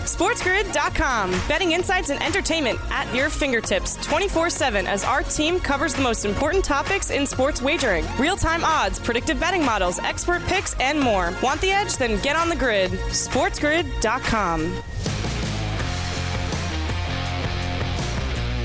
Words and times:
SportsGrid.com. 0.00 1.30
Betting 1.48 1.72
insights 1.72 2.10
and 2.10 2.22
entertainment 2.22 2.78
at 2.90 3.12
your 3.14 3.30
fingertips 3.30 3.96
24 4.04 4.50
7 4.50 4.86
as 4.86 5.04
our 5.04 5.22
team 5.22 5.58
covers 5.60 5.94
the 5.94 6.02
most 6.02 6.24
important 6.24 6.64
topics 6.64 7.10
in 7.10 7.26
sports 7.26 7.60
wagering 7.62 8.04
real 8.18 8.36
time 8.36 8.64
odds, 8.64 8.98
predictive 8.98 9.38
betting 9.40 9.64
models, 9.64 9.98
expert 10.00 10.42
picks, 10.44 10.74
and 10.80 11.00
more. 11.00 11.32
Want 11.42 11.60
the 11.60 11.70
edge? 11.70 11.96
Then 11.96 12.20
get 12.22 12.36
on 12.36 12.48
the 12.48 12.56
grid. 12.56 12.90
SportsGrid.com. 12.90 14.82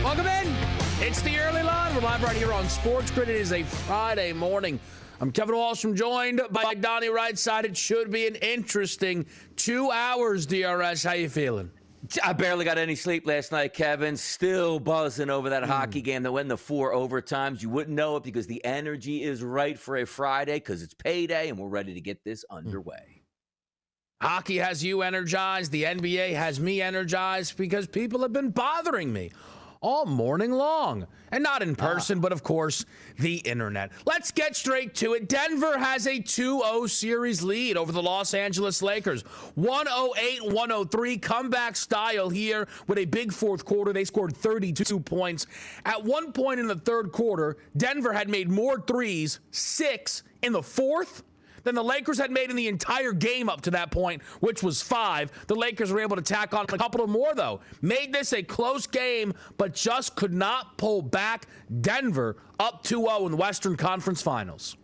Welcome 0.03 0.27
in. 0.27 0.55
It's 1.00 1.22
the 1.22 1.38
early 1.39 1.64
line. 1.64 1.95
We're 1.95 2.02
live 2.02 2.23
right 2.23 2.36
here 2.36 2.52
on 2.52 2.67
Sports 2.70 3.11
Grid. 3.11 3.30
It 3.30 3.36
is 3.36 3.52
a 3.52 3.64
Friday 3.64 4.33
morning. 4.33 4.80
I'm 5.22 5.31
Kevin 5.31 5.53
Wallstrom, 5.53 5.95
joined 5.95 6.41
by 6.50 6.73
Donnie 6.73 7.09
Rightside. 7.09 7.66
It 7.66 7.77
should 7.77 8.09
be 8.09 8.25
an 8.25 8.33
interesting 8.38 9.27
two 9.55 9.91
hours, 9.91 10.47
DRS. 10.47 11.03
How 11.03 11.14
you 11.14 11.30
feeling? 11.30 11.69
I 12.23 12.33
barely 12.33 12.66
got 12.66 12.80
any 12.80 12.95
sleep 12.95 13.27
last 13.27 13.52
night, 13.52 13.73
Kevin. 13.73 14.17
Still 14.17 14.80
buzzing 14.80 15.30
over 15.30 15.52
that 15.52 15.61
mm. 15.61 15.67
hockey 15.67 16.02
game 16.02 16.23
that 16.23 16.31
went 16.31 16.49
the 16.49 16.58
four 16.58 16.92
overtimes. 16.95 17.61
You 17.61 17.69
wouldn't 17.69 17.95
know 17.95 18.16
it 18.16 18.23
because 18.23 18.47
the 18.47 18.66
energy 18.66 19.22
is 19.22 19.44
right 19.44 19.77
for 19.77 19.97
a 19.97 20.05
Friday 20.05 20.55
because 20.55 20.81
it's 20.81 20.95
payday 20.95 21.49
and 21.49 21.59
we're 21.59 21.67
ready 21.67 21.94
to 21.94 22.02
get 22.02 22.23
this 22.23 22.44
underway. 22.49 23.22
Hockey 24.23 24.58
has 24.58 24.83
you 24.83 25.03
energized. 25.03 25.72
The 25.72 25.83
NBA 25.83 26.33
has 26.33 26.59
me 26.59 26.81
energized 26.81 27.58
because 27.58 27.86
people 27.86 28.22
have 28.22 28.33
been 28.33 28.49
bothering 28.49 29.14
me 29.14 29.31
all 29.81 30.05
morning 30.05 30.51
long. 30.51 31.07
And 31.31 31.43
not 31.43 31.61
in 31.61 31.75
ah. 31.79 31.93
person, 31.93 32.19
but 32.19 32.31
of 32.31 32.43
course, 32.43 32.85
the 33.19 33.37
internet. 33.37 33.91
Let's 34.05 34.31
get 34.31 34.55
straight 34.55 34.95
to 34.95 35.13
it. 35.13 35.27
Denver 35.27 35.77
has 35.77 36.07
a 36.07 36.19
2 36.19 36.61
0 36.61 36.87
series 36.87 37.41
lead 37.41 37.77
over 37.77 37.91
the 37.91 38.02
Los 38.02 38.33
Angeles 38.33 38.81
Lakers. 38.81 39.23
108 39.55 40.53
103, 40.53 41.17
comeback 41.17 41.75
style 41.75 42.29
here 42.29 42.67
with 42.87 42.97
a 42.97 43.05
big 43.05 43.33
fourth 43.33 43.65
quarter. 43.65 43.93
They 43.93 44.05
scored 44.05 44.35
32 44.35 44.99
points. 44.99 45.47
At 45.85 46.03
one 46.03 46.31
point 46.31 46.59
in 46.59 46.67
the 46.67 46.75
third 46.75 47.11
quarter, 47.11 47.57
Denver 47.77 48.13
had 48.13 48.29
made 48.29 48.49
more 48.49 48.79
threes, 48.81 49.39
six 49.52 50.23
in 50.41 50.53
the 50.53 50.63
fourth 50.63 51.23
than 51.64 51.76
the 51.76 51.84
Lakers 51.84 52.17
had 52.17 52.31
made 52.31 52.50
in 52.50 52.56
the 52.56 52.67
entire 52.67 53.14
game 53.14 53.50
up 53.50 53.62
to 53.62 53.72
that 53.72 53.92
point, 53.92 54.22
which 54.40 54.64
was 54.64 54.81
five. 54.81 55.31
The 55.48 55.56
Lakers 55.56 55.92
were 55.92 56.00
able 56.00 56.16
to 56.16 56.22
tack 56.22 56.54
on 56.54 56.66
a 56.66 56.78
couple 56.78 57.06
more, 57.08 57.34
though. 57.36 57.62
Made 57.81 58.14
this 58.14 58.34
a 58.34 58.44
close 58.44 58.88
game, 58.88 59.34
but 59.58 59.73
just 59.73 60.16
could 60.16 60.34
not 60.34 60.78
pull 60.78 61.02
back 61.02 61.48
Denver 61.82 62.38
up 62.60 62.83
2 62.83 63.05
0 63.05 63.26
in 63.26 63.32
the 63.32 63.38
Western 63.38 63.76
Conference 63.76 64.21
Finals. 64.21 64.77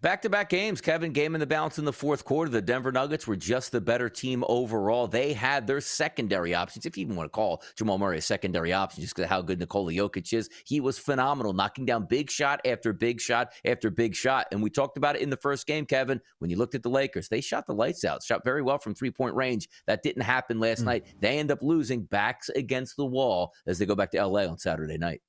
Back 0.00 0.22
to 0.22 0.30
back 0.30 0.48
games, 0.48 0.80
Kevin. 0.80 1.10
Game 1.10 1.34
in 1.34 1.40
the 1.40 1.46
balance 1.46 1.76
in 1.76 1.84
the 1.84 1.92
fourth 1.92 2.24
quarter. 2.24 2.48
The 2.48 2.62
Denver 2.62 2.92
Nuggets 2.92 3.26
were 3.26 3.34
just 3.34 3.72
the 3.72 3.80
better 3.80 4.08
team 4.08 4.44
overall. 4.48 5.08
They 5.08 5.32
had 5.32 5.66
their 5.66 5.80
secondary 5.80 6.54
options, 6.54 6.86
if 6.86 6.96
you 6.96 7.00
even 7.00 7.16
want 7.16 7.26
to 7.26 7.34
call 7.34 7.64
Jamal 7.74 7.98
Murray 7.98 8.18
a 8.18 8.22
secondary 8.22 8.72
option, 8.72 9.00
just 9.00 9.16
because 9.16 9.24
of 9.24 9.30
how 9.30 9.42
good 9.42 9.58
Nikola 9.58 9.92
Jokic 9.92 10.32
is. 10.32 10.50
He 10.64 10.78
was 10.78 11.00
phenomenal, 11.00 11.52
knocking 11.52 11.84
down 11.84 12.06
big 12.06 12.30
shot 12.30 12.60
after 12.64 12.92
big 12.92 13.20
shot 13.20 13.52
after 13.64 13.90
big 13.90 14.14
shot. 14.14 14.46
And 14.52 14.62
we 14.62 14.70
talked 14.70 14.98
about 14.98 15.16
it 15.16 15.22
in 15.22 15.30
the 15.30 15.36
first 15.36 15.66
game, 15.66 15.84
Kevin. 15.84 16.20
When 16.38 16.48
you 16.48 16.58
looked 16.58 16.76
at 16.76 16.84
the 16.84 16.90
Lakers, 16.90 17.28
they 17.28 17.40
shot 17.40 17.66
the 17.66 17.74
lights 17.74 18.04
out, 18.04 18.22
shot 18.22 18.44
very 18.44 18.62
well 18.62 18.78
from 18.78 18.94
three 18.94 19.10
point 19.10 19.34
range. 19.34 19.68
That 19.88 20.04
didn't 20.04 20.22
happen 20.22 20.60
last 20.60 20.82
mm. 20.82 20.86
night. 20.86 21.06
They 21.18 21.40
end 21.40 21.50
up 21.50 21.60
losing 21.60 22.02
backs 22.04 22.50
against 22.50 22.96
the 22.96 23.06
wall 23.06 23.52
as 23.66 23.80
they 23.80 23.86
go 23.86 23.96
back 23.96 24.12
to 24.12 24.24
LA 24.24 24.46
on 24.46 24.58
Saturday 24.58 24.96
night. 24.96 25.22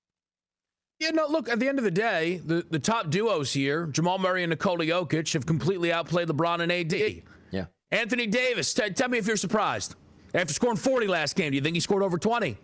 Yeah, 1.00 1.12
no, 1.12 1.28
look, 1.28 1.48
at 1.48 1.60
the 1.60 1.68
end 1.70 1.78
of 1.78 1.86
the 1.86 1.92
day, 1.92 2.42
the, 2.46 2.66
the 2.70 2.80
top 2.80 3.10
duos 3.10 3.54
here, 3.54 3.88
Jamal 3.88 4.18
Murray 4.20 4.44
and 4.44 4.50
Nikola 4.50 4.86
Jokic, 4.86 5.32
have 5.32 5.46
completely 5.46 5.94
outplayed 5.94 6.28
LeBron 6.28 6.60
and 6.60 6.72
AD. 6.72 7.24
Yeah. 7.52 7.66
Anthony 7.92 8.28
Davis, 8.28 8.74
t- 8.74 8.90
tell 8.90 9.08
me 9.08 9.18
if 9.18 9.26
you're 9.26 9.38
surprised. 9.38 9.96
After 10.34 10.54
scoring 10.54 10.76
40 10.76 11.08
last 11.08 11.38
game, 11.38 11.52
do 11.52 11.56
you 11.56 11.62
think 11.62 11.76
he 11.76 11.80
scored 11.80 12.04
over 12.04 12.18
20? 12.18 12.58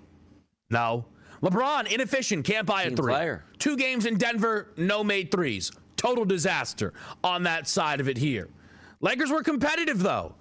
No. 0.69 1.05
LeBron, 1.41 1.91
inefficient, 1.91 2.45
can't 2.45 2.67
buy 2.67 2.83
a 2.83 2.91
three. 2.91 3.13
Player. 3.13 3.45
Two 3.57 3.77
games 3.77 4.05
in 4.05 4.17
Denver, 4.17 4.73
no 4.75 5.01
made 5.03 5.31
threes. 5.31 5.71
Total 5.95 6.25
disaster 6.25 6.93
on 7.23 7.43
that 7.43 7.67
side 7.69 8.01
of 8.01 8.09
it 8.09 8.17
here. 8.17 8.49
Lakers 8.99 9.31
were 9.31 9.43
competitive, 9.43 9.99
though. 9.99 10.35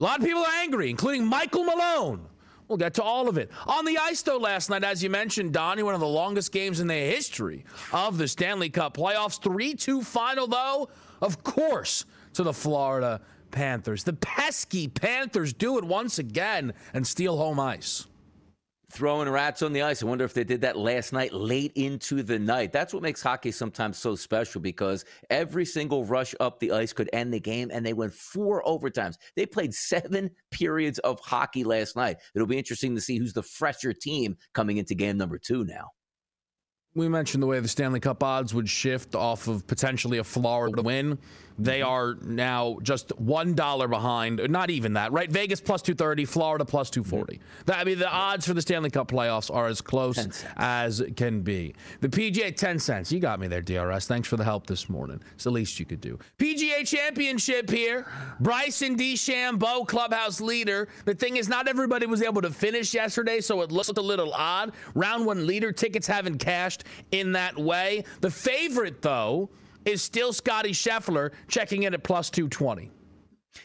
A 0.00 0.02
lot 0.02 0.18
of 0.18 0.24
people 0.24 0.42
are 0.42 0.52
angry, 0.60 0.88
including 0.88 1.26
Michael 1.26 1.64
Malone. 1.64 2.26
We'll 2.68 2.78
get 2.78 2.94
to 2.94 3.02
all 3.02 3.28
of 3.28 3.36
it. 3.36 3.50
On 3.66 3.84
the 3.84 3.98
ice, 3.98 4.22
though, 4.22 4.38
last 4.38 4.70
night, 4.70 4.84
as 4.84 5.02
you 5.02 5.10
mentioned, 5.10 5.52
Donnie, 5.52 5.82
one 5.82 5.94
of 5.94 6.00
the 6.00 6.06
longest 6.06 6.50
games 6.50 6.80
in 6.80 6.86
the 6.86 6.94
history 6.94 7.64
of 7.92 8.16
the 8.16 8.26
Stanley 8.26 8.70
Cup 8.70 8.96
playoffs. 8.96 9.40
3 9.42 9.74
2 9.74 10.02
final, 10.02 10.46
though, 10.46 10.88
of 11.20 11.42
course, 11.42 12.06
to 12.32 12.42
the 12.42 12.52
Florida 12.52 13.20
Panthers. 13.50 14.04
The 14.04 14.14
pesky 14.14 14.88
Panthers 14.88 15.52
do 15.52 15.78
it 15.78 15.84
once 15.84 16.18
again 16.18 16.72
and 16.94 17.06
steal 17.06 17.36
home 17.36 17.60
ice 17.60 18.06
throwing 18.94 19.28
rats 19.28 19.60
on 19.62 19.72
the 19.72 19.82
ice. 19.82 20.02
I 20.02 20.06
wonder 20.06 20.24
if 20.24 20.34
they 20.34 20.44
did 20.44 20.60
that 20.60 20.76
last 20.76 21.12
night, 21.12 21.32
late 21.32 21.72
into 21.74 22.22
the 22.22 22.38
night. 22.38 22.72
That's 22.72 22.94
what 22.94 23.02
makes 23.02 23.20
hockey 23.20 23.50
sometimes 23.50 23.98
so 23.98 24.14
special 24.14 24.60
because 24.60 25.04
every 25.30 25.64
single 25.64 26.04
rush 26.04 26.34
up 26.38 26.60
the 26.60 26.70
ice 26.70 26.92
could 26.92 27.10
end 27.12 27.34
the 27.34 27.40
game, 27.40 27.70
and 27.72 27.84
they 27.84 27.92
went 27.92 28.14
four 28.14 28.62
overtimes. 28.62 29.16
They 29.34 29.46
played 29.46 29.74
seven 29.94 30.30
periods 30.50 31.00
of 31.00 31.18
hockey 31.20 31.64
last 31.64 31.96
night. 31.96 32.18
It'll 32.34 32.46
be 32.46 32.58
interesting 32.58 32.94
to 32.94 33.00
see 33.00 33.18
who's 33.18 33.32
the 33.32 33.42
fresher 33.42 33.92
team 33.92 34.36
coming 34.52 34.76
into 34.76 34.94
game 34.94 35.16
number 35.16 35.38
two 35.38 35.64
now 35.64 35.90
we 36.94 37.08
mentioned 37.08 37.42
the 37.42 37.46
way 37.46 37.58
the 37.58 37.68
Stanley 37.68 38.00
Cup 38.00 38.22
odds 38.22 38.54
would 38.54 38.68
shift 38.68 39.14
off 39.14 39.48
of 39.48 39.66
potentially 39.66 40.18
a 40.18 40.24
Florida 40.24 40.80
win. 40.80 41.18
They 41.56 41.80
mm-hmm. 41.80 41.88
are 41.88 42.14
now 42.22 42.78
just 42.82 43.16
one 43.18 43.54
dollar 43.54 43.86
behind, 43.86 44.40
not 44.50 44.70
even 44.70 44.94
that, 44.94 45.12
right? 45.12 45.30
Vegas 45.30 45.60
plus 45.60 45.82
two 45.82 45.94
thirty, 45.94 46.24
Florida 46.24 46.64
plus 46.64 46.90
two 46.90 47.04
forty. 47.04 47.40
Mm-hmm. 47.66 47.80
I 47.80 47.84
mean, 47.84 47.98
the 47.98 48.10
odds 48.10 48.46
for 48.46 48.54
the 48.54 48.62
Stanley 48.62 48.90
Cup 48.90 49.08
playoffs 49.08 49.54
are 49.54 49.68
as 49.68 49.80
close 49.80 50.44
as 50.56 51.02
can 51.16 51.42
be. 51.42 51.74
The 52.00 52.08
PGA 52.08 52.56
ten 52.56 52.78
cents. 52.78 53.12
You 53.12 53.20
got 53.20 53.38
me 53.38 53.46
there, 53.46 53.62
DRS. 53.62 54.06
Thanks 54.06 54.26
for 54.26 54.36
the 54.36 54.44
help 54.44 54.66
this 54.66 54.88
morning. 54.88 55.20
It's 55.34 55.44
the 55.44 55.50
least 55.50 55.78
you 55.78 55.86
could 55.86 56.00
do. 56.00 56.18
PGA 56.38 56.86
Championship 56.86 57.70
here. 57.70 58.06
Bryson 58.40 58.96
DeChambeau, 58.96 59.86
clubhouse 59.86 60.40
leader. 60.40 60.88
The 61.04 61.14
thing 61.14 61.36
is, 61.36 61.48
not 61.48 61.68
everybody 61.68 62.06
was 62.06 62.22
able 62.22 62.42
to 62.42 62.50
finish 62.50 62.92
yesterday, 62.94 63.40
so 63.40 63.62
it 63.62 63.70
looked 63.70 63.96
a 63.96 64.02
little 64.02 64.32
odd. 64.32 64.72
Round 64.94 65.24
one 65.24 65.46
leader 65.46 65.70
tickets 65.70 66.06
haven't 66.08 66.38
cashed 66.38 66.83
in 67.12 67.32
that 67.32 67.56
way. 67.56 68.04
The 68.20 68.30
favorite, 68.30 69.02
though, 69.02 69.50
is 69.84 70.02
still 70.02 70.32
Scotty 70.32 70.72
Scheffler 70.72 71.32
checking 71.48 71.84
in 71.84 71.94
at 71.94 72.02
plus 72.02 72.30
220. 72.30 72.90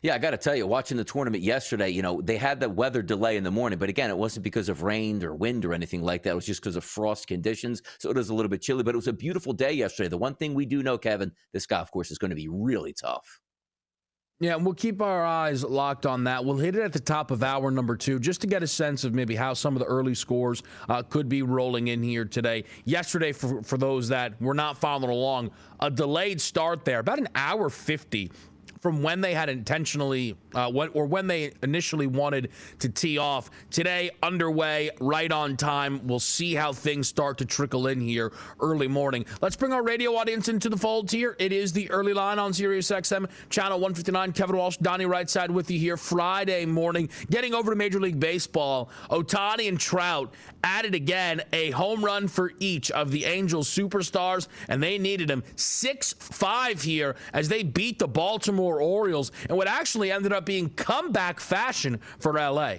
Yeah, 0.03 0.13
I 0.13 0.19
got 0.19 0.31
to 0.31 0.37
tell 0.37 0.55
you, 0.55 0.67
watching 0.67 0.97
the 0.97 1.03
tournament 1.03 1.43
yesterday, 1.43 1.89
you 1.89 2.01
know, 2.01 2.21
they 2.21 2.37
had 2.37 2.59
the 2.59 2.69
weather 2.69 3.01
delay 3.01 3.37
in 3.37 3.43
the 3.43 3.51
morning, 3.51 3.79
but 3.79 3.89
again, 3.89 4.09
it 4.09 4.17
wasn't 4.17 4.43
because 4.43 4.69
of 4.69 4.83
rain 4.83 5.23
or 5.23 5.33
wind 5.33 5.65
or 5.65 5.73
anything 5.73 6.03
like 6.03 6.23
that. 6.23 6.31
It 6.31 6.35
was 6.35 6.45
just 6.45 6.61
because 6.61 6.75
of 6.75 6.83
frost 6.83 7.27
conditions. 7.27 7.81
So 7.97 8.09
it 8.09 8.15
was 8.15 8.29
a 8.29 8.33
little 8.35 8.49
bit 8.49 8.61
chilly, 8.61 8.83
but 8.83 8.93
it 8.93 8.97
was 8.97 9.07
a 9.07 9.13
beautiful 9.13 9.51
day 9.51 9.71
yesterday. 9.71 10.07
The 10.09 10.17
one 10.17 10.35
thing 10.35 10.53
we 10.53 10.65
do 10.65 10.83
know, 10.83 10.97
Kevin, 10.97 11.31
this 11.53 11.65
golf 11.65 11.91
course 11.91 12.11
is 12.11 12.19
going 12.19 12.29
to 12.29 12.35
be 12.35 12.47
really 12.47 12.93
tough. 12.93 13.41
Yeah, 14.41 14.55
we'll 14.55 14.73
keep 14.73 15.01
our 15.01 15.25
eyes 15.25 15.65
locked 15.65 16.05
on 16.05 16.23
that. 16.23 16.45
We'll 16.45 16.55
hit 16.55 16.77
it 16.77 16.81
at 16.81 16.93
the 16.93 16.99
top 17.01 17.29
of 17.29 17.43
hour 17.43 17.71
number 17.71 17.97
two 17.97 18.19
just 18.19 18.39
to 18.39 18.47
get 18.47 18.63
a 18.63 18.67
sense 18.67 19.03
of 19.03 19.13
maybe 19.13 19.35
how 19.35 19.53
some 19.53 19.75
of 19.75 19.81
the 19.81 19.85
early 19.85 20.15
scores 20.15 20.63
uh, 20.87 21.03
could 21.03 21.27
be 21.27 21.41
rolling 21.41 21.89
in 21.89 22.01
here 22.01 22.23
today. 22.23 22.63
Yesterday, 22.85 23.33
for, 23.33 23.61
for 23.63 23.77
those 23.77 24.07
that 24.07 24.41
were 24.41 24.53
not 24.53 24.77
following 24.77 25.11
along, 25.11 25.51
a 25.81 25.91
delayed 25.91 26.39
start 26.39 26.85
there, 26.85 26.99
about 26.99 27.19
an 27.19 27.27
hour 27.35 27.69
50 27.69 28.31
from 28.79 29.03
when 29.03 29.19
they 29.19 29.33
had 29.33 29.49
intentionally, 29.49 30.37
uh, 30.55 30.69
or 30.69 31.05
when 31.05 31.27
they 31.27 31.51
initially 31.63 32.07
wanted 32.07 32.49
to 32.79 32.89
tee 32.89 33.17
off. 33.17 33.49
Today, 33.69 34.11
underway, 34.23 34.89
right 34.99 35.31
on 35.31 35.57
time. 35.57 36.05
We'll 36.07 36.19
see 36.19 36.53
how 36.55 36.73
things 36.73 37.07
start 37.07 37.37
to 37.39 37.45
trickle 37.45 37.87
in 37.87 37.99
here 37.99 38.31
early 38.59 38.87
morning. 38.87 39.25
Let's 39.41 39.55
bring 39.55 39.73
our 39.73 39.83
radio 39.83 40.15
audience 40.15 40.47
into 40.47 40.69
the 40.69 40.77
fold 40.77 41.11
here. 41.11 41.35
It 41.39 41.51
is 41.51 41.73
the 41.73 41.89
early 41.91 42.13
line 42.13 42.39
on 42.39 42.53
Sirius 42.53 42.89
XM, 42.89 43.29
channel 43.49 43.79
159. 43.79 44.31
Kevin 44.33 44.57
Walsh, 44.57 44.77
Donnie 44.77 45.05
Rightside 45.05 45.49
with 45.49 45.69
you 45.69 45.79
here 45.79 45.97
Friday 45.97 46.65
morning. 46.65 47.09
Getting 47.29 47.53
over 47.53 47.71
to 47.71 47.75
Major 47.75 47.99
League 47.99 48.19
Baseball, 48.19 48.89
Ohtani 49.09 49.67
and 49.67 49.79
Trout 49.79 50.33
added 50.63 50.93
again 50.95 51.41
a 51.53 51.71
home 51.71 52.03
run 52.03 52.27
for 52.27 52.51
each 52.59 52.91
of 52.91 53.11
the 53.11 53.25
Angels 53.25 53.69
superstars, 53.69 54.47
and 54.67 54.81
they 54.81 54.97
needed 54.97 55.29
him 55.29 55.43
6 55.55 56.13
5 56.13 56.81
here 56.81 57.15
as 57.33 57.49
they 57.49 57.63
beat 57.63 57.99
the 57.99 58.07
Baltimore 58.07 58.81
Orioles 58.81 59.31
And 59.47 59.57
what 59.57 59.67
actually 59.67 60.11
ended 60.11 60.33
up 60.33 60.38
being 60.45 60.69
comeback 60.69 61.39
fashion 61.39 61.99
for 62.19 62.33
LA. 62.33 62.75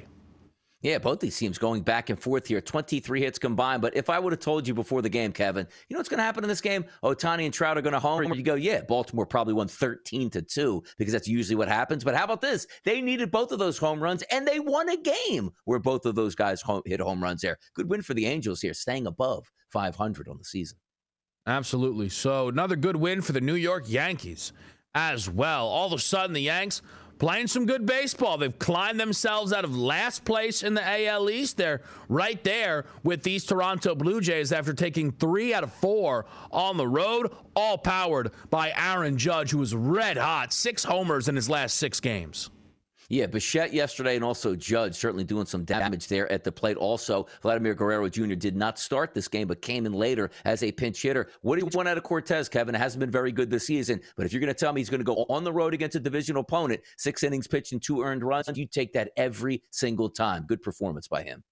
Yeah, 0.82 0.96
both 0.96 1.20
these 1.20 1.36
teams 1.36 1.58
going 1.58 1.82
back 1.82 2.08
and 2.08 2.18
forth 2.18 2.46
here, 2.46 2.62
23 2.62 3.20
hits 3.20 3.38
combined. 3.38 3.82
But 3.82 3.94
if 3.94 4.08
I 4.08 4.18
would 4.18 4.32
have 4.32 4.40
told 4.40 4.66
you 4.66 4.72
before 4.72 5.02
the 5.02 5.10
game, 5.10 5.30
Kevin, 5.30 5.66
you 5.88 5.94
know 5.94 5.98
what's 5.98 6.08
going 6.08 6.18
to 6.18 6.24
happen 6.24 6.42
in 6.42 6.48
this 6.48 6.62
game? 6.62 6.86
Ohtani 7.04 7.44
and 7.44 7.52
Trout 7.52 7.76
are 7.76 7.82
going 7.82 7.92
to 7.92 8.00
home. 8.00 8.32
You 8.32 8.42
go, 8.42 8.54
yeah, 8.54 8.80
Baltimore 8.80 9.26
probably 9.26 9.52
won 9.52 9.68
13 9.68 10.30
to 10.30 10.40
2 10.40 10.82
because 10.96 11.12
that's 11.12 11.28
usually 11.28 11.56
what 11.56 11.68
happens. 11.68 12.02
But 12.02 12.14
how 12.14 12.24
about 12.24 12.40
this? 12.40 12.66
They 12.84 13.02
needed 13.02 13.30
both 13.30 13.52
of 13.52 13.58
those 13.58 13.76
home 13.76 14.02
runs 14.02 14.22
and 14.30 14.48
they 14.48 14.58
won 14.58 14.88
a 14.88 14.96
game 14.96 15.50
where 15.66 15.78
both 15.78 16.06
of 16.06 16.14
those 16.14 16.34
guys 16.34 16.62
home, 16.62 16.82
hit 16.86 17.00
home 17.00 17.22
runs 17.22 17.42
there. 17.42 17.58
Good 17.74 17.90
win 17.90 18.00
for 18.00 18.14
the 18.14 18.24
Angels 18.24 18.62
here, 18.62 18.72
staying 18.72 19.06
above 19.06 19.44
500 19.72 20.28
on 20.28 20.38
the 20.38 20.44
season. 20.44 20.78
Absolutely. 21.46 22.08
So 22.08 22.48
another 22.48 22.76
good 22.76 22.96
win 22.96 23.20
for 23.20 23.32
the 23.32 23.40
New 23.42 23.54
York 23.54 23.84
Yankees 23.86 24.54
as 24.94 25.28
well. 25.28 25.66
All 25.66 25.88
of 25.88 25.92
a 25.92 25.98
sudden, 25.98 26.32
the 26.32 26.40
Yanks 26.40 26.80
playing 27.20 27.46
some 27.46 27.66
good 27.66 27.86
baseball. 27.86 28.38
They've 28.38 28.58
climbed 28.58 28.98
themselves 28.98 29.52
out 29.52 29.62
of 29.62 29.76
last 29.76 30.24
place 30.24 30.64
in 30.64 30.74
the 30.74 31.06
AL 31.06 31.30
East. 31.30 31.58
They're 31.58 31.82
right 32.08 32.42
there 32.42 32.86
with 33.04 33.22
these 33.22 33.44
Toronto 33.44 33.94
Blue 33.94 34.20
Jays 34.20 34.50
after 34.50 34.72
taking 34.72 35.12
three 35.12 35.54
out 35.54 35.62
of 35.62 35.72
four 35.74 36.26
on 36.50 36.78
the 36.78 36.88
road, 36.88 37.30
all 37.54 37.78
powered 37.78 38.32
by 38.48 38.72
Aaron 38.74 39.18
Judge, 39.18 39.50
who 39.50 39.58
was 39.58 39.74
red 39.74 40.16
hot, 40.16 40.52
six 40.52 40.82
homers 40.82 41.28
in 41.28 41.36
his 41.36 41.48
last 41.48 41.76
six 41.76 42.00
games. 42.00 42.50
Yeah, 43.12 43.26
Bichette 43.26 43.72
yesterday 43.72 44.14
and 44.14 44.24
also 44.24 44.54
Judge 44.54 44.94
certainly 44.94 45.24
doing 45.24 45.44
some 45.44 45.64
damage 45.64 46.06
there 46.06 46.30
at 46.30 46.44
the 46.44 46.52
plate. 46.52 46.76
Also, 46.76 47.26
Vladimir 47.42 47.74
Guerrero 47.74 48.08
Jr. 48.08 48.36
did 48.36 48.54
not 48.54 48.78
start 48.78 49.14
this 49.14 49.26
game, 49.26 49.48
but 49.48 49.60
came 49.60 49.84
in 49.84 49.92
later 49.92 50.30
as 50.44 50.62
a 50.62 50.70
pinch 50.70 51.02
hitter. 51.02 51.28
What 51.42 51.58
do 51.58 51.64
you 51.64 51.70
want 51.74 51.88
out 51.88 51.98
of 51.98 52.04
Cortes, 52.04 52.48
Kevin? 52.48 52.76
It 52.76 52.78
hasn't 52.78 53.00
been 53.00 53.10
very 53.10 53.32
good 53.32 53.50
this 53.50 53.66
season, 53.66 54.00
but 54.16 54.26
if 54.26 54.32
you're 54.32 54.38
going 54.38 54.54
to 54.54 54.58
tell 54.58 54.72
me 54.72 54.80
he's 54.80 54.88
going 54.88 55.00
to 55.00 55.04
go 55.04 55.26
on 55.28 55.42
the 55.42 55.52
road 55.52 55.74
against 55.74 55.96
a 55.96 56.00
divisional 56.00 56.42
opponent, 56.42 56.82
six 56.98 57.24
innings 57.24 57.48
pitched 57.48 57.72
and 57.72 57.82
two 57.82 58.00
earned 58.00 58.22
runs, 58.22 58.46
you 58.56 58.64
take 58.64 58.92
that 58.92 59.10
every 59.16 59.60
single 59.72 60.08
time. 60.08 60.44
Good 60.46 60.62
performance 60.62 61.08
by 61.08 61.24
him. 61.24 61.42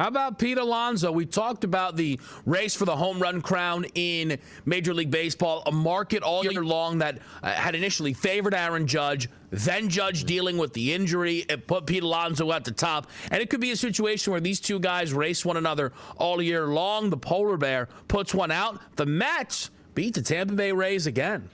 How 0.00 0.08
about 0.08 0.38
Pete 0.38 0.56
Alonso? 0.56 1.12
We 1.12 1.26
talked 1.26 1.62
about 1.62 1.94
the 1.94 2.18
race 2.46 2.74
for 2.74 2.86
the 2.86 2.96
home 2.96 3.18
run 3.18 3.42
crown 3.42 3.84
in 3.94 4.38
Major 4.64 4.94
League 4.94 5.10
Baseball, 5.10 5.62
a 5.66 5.72
market 5.72 6.22
all 6.22 6.42
year 6.42 6.64
long 6.64 6.96
that 7.00 7.18
uh, 7.42 7.50
had 7.52 7.74
initially 7.74 8.14
favored 8.14 8.54
Aaron 8.54 8.86
Judge, 8.86 9.28
then 9.50 9.90
Judge 9.90 10.24
dealing 10.24 10.56
with 10.56 10.72
the 10.72 10.94
injury. 10.94 11.44
It 11.50 11.66
put 11.66 11.84
Pete 11.84 12.02
Alonso 12.02 12.50
at 12.50 12.64
the 12.64 12.70
top. 12.70 13.10
And 13.30 13.42
it 13.42 13.50
could 13.50 13.60
be 13.60 13.72
a 13.72 13.76
situation 13.76 14.30
where 14.30 14.40
these 14.40 14.58
two 14.58 14.80
guys 14.80 15.12
race 15.12 15.44
one 15.44 15.58
another 15.58 15.92
all 16.16 16.40
year 16.40 16.66
long. 16.68 17.10
The 17.10 17.18
Polar 17.18 17.58
Bear 17.58 17.90
puts 18.08 18.32
one 18.32 18.50
out. 18.50 18.80
The 18.96 19.04
Mets 19.04 19.70
beat 19.94 20.14
the 20.14 20.22
Tampa 20.22 20.54
Bay 20.54 20.72
Rays 20.72 21.06
again. 21.06 21.50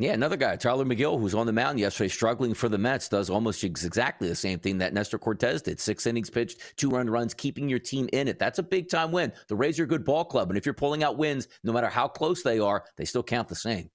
Yeah, 0.00 0.12
another 0.12 0.36
guy, 0.36 0.54
Tylor 0.54 0.84
Megill, 0.84 1.18
who's 1.18 1.34
on 1.34 1.46
the 1.46 1.52
mound 1.52 1.80
yesterday, 1.80 2.08
struggling 2.08 2.54
for 2.54 2.68
the 2.68 2.78
Mets, 2.78 3.08
does 3.08 3.28
almost 3.28 3.64
exactly 3.64 4.28
the 4.28 4.36
same 4.36 4.60
thing 4.60 4.78
that 4.78 4.94
Nestor 4.94 5.18
Cortes 5.18 5.60
did. 5.60 5.80
Six 5.80 6.06
innings 6.06 6.30
pitched, 6.30 6.76
two 6.76 6.88
run 6.88 7.10
runs, 7.10 7.34
keeping 7.34 7.68
your 7.68 7.80
team 7.80 8.08
in 8.12 8.28
it. 8.28 8.38
That's 8.38 8.60
a 8.60 8.62
big 8.62 8.88
time 8.88 9.10
win. 9.10 9.32
The 9.48 9.56
Rays 9.56 9.80
are 9.80 9.84
a 9.84 9.88
good 9.88 10.04
ball 10.04 10.24
club, 10.24 10.50
and 10.50 10.56
if 10.56 10.64
you're 10.64 10.72
pulling 10.72 11.02
out 11.02 11.18
wins, 11.18 11.48
no 11.64 11.72
matter 11.72 11.88
how 11.88 12.06
close 12.06 12.44
they 12.44 12.60
are, 12.60 12.84
they 12.96 13.04
still 13.04 13.24
count 13.24 13.48
the 13.48 13.56
same. 13.56 13.90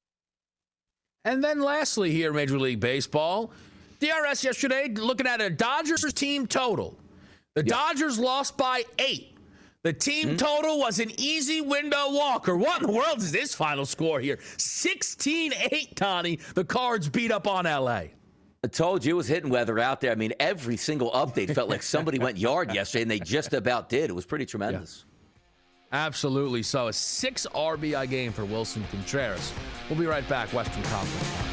And 1.24 1.42
then 1.42 1.62
lastly, 1.62 2.12
here, 2.12 2.34
Major 2.34 2.60
League 2.60 2.82
Baseball, 2.82 3.54
DRS 4.02 4.44
yesterday 4.44 4.90
looking 4.94 5.26
at 5.26 5.40
a 5.40 5.50
Dodgers 5.50 6.12
team 6.12 6.48
total. 6.48 7.00
The 7.56 7.62
yep. 7.62 7.68
Dodgers 7.68 8.20
lost 8.20 8.58
by 8.58 8.84
eight. 9.00 9.33
The 9.84 9.92
team 9.92 10.30
mm-hmm. 10.30 10.36
total 10.38 10.80
was 10.80 11.00
an 11.00 11.12
easy 11.20 11.60
window 11.60 12.12
walker. 12.12 12.56
What 12.56 12.82
in 12.82 12.88
the 12.88 12.94
world 12.94 13.18
is 13.18 13.34
this 13.34 13.54
final 13.54 13.86
score 13.86 14.22
here? 14.22 14.40
16 14.56 15.54
8, 15.72 15.96
Tony. 15.96 16.40
The 16.56 16.64
Cards 16.64 17.10
beat 17.10 17.32
up 17.32 17.48
on 17.48 17.66
LA. 17.66 18.04
I 18.66 18.68
told 18.72 19.04
you 19.04 19.16
it 19.16 19.18
was 19.18 19.28
hitting 19.28 19.50
weather 19.50 19.80
out 19.80 20.00
there. 20.00 20.14
I 20.14 20.16
mean, 20.16 20.32
every 20.40 20.78
single 20.78 21.12
update 21.12 21.54
felt 21.54 21.70
like 21.70 21.84
somebody 21.84 22.18
went 22.18 22.38
yard 22.38 22.74
yesterday, 22.76 23.02
and 23.02 23.12
they 23.12 23.20
just 23.20 23.54
about 23.54 23.90
did. 23.90 24.10
It 24.10 24.14
was 24.14 24.26
pretty 24.26 24.46
tremendous. 24.46 25.04
Yeah. 25.92 26.06
Absolutely. 26.06 26.64
So, 26.64 26.88
a 26.88 26.94
six 26.94 27.46
RBI 27.54 28.10
game 28.10 28.32
for 28.32 28.46
Willson 28.46 28.84
Contreras. 28.90 29.52
We'll 29.90 30.00
be 30.00 30.06
right 30.06 30.28
back. 30.30 30.48
Western 30.54 30.82
Conference. 30.84 31.53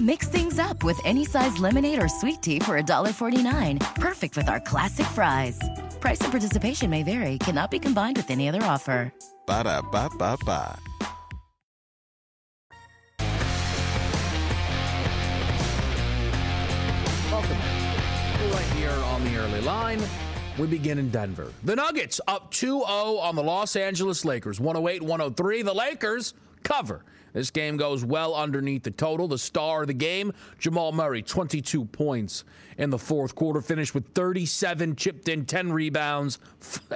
Mix 0.00 0.28
things 0.28 0.58
up 0.58 0.82
with 0.82 0.98
any 1.04 1.26
size 1.26 1.58
lemonade 1.58 2.02
or 2.02 2.08
sweet 2.08 2.40
tea 2.40 2.58
for 2.58 2.80
$1.49. 2.80 3.78
Perfect 3.96 4.34
with 4.34 4.48
our 4.48 4.58
classic 4.58 5.04
fries. 5.08 5.60
Price 6.00 6.18
and 6.22 6.30
participation 6.30 6.88
may 6.88 7.02
vary, 7.02 7.36
cannot 7.36 7.70
be 7.70 7.78
combined 7.78 8.16
with 8.16 8.30
any 8.30 8.48
other 8.48 8.62
offer. 8.62 9.12
Ba 9.46 9.64
da 9.64 9.82
ba 9.82 10.08
ba 10.16 10.38
ba. 10.46 10.78
Welcome. 17.30 17.58
We're 18.40 18.52
right 18.54 18.64
here 18.76 18.90
on 18.90 19.22
the 19.24 19.36
early 19.36 19.60
line. 19.60 20.00
We 20.58 20.66
begin 20.66 20.98
in 20.98 21.10
Denver. 21.10 21.52
The 21.64 21.76
Nuggets 21.76 22.22
up 22.26 22.50
2 22.52 22.66
0 22.66 22.86
on 22.86 23.36
the 23.36 23.42
Los 23.42 23.76
Angeles 23.76 24.24
Lakers, 24.24 24.60
108 24.60 25.02
103. 25.02 25.60
The 25.60 25.74
Lakers 25.74 26.32
cover. 26.62 27.04
This 27.32 27.50
game 27.50 27.76
goes 27.76 28.04
well 28.04 28.34
underneath 28.34 28.82
the 28.82 28.90
total. 28.90 29.28
The 29.28 29.38
star 29.38 29.82
of 29.82 29.88
the 29.88 29.94
game, 29.94 30.32
Jamal 30.58 30.92
Murray, 30.92 31.22
22 31.22 31.84
points 31.86 32.44
in 32.80 32.88
the 32.88 32.98
fourth 32.98 33.34
quarter, 33.34 33.60
finished 33.60 33.94
with 33.94 34.06
37, 34.14 34.96
chipped 34.96 35.28
in 35.28 35.44
10 35.44 35.70
rebounds, 35.70 36.38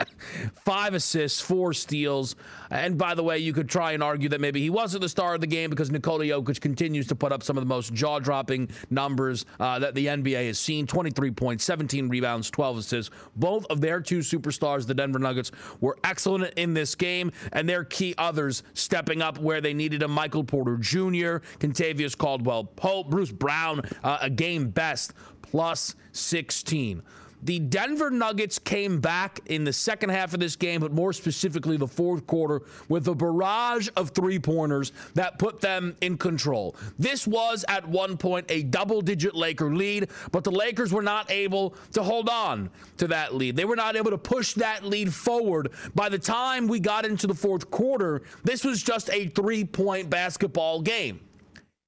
five 0.64 0.94
assists, 0.94 1.42
four 1.42 1.74
steals. 1.74 2.36
And 2.70 2.96
by 2.96 3.14
the 3.14 3.22
way, 3.22 3.38
you 3.38 3.52
could 3.52 3.68
try 3.68 3.92
and 3.92 4.02
argue 4.02 4.30
that 4.30 4.40
maybe 4.40 4.62
he 4.62 4.70
wasn't 4.70 5.02
the 5.02 5.10
star 5.10 5.34
of 5.34 5.42
the 5.42 5.46
game 5.46 5.68
because 5.68 5.90
Nikola 5.90 6.24
Jokic 6.24 6.58
continues 6.62 7.06
to 7.08 7.14
put 7.14 7.32
up 7.32 7.42
some 7.42 7.58
of 7.58 7.62
the 7.62 7.68
most 7.68 7.92
jaw 7.92 8.18
dropping 8.18 8.70
numbers 8.88 9.44
uh, 9.60 9.78
that 9.78 9.94
the 9.94 10.06
NBA 10.06 10.46
has 10.46 10.58
seen 10.58 10.86
23 10.86 11.30
points, 11.32 11.64
17 11.64 12.08
rebounds, 12.08 12.50
12 12.50 12.78
assists. 12.78 13.14
Both 13.36 13.66
of 13.66 13.82
their 13.82 14.00
two 14.00 14.20
superstars, 14.20 14.86
the 14.86 14.94
Denver 14.94 15.18
Nuggets, 15.18 15.52
were 15.80 15.98
excellent 16.02 16.54
in 16.54 16.72
this 16.72 16.94
game, 16.94 17.30
and 17.52 17.68
their 17.68 17.84
key 17.84 18.14
others 18.16 18.62
stepping 18.72 19.20
up 19.20 19.36
where 19.36 19.60
they 19.60 19.74
needed 19.74 20.00
them. 20.00 20.12
Michael 20.12 20.44
Porter 20.44 20.78
Jr., 20.78 21.44
Kentavious 21.58 22.16
Caldwell 22.16 22.64
Pope, 22.64 23.10
Bruce 23.10 23.30
Brown, 23.30 23.82
uh, 24.02 24.18
a 24.22 24.30
game 24.30 24.70
best 24.70 25.12
plus 25.50 25.94
16. 26.12 27.02
The 27.44 27.58
Denver 27.58 28.10
Nuggets 28.10 28.58
came 28.58 29.00
back 29.00 29.40
in 29.46 29.64
the 29.64 29.72
second 29.72 30.08
half 30.08 30.32
of 30.32 30.40
this 30.40 30.56
game, 30.56 30.80
but 30.80 30.92
more 30.92 31.12
specifically 31.12 31.76
the 31.76 31.86
fourth 31.86 32.26
quarter, 32.26 32.62
with 32.88 33.06
a 33.06 33.14
barrage 33.14 33.88
of 33.96 34.10
three 34.10 34.38
pointers 34.38 34.92
that 35.12 35.38
put 35.38 35.60
them 35.60 35.94
in 36.00 36.16
control. 36.16 36.74
This 36.98 37.26
was 37.26 37.62
at 37.68 37.86
one 37.86 38.16
point 38.16 38.46
a 38.48 38.62
double 38.62 39.02
digit 39.02 39.34
Laker 39.34 39.74
lead, 39.74 40.08
but 40.32 40.42
the 40.42 40.50
Lakers 40.50 40.90
were 40.90 41.02
not 41.02 41.30
able 41.30 41.74
to 41.92 42.02
hold 42.02 42.30
on 42.30 42.70
to 42.96 43.06
that 43.08 43.34
lead. 43.34 43.56
They 43.56 43.66
were 43.66 43.76
not 43.76 43.94
able 43.94 44.12
to 44.12 44.18
push 44.18 44.54
that 44.54 44.82
lead 44.82 45.12
forward. 45.12 45.70
By 45.94 46.08
the 46.08 46.18
time 46.18 46.66
we 46.66 46.80
got 46.80 47.04
into 47.04 47.26
the 47.26 47.34
fourth 47.34 47.70
quarter, 47.70 48.22
this 48.42 48.64
was 48.64 48.82
just 48.82 49.10
a 49.10 49.28
three 49.28 49.64
point 49.64 50.08
basketball 50.08 50.80
game. 50.80 51.20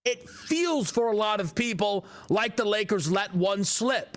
It 0.06 0.30
feels 0.30 0.88
for 0.88 1.10
a 1.10 1.16
lot 1.16 1.40
of 1.40 1.56
people 1.56 2.06
like 2.30 2.54
the 2.54 2.64
Lakers 2.64 3.10
let 3.10 3.34
one 3.34 3.64
slip. 3.64 4.16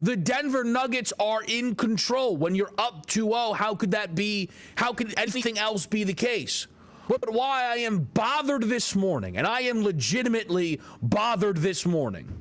The 0.00 0.16
Denver 0.16 0.64
Nuggets 0.64 1.12
are 1.20 1.42
in 1.46 1.74
control. 1.74 2.38
When 2.38 2.54
you're 2.54 2.72
up 2.78 3.04
2 3.06 3.24
0, 3.24 3.52
how 3.52 3.74
could 3.74 3.90
that 3.90 4.14
be? 4.14 4.48
How 4.76 4.94
could 4.94 5.12
anything 5.18 5.58
else 5.58 5.84
be 5.84 6.02
the 6.02 6.14
case? 6.14 6.66
But 7.08 7.30
why 7.30 7.64
I 7.64 7.76
am 7.78 8.08
bothered 8.14 8.62
this 8.62 8.96
morning, 8.96 9.36
and 9.36 9.46
I 9.46 9.60
am 9.62 9.82
legitimately 9.82 10.80
bothered 11.02 11.58
this 11.58 11.84
morning, 11.84 12.32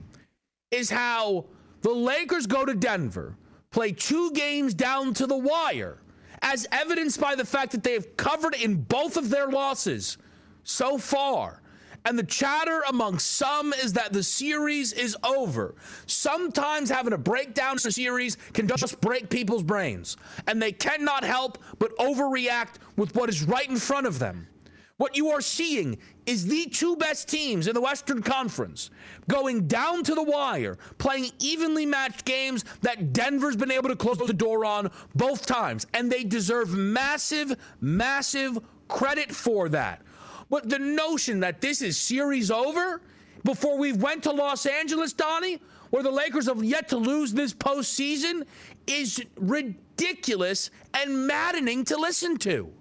is 0.72 0.89
how 0.89 1.46
the 1.82 1.91
Lakers 1.91 2.48
go 2.48 2.63
to 2.63 2.74
Denver, 2.74 3.36
play 3.70 3.91
two 3.91 4.32
games 4.32 4.74
down 4.74 5.13
to 5.15 5.27
the 5.27 5.38
wire, 5.38 5.98
as 6.41 6.65
evidenced 6.72 7.20
by 7.20 7.36
the 7.36 7.46
fact 7.46 7.74
that 7.74 7.84
they 7.84 7.94
have 7.94 8.15
covered 8.15 8.56
in 8.56 8.75
both 8.75 9.17
of 9.17 9.29
their 9.29 9.48
losses 9.48 10.17
so 10.63 10.98
far. 10.98 11.62
And 12.07 12.17
the 12.17 12.23
chatter 12.23 12.83
among 12.87 13.19
some 13.19 13.73
is 13.73 13.91
that 13.93 14.13
the 14.13 14.23
series 14.23 14.93
is 14.93 15.17
over. 15.25 15.75
Sometimes 16.05 16.89
having 16.89 17.11
a 17.11 17.17
breakdown 17.17 17.73
in 17.73 17.85
a 17.85 17.91
series 17.91 18.37
can 18.53 18.65
just 18.65 19.01
break 19.01 19.29
people's 19.29 19.61
brains, 19.61 20.15
and 20.47 20.61
they 20.61 20.71
cannot 20.71 21.25
help 21.25 21.57
but 21.79 21.95
overreact 21.97 22.75
with 22.95 23.13
what 23.13 23.27
is 23.27 23.43
right 23.43 23.69
in 23.69 23.75
front 23.75 24.07
of 24.07 24.19
them. 24.19 24.47
What 24.95 25.17
you 25.17 25.31
are 25.31 25.41
seeing 25.41 25.97
is 26.25 26.45
the 26.45 26.67
two 26.67 26.95
best 26.95 27.27
teams 27.27 27.67
in 27.67 27.73
the 27.73 27.81
Western 27.81 28.23
Conference 28.23 28.89
going 29.27 29.67
down 29.67 30.01
to 30.05 30.15
the 30.15 30.23
wire, 30.23 30.77
playing 30.99 31.31
evenly 31.39 31.85
matched 31.85 32.23
games 32.23 32.63
that 32.83 33.11
Denver's 33.11 33.57
been 33.57 33.69
able 33.69 33.89
to 33.89 33.97
close 33.97 34.17
the 34.17 34.33
door 34.33 34.63
on 34.63 34.89
both 35.13 35.45
times. 35.45 35.85
And 35.93 36.09
they 36.09 36.23
deserve 36.23 36.69
massive, 36.73 37.53
massive 37.81 38.59
credit 38.87 39.29
for 39.29 39.67
that. 39.69 40.01
But 40.50 40.70
the 40.70 40.80
notion 40.80 41.39
that 41.42 41.62
this 41.62 41.82
is 41.82 41.98
series 41.98 42.51
over 42.51 43.01
before 43.44 43.77
we 43.77 43.94
went 43.94 44.24
to 44.24 44.32
Los 44.32 44.66
Angeles, 44.66 45.13
Donnie, 45.13 45.62
where 45.89 46.04
the 46.04 46.12
Lakers 46.12 46.48
have 46.48 46.63
yet 46.63 46.89
to 46.89 46.98
lose 46.98 47.34
this 47.34 47.54
postseason, 47.54 48.44
is 48.88 49.24
ridiculous 49.38 50.70
and 50.94 51.27
maddening 51.27 51.84
to 51.86 51.98
listen 51.98 52.38
to. 52.38 52.72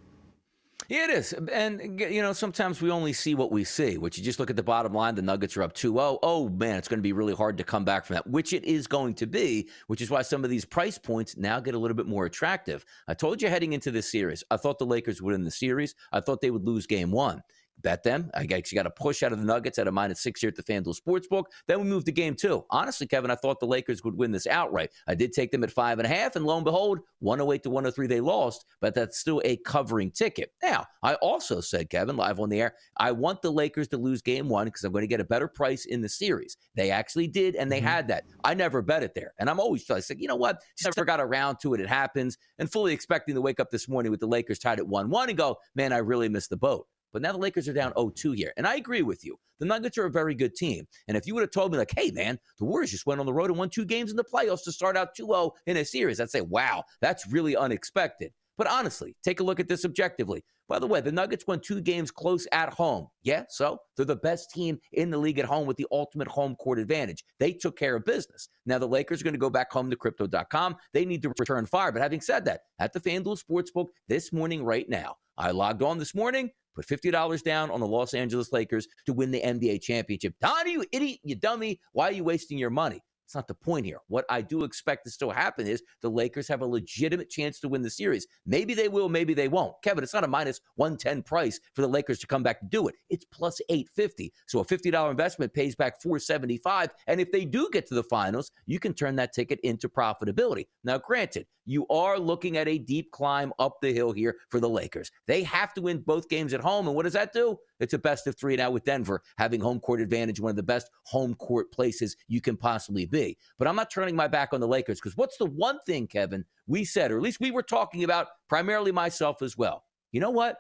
Yeah, 0.89 1.05
it 1.05 1.11
is. 1.11 1.33
And, 1.33 1.99
you 1.99 2.23
know, 2.23 2.33
sometimes 2.33 2.81
we 2.81 2.91
only 2.93 3.13
see 3.13 3.35
what 3.35 3.51
we 3.51 3.65
see, 3.65 3.99
which 3.99 4.19
you 4.19 4.25
just 4.25 4.39
look 4.39 4.51
at 4.51 4.57
the 4.57 4.63
bottom 4.63 4.93
line. 4.93 5.17
The 5.17 5.23
Nuggets 5.23 5.57
are 5.57 5.63
up 5.63 5.73
2 5.73 5.93
0. 5.95 6.19
Oh, 6.23 6.49
man, 6.49 6.77
it's 6.77 6.87
going 6.87 6.99
to 6.99 7.03
be 7.03 7.13
really 7.13 7.35
hard 7.35 7.59
to 7.59 7.65
come 7.65 7.85
back 7.85 8.05
from 8.05 8.15
that, 8.15 8.27
which 8.29 8.53
it 8.53 8.65
is 8.65 8.87
going 8.87 9.15
to 9.15 9.27
be, 9.27 9.69
which 9.89 10.01
is 10.01 10.11
why 10.11 10.23
some 10.23 10.45
of 10.45 10.51
these 10.51 10.65
price 10.65 10.97
points 10.97 11.37
now 11.37 11.59
get 11.59 11.75
a 11.75 11.79
little 11.79 11.97
bit 11.97 12.07
more 12.07 12.27
attractive. 12.27 12.85
I 13.09 13.15
told 13.15 13.43
you 13.43 13.49
heading 13.49 13.73
into 13.73 13.91
this 13.91 14.11
series, 14.11 14.45
I 14.51 14.59
thought 14.59 14.79
the 14.79 14.87
Lakers 14.87 15.21
would 15.21 15.33
win 15.33 15.43
the 15.43 15.51
series. 15.51 15.97
I 16.13 16.21
thought 16.21 16.41
they 16.41 16.53
would 16.53 16.65
lose 16.65 16.87
game 16.87 17.11
one 17.11 17.43
bet 17.83 18.03
them. 18.03 18.31
I 18.35 18.47
guess 18.47 18.71
you 18.71 18.77
got 18.77 18.87
a 18.87 18.91
push 18.91 19.23
out 19.23 19.33
of 19.33 19.39
the 19.39 19.45
Nuggets 19.45 19.79
at 19.79 19.89
a 19.89 19.93
minus 19.93 20.21
six 20.21 20.41
here 20.41 20.49
at 20.49 20.57
the 20.57 20.63
FanDuel 20.63 20.97
Sportsbook. 21.01 21.45
Then 21.67 21.81
we 21.81 21.87
moved 21.87 22.07
to 22.07 22.13
game 22.13 22.35
two. 22.35 22.65
Honestly, 22.71 23.07
Kevin, 23.07 23.31
I 23.31 23.35
thought 23.35 23.61
the 23.61 23.67
Lakers 23.67 24.05
would 24.05 24.17
win 24.17 24.33
this 24.33 24.47
outright. 24.47 24.91
I 25.07 25.15
did 25.15 25.33
take 25.33 25.51
them 25.51 25.65
at 25.65 25.71
five 25.71 25.99
and 25.99 26.07
a 26.07 26.09
half, 26.09 26.37
and 26.37 26.45
lo 26.45 26.57
and 26.57 26.65
behold, 26.65 27.01
108 27.21 27.63
to 27.63 27.71
103, 27.71 28.07
they 28.07 28.21
lost, 28.21 28.65
but 28.81 28.95
that's 28.95 29.19
still 29.19 29.41
a 29.45 29.57
covering 29.59 30.11
ticket. 30.11 30.53
Now, 30.63 30.87
I 31.03 31.15
also 31.15 31.61
said, 31.61 31.91
Kevin, 31.91 32.17
live 32.17 32.41
on 32.41 32.49
the 32.49 32.61
air, 32.61 32.75
I 32.97 33.13
want 33.13 33.43
the 33.43 33.53
Lakers 33.53 33.89
to 33.89 33.99
lose 33.99 34.23
game 34.23 34.49
one 34.49 34.67
because 34.67 34.85
I'm 34.85 34.93
going 34.93 35.03
to 35.03 35.09
get 35.09 35.21
a 35.21 35.25
better 35.25 35.49
price 35.49 35.85
in 35.87 36.01
the 36.01 36.09
series. 36.09 36.57
They 36.75 36.91
actually 36.91 37.29
did, 37.29 37.57
and 37.57 37.71
they 37.71 37.79
mm-hmm. 37.79 37.87
had 37.87 38.09
that. 38.09 38.25
I 38.45 38.55
never 38.55 38.83
bet 38.83 39.03
it 39.03 39.15
there. 39.15 39.33
And 39.39 39.49
I'm 39.49 39.61
always 39.61 39.89
I 39.91 40.01
said, 40.01 40.21
you 40.21 40.29
know 40.29 40.37
what? 40.37 40.63
Just 40.77 40.97
never 40.97 41.05
got 41.05 41.21
around 41.21 41.59
to 41.61 41.75
it. 41.75 41.81
It 41.81 41.89
happens. 41.89 42.39
And 42.59 42.71
fully 42.71 42.93
expecting 42.93 43.35
to 43.35 43.41
wake 43.41 43.61
up 43.61 43.71
this 43.71 43.89
morning 43.89 44.11
with 44.11 44.21
the 44.21 44.27
Lakers 44.27 44.59
tied 44.59 44.79
at 44.79 44.87
1 44.87 45.11
1 45.11 45.29
and 45.29 45.39
go, 45.39 45.57
man, 45.75 45.93
I 45.93 45.99
really 45.99 46.29
missed 46.29 46.51
the 46.51 46.57
boat. 46.57 46.87
But 47.13 47.23
now 47.23 47.33
the 47.33 47.39
Lakers 47.39 47.69
are 47.69 47.73
down 47.73 47.93
0-2 47.93 48.37
here. 48.37 48.53
And 48.57 48.67
I 48.67 48.77
agree 48.77 49.03
with 49.03 49.25
you. 49.25 49.37
The 49.59 49.67
Nuggets 49.67 49.97
are 49.97 50.07
a 50.07 50.11
very 50.11 50.35
good 50.35 50.55
team. 50.55 50.87
And 51.09 51.17
if 51.17 51.27
you 51.27 51.35
would 51.35 51.41
have 51.41 51.51
told 51.51 51.73
me, 51.73 51.79
like, 51.79 51.93
hey, 51.97 52.11
man, 52.11 52.39
the 52.59 52.65
Warriors 52.67 52.91
just 52.91 53.07
went 53.07 53.21
on 53.21 53.27
the 53.27 53.33
road 53.33 53.51
and 53.51 53.59
won 53.59 53.71
two 53.71 53.85
games 53.85 54.11
in 54.11 54.17
the 54.17 54.25
playoffs 54.25 54.65
to 54.65 54.73
start 54.73 54.97
out 54.97 55.17
2-0 55.19 55.51
in 55.67 55.79
a 55.79 55.85
series, 55.85 56.21
I'd 56.21 56.31
say, 56.31 56.43
wow, 56.43 56.85
that's 57.01 57.27
really 57.27 57.57
unexpected. 57.57 58.33
But 58.59 58.67
honestly, 58.67 59.15
take 59.23 59.41
a 59.41 59.45
look 59.45 59.61
at 59.61 59.69
this 59.69 59.85
objectively. 59.85 60.43
By 60.69 60.79
the 60.79 60.87
way, 60.87 61.01
the 61.01 61.13
Nuggets 61.13 61.47
won 61.47 61.61
two 61.61 61.81
games 61.81 62.11
close 62.11 62.47
at 62.53 62.73
home. 62.73 63.07
Yeah, 63.23 63.45
so 63.49 63.79
they're 63.97 64.07
the 64.07 64.17
best 64.17 64.51
team 64.51 64.79
in 64.93 65.11
the 65.11 65.19
league 65.19 65.39
at 65.39 65.45
home 65.45 65.67
with 65.67 65.77
the 65.77 65.87
ultimate 65.93 66.27
home 66.27 66.57
court 66.57 66.79
advantage. 66.79 67.25
They 67.39 67.53
took 67.53 67.79
care 67.79 67.97
of 67.97 68.05
business. 68.05 68.49
Now 68.65 68.79
the 68.79 68.89
Lakers 68.89 69.21
are 69.21 69.25
going 69.25 69.35
to 69.35 69.39
go 69.39 69.51
back 69.51 69.71
home 69.71 69.91
to 69.91 69.97
crypto.com. 69.97 70.77
They 70.93 71.05
need 71.05 71.23
to 71.23 71.33
return 71.39 71.67
fire. 71.67 71.93
But 71.93 72.03
having 72.03 72.21
said 72.21 72.45
that, 72.47 72.63
at 72.81 72.93
the 72.93 73.01
FanDuel 73.01 73.41
Sportsbook 73.43 73.89
this 74.09 74.33
morning, 74.33 74.65
right 74.65 74.89
now, 74.89 75.17
I 75.39 75.51
logged 75.53 75.83
on 75.83 75.99
this 75.99 76.15
morning. 76.15 76.51
Put 76.77 76.87
$50 76.87 77.43
down 77.43 77.71
on 77.71 77.81
the 77.81 77.87
Los 77.87 78.15
Angeles 78.15 78.53
Lakers 78.53 78.87
to 79.07 79.13
win 79.13 79.31
the 79.31 79.41
NBA 79.41 79.83
championship. 79.83 80.35
Donnie, 80.41 80.73
you 80.73 80.85
idiot, 80.93 81.19
you 81.25 81.35
dummy. 81.35 81.81
Why 81.93 82.11
are 82.11 82.13
you 82.13 82.23
wasting 82.23 82.59
your 82.59 82.71
money? 82.71 83.01
It's 83.27 83.35
not 83.35 83.49
the 83.49 83.55
point 83.55 83.85
here. 83.85 83.99
What 84.07 84.25
I 84.31 84.41
do 84.41 84.63
expect 84.63 85.05
to 85.05 85.11
still 85.11 85.31
happen 85.31 85.67
is 85.67 85.83
the 86.01 86.09
Lakers 86.09 86.47
have 86.47 86.61
a 86.61 86.67
legitimate 86.67 87.29
chance 87.29 87.59
to 87.59 87.69
win 87.69 87.83
the 87.83 87.91
series. 87.91 88.29
Maybe 88.47 88.73
they 88.73 88.87
will, 88.87 89.09
maybe 89.09 89.35
they 89.35 89.49
won't. 89.49 89.75
Kevin, 89.83 90.05
it's 90.05 90.15
not 90.15 90.23
a 90.23 90.29
minus 90.29 90.61
110 90.77 91.25
price 91.25 91.59
for 91.75 91.83
the 91.83 91.89
Lakers 91.89 92.21
to 92.21 92.29
come 92.29 92.45
back 92.45 92.61
to 92.61 92.67
do 92.67 92.87
it. 92.87 92.95
It's 93.11 93.25
plus 93.25 93.61
850. 93.69 94.33
So 94.47 94.61
a 94.61 94.65
$50 94.65 95.11
investment 95.11 95.53
pays 95.53 95.75
back 95.75 96.01
475. 96.01 96.91
And 97.09 97.21
if 97.21 97.33
they 97.33 97.45
do 97.45 97.69
get 97.73 97.89
to 97.89 97.95
the 97.95 98.05
finals, 98.05 98.53
you 98.65 98.79
can 98.79 98.95
turn 98.95 99.17
that 99.17 99.33
ticket 99.33 99.59
into 99.65 99.89
profitability. 99.89 100.69
Now, 100.85 100.99
granted, 100.99 101.47
you 101.65 101.85
are 101.89 102.19
looking 102.19 102.57
at 102.57 102.69
a 102.69 102.79
deep 102.79 103.11
climb 103.11 103.53
up 103.59 103.79
the 103.83 103.93
hill 103.93 104.13
here 104.13 104.37
for 104.51 104.61
the 104.61 104.69
Lakers. 104.69 105.11
They 105.27 105.43
have 105.43 105.75
to 105.75 105.83
win 105.83 105.99
both 105.99 106.29
games 106.29 106.55
at 106.55 106.61
home. 106.61 106.87
And 106.87 106.95
what 106.95 107.03
does 107.03 107.13
that 107.15 107.33
do? 107.33 107.59
It's 107.81 107.95
a 107.95 107.99
best 107.99 108.27
of 108.27 108.37
three 108.37 108.57
now 108.57 108.71
with 108.71 108.85
Denver 108.85 109.23
having 109.39 109.61
home 109.61 109.81
court 109.81 110.01
advantage, 110.01 110.41
one 110.41 110.51
of 110.51 110.57
the 110.57 110.63
best 110.63 110.91
home 111.05 111.35
court 111.35 111.71
places 111.73 112.17
you 112.29 112.41
can 112.41 112.57
possibly 112.57 113.07
be. 113.07 113.37
But 113.59 113.69
I'm 113.69 113.77
not 113.77 113.91
turning 113.91 114.17
my 114.17 114.29
back 114.29 114.53
on 114.53 114.61
the 114.61 114.69
Lakers 114.69 114.99
because 114.99 115.17
what's 115.17 115.37
the 115.37 115.47
one 115.47 115.79
thing, 115.87 116.07
Kevin, 116.07 116.45
we 116.67 116.85
said, 116.85 117.11
or 117.11 117.17
at 117.17 117.23
least 117.23 117.41
we 117.41 117.51
were 117.51 117.63
talking 117.63 118.05
about, 118.05 118.29
primarily 118.49 118.93
myself 118.93 119.43
as 119.43 119.57
well? 119.57 119.85
You 120.13 120.21
know 120.21 120.31
what? 120.31 120.59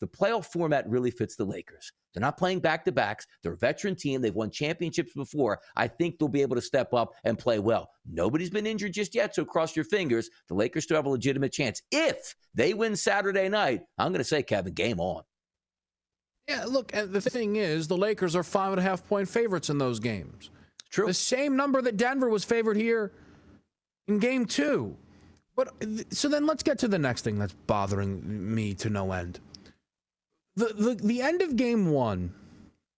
The 0.00 0.06
playoff 0.06 0.46
format 0.46 0.88
really 0.88 1.10
fits 1.10 1.36
the 1.36 1.44
Lakers. 1.44 1.92
They're 2.12 2.20
not 2.20 2.38
playing 2.38 2.60
back 2.60 2.84
to 2.84 2.92
backs. 2.92 3.26
They're 3.42 3.52
a 3.52 3.58
veteran 3.58 3.94
team. 3.94 4.20
They've 4.20 4.34
won 4.34 4.50
championships 4.50 5.12
before. 5.14 5.60
I 5.74 5.86
think 5.86 6.18
they'll 6.18 6.28
be 6.28 6.42
able 6.42 6.56
to 6.56 6.62
step 6.62 6.94
up 6.94 7.14
and 7.24 7.38
play 7.38 7.58
well. 7.58 7.90
Nobody's 8.10 8.50
been 8.50 8.66
injured 8.66 8.92
just 8.92 9.14
yet, 9.14 9.34
so 9.34 9.44
cross 9.44 9.76
your 9.76 9.84
fingers. 9.84 10.30
The 10.48 10.54
Lakers 10.54 10.84
still 10.84 10.96
have 10.96 11.06
a 11.06 11.10
legitimate 11.10 11.52
chance. 11.52 11.82
If 11.90 12.34
they 12.54 12.74
win 12.74 12.96
Saturday 12.96 13.48
night, 13.48 13.82
I'm 13.98 14.12
going 14.12 14.20
to 14.20 14.24
say, 14.24 14.42
Kevin, 14.42 14.72
game 14.72 15.00
on. 15.00 15.22
Yeah, 16.48 16.64
look, 16.66 16.94
and 16.94 17.12
the 17.12 17.20
thing 17.20 17.56
is, 17.56 17.88
the 17.88 17.96
Lakers 17.96 18.36
are 18.36 18.44
five 18.44 18.72
and 18.72 18.78
a 18.78 18.82
half 18.82 19.06
point 19.08 19.28
favorites 19.28 19.68
in 19.68 19.78
those 19.78 19.98
games. 19.98 20.50
True. 20.90 21.06
The 21.06 21.14
same 21.14 21.56
number 21.56 21.82
that 21.82 21.96
Denver 21.96 22.28
was 22.28 22.44
favored 22.44 22.76
here 22.76 23.12
in 24.06 24.18
game 24.18 24.46
two. 24.46 24.96
But 25.56 25.74
so 26.10 26.28
then 26.28 26.46
let's 26.46 26.62
get 26.62 26.78
to 26.80 26.88
the 26.88 26.98
next 26.98 27.22
thing 27.22 27.38
that's 27.38 27.54
bothering 27.66 28.54
me 28.54 28.74
to 28.74 28.90
no 28.90 29.10
end. 29.12 29.40
The 30.54 30.66
the, 30.66 30.94
the 30.94 31.22
end 31.22 31.42
of 31.42 31.56
game 31.56 31.90
one 31.90 32.32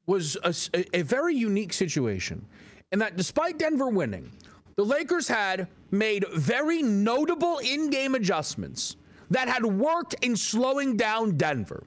was 0.07 0.37
a, 0.43 0.55
a 0.93 1.03
very 1.03 1.35
unique 1.35 1.73
situation 1.73 2.45
in 2.93 2.99
that 2.99 3.17
despite 3.17 3.59
Denver 3.59 3.89
winning, 3.89 4.31
the 4.77 4.85
Lakers 4.85 5.29
had 5.29 5.69
made 5.91 6.25
very 6.35 6.83
notable 6.83 7.59
in 7.59 7.91
game 7.91 8.15
adjustments 8.15 8.97
that 9.31 9.49
had 9.49 9.65
worked 9.65 10.15
in 10.23 10.37
slowing 10.37 10.97
down 10.97 11.37
Denver. 11.37 11.85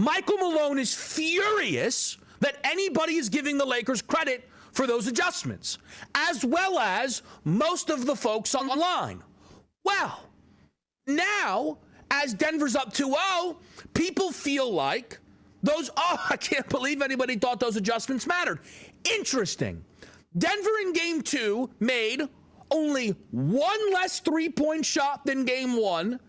Michael 0.00 0.38
Malone 0.38 0.78
is 0.78 0.94
furious 0.94 2.16
that 2.40 2.56
anybody 2.64 3.16
is 3.16 3.28
giving 3.28 3.58
the 3.58 3.66
Lakers 3.66 4.00
credit 4.00 4.48
for 4.72 4.86
those 4.86 5.06
adjustments, 5.06 5.76
as 6.14 6.42
well 6.42 6.78
as 6.78 7.20
most 7.44 7.90
of 7.90 8.06
the 8.06 8.16
folks 8.16 8.54
online. 8.54 9.22
Well, 9.84 10.24
now, 11.06 11.78
as 12.10 12.32
Denver's 12.32 12.76
up 12.76 12.94
2 12.94 13.04
0, 13.04 13.58
people 13.92 14.32
feel 14.32 14.72
like 14.72 15.18
those, 15.62 15.90
oh, 15.98 16.26
I 16.30 16.38
can't 16.38 16.68
believe 16.70 17.02
anybody 17.02 17.36
thought 17.36 17.60
those 17.60 17.76
adjustments 17.76 18.26
mattered. 18.26 18.60
Interesting. 19.04 19.84
Denver 20.38 20.70
in 20.82 20.94
game 20.94 21.20
two 21.20 21.68
made 21.78 22.22
only 22.70 23.16
one 23.32 23.92
less 23.92 24.20
three 24.20 24.48
point 24.48 24.86
shot 24.86 25.26
than 25.26 25.44
game 25.44 25.76
one 25.76 26.20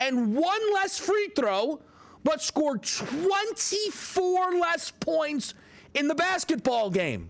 and 0.00 0.34
one 0.34 0.74
less 0.74 0.98
free 0.98 1.28
throw, 1.36 1.80
but 2.24 2.42
scored 2.42 2.82
24 2.82 4.52
less 4.52 4.90
points 4.90 5.54
in 5.94 6.08
the 6.08 6.14
basketball 6.14 6.90
game. 6.90 7.28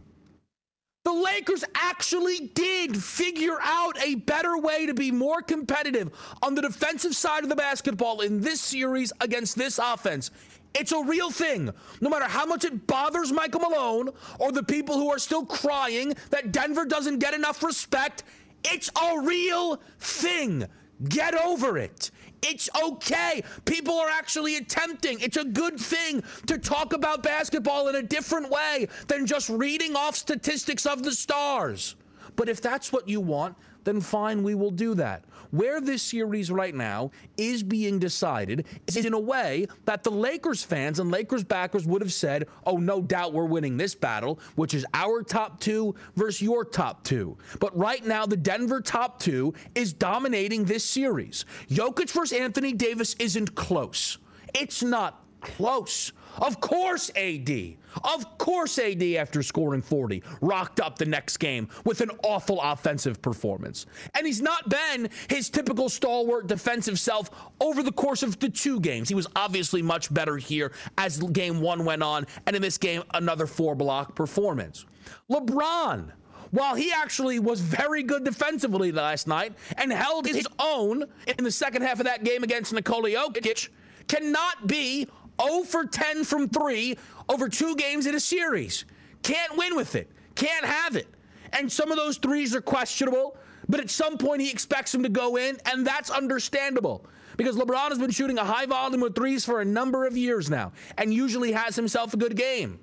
The 1.04 1.12
Lakers 1.12 1.64
actually 1.74 2.52
did 2.54 2.96
figure 2.96 3.58
out 3.60 4.00
a 4.04 4.14
better 4.14 4.56
way 4.56 4.86
to 4.86 4.94
be 4.94 5.10
more 5.10 5.42
competitive 5.42 6.12
on 6.42 6.54
the 6.54 6.62
defensive 6.62 7.16
side 7.16 7.42
of 7.42 7.48
the 7.48 7.56
basketball 7.56 8.20
in 8.20 8.40
this 8.40 8.60
series 8.60 9.12
against 9.20 9.56
this 9.56 9.80
offense. 9.82 10.30
It's 10.74 10.92
a 10.92 11.02
real 11.02 11.30
thing. 11.30 11.70
No 12.00 12.08
matter 12.08 12.26
how 12.26 12.46
much 12.46 12.64
it 12.64 12.86
bothers 12.86 13.32
Michael 13.32 13.60
Malone 13.60 14.10
or 14.38 14.52
the 14.52 14.62
people 14.62 14.94
who 14.94 15.10
are 15.10 15.18
still 15.18 15.44
crying 15.44 16.14
that 16.30 16.52
Denver 16.52 16.84
doesn't 16.84 17.18
get 17.18 17.34
enough 17.34 17.64
respect, 17.64 18.22
it's 18.64 18.88
a 19.00 19.20
real 19.20 19.80
thing. 19.98 20.66
Get 21.08 21.34
over 21.34 21.78
it. 21.78 22.12
It's 22.42 22.68
okay. 22.84 23.42
People 23.64 23.98
are 23.98 24.10
actually 24.10 24.56
attempting. 24.56 25.20
It's 25.20 25.36
a 25.36 25.44
good 25.44 25.78
thing 25.78 26.22
to 26.46 26.58
talk 26.58 26.92
about 26.92 27.22
basketball 27.22 27.88
in 27.88 27.96
a 27.96 28.02
different 28.02 28.50
way 28.50 28.88
than 29.06 29.26
just 29.26 29.48
reading 29.48 29.94
off 29.96 30.16
statistics 30.16 30.84
of 30.84 31.02
the 31.02 31.12
stars. 31.12 31.94
But 32.36 32.48
if 32.48 32.60
that's 32.60 32.92
what 32.92 33.08
you 33.08 33.20
want, 33.20 33.56
then 33.84 34.00
fine, 34.00 34.42
we 34.42 34.54
will 34.54 34.70
do 34.70 34.94
that. 34.94 35.24
Where 35.52 35.82
this 35.82 36.02
series 36.02 36.50
right 36.50 36.74
now 36.74 37.10
is 37.36 37.62
being 37.62 37.98
decided 37.98 38.66
is 38.86 38.96
in 38.96 39.12
a 39.12 39.20
way 39.20 39.66
that 39.84 40.02
the 40.02 40.10
Lakers 40.10 40.64
fans 40.64 40.98
and 40.98 41.10
Lakers 41.10 41.44
backers 41.44 41.86
would 41.86 42.00
have 42.00 42.12
said, 42.12 42.48
oh, 42.66 42.78
no 42.78 43.02
doubt 43.02 43.34
we're 43.34 43.44
winning 43.44 43.76
this 43.76 43.94
battle, 43.94 44.40
which 44.56 44.72
is 44.72 44.86
our 44.94 45.22
top 45.22 45.60
two 45.60 45.94
versus 46.16 46.40
your 46.40 46.64
top 46.64 47.04
two. 47.04 47.36
But 47.60 47.76
right 47.76 48.04
now, 48.04 48.24
the 48.24 48.36
Denver 48.36 48.80
top 48.80 49.20
two 49.20 49.52
is 49.74 49.92
dominating 49.92 50.64
this 50.64 50.84
series. 50.84 51.44
Jokic 51.68 52.10
versus 52.10 52.38
Anthony 52.38 52.72
Davis 52.72 53.14
isn't 53.18 53.54
close. 53.54 54.16
It's 54.54 54.82
not 54.82 55.22
close. 55.42 56.12
Of 56.40 56.60
course, 56.60 57.10
AD. 57.16 57.76
Of 58.04 58.38
course, 58.38 58.78
AD, 58.78 59.02
after 59.02 59.42
scoring 59.42 59.82
40, 59.82 60.22
rocked 60.40 60.80
up 60.80 60.98
the 60.98 61.04
next 61.04 61.36
game 61.36 61.68
with 61.84 62.00
an 62.00 62.10
awful 62.24 62.60
offensive 62.62 63.20
performance. 63.20 63.86
And 64.14 64.26
he's 64.26 64.40
not 64.40 64.68
been 64.68 65.10
his 65.28 65.50
typical 65.50 65.88
stalwart 65.88 66.46
defensive 66.46 66.98
self 66.98 67.30
over 67.60 67.82
the 67.82 67.92
course 67.92 68.22
of 68.22 68.38
the 68.38 68.48
two 68.48 68.80
games. 68.80 69.08
He 69.08 69.14
was 69.14 69.26
obviously 69.36 69.82
much 69.82 70.12
better 70.12 70.36
here 70.36 70.72
as 70.96 71.18
game 71.18 71.60
one 71.60 71.84
went 71.84 72.02
on, 72.02 72.26
and 72.46 72.56
in 72.56 72.62
this 72.62 72.78
game, 72.78 73.02
another 73.14 73.46
four 73.46 73.74
block 73.74 74.14
performance. 74.14 74.86
LeBron 75.30 76.12
while 76.52 76.74
he 76.74 76.92
actually 76.92 77.38
was 77.38 77.60
very 77.60 78.02
good 78.02 78.24
defensively 78.24 78.92
last 78.92 79.26
night 79.26 79.54
and 79.78 79.90
held 79.90 80.26
his 80.26 80.46
own 80.58 81.02
in 81.26 81.44
the 81.44 81.50
second 81.50 81.80
half 81.80 81.98
of 81.98 82.04
that 82.04 82.24
game 82.24 82.42
against 82.42 82.74
Nikola 82.74 83.08
Jokic, 83.08 83.70
cannot 84.06 84.66
be 84.66 85.08
0 85.46 85.64
for 85.64 85.84
10 85.84 86.24
from 86.24 86.48
3 86.48 86.96
over 87.28 87.48
two 87.48 87.76
games 87.76 88.06
in 88.06 88.14
a 88.14 88.20
series. 88.20 88.84
Can't 89.22 89.56
win 89.56 89.76
with 89.76 89.94
it. 89.94 90.10
Can't 90.34 90.64
have 90.64 90.96
it. 90.96 91.08
And 91.52 91.70
some 91.70 91.90
of 91.90 91.96
those 91.96 92.16
threes 92.16 92.54
are 92.54 92.60
questionable, 92.60 93.36
but 93.68 93.80
at 93.80 93.90
some 93.90 94.18
point 94.18 94.40
he 94.40 94.50
expects 94.50 94.92
them 94.92 95.02
to 95.02 95.08
go 95.08 95.36
in, 95.36 95.58
and 95.66 95.86
that's 95.86 96.10
understandable 96.10 97.04
because 97.36 97.56
LeBron 97.56 97.88
has 97.88 97.98
been 97.98 98.10
shooting 98.10 98.38
a 98.38 98.44
high 98.44 98.66
volume 98.66 99.02
of 99.02 99.14
threes 99.14 99.44
for 99.44 99.60
a 99.60 99.64
number 99.64 100.06
of 100.06 100.16
years 100.16 100.50
now 100.50 100.72
and 100.98 101.12
usually 101.12 101.52
has 101.52 101.76
himself 101.76 102.14
a 102.14 102.16
good 102.16 102.36
game. 102.36 102.78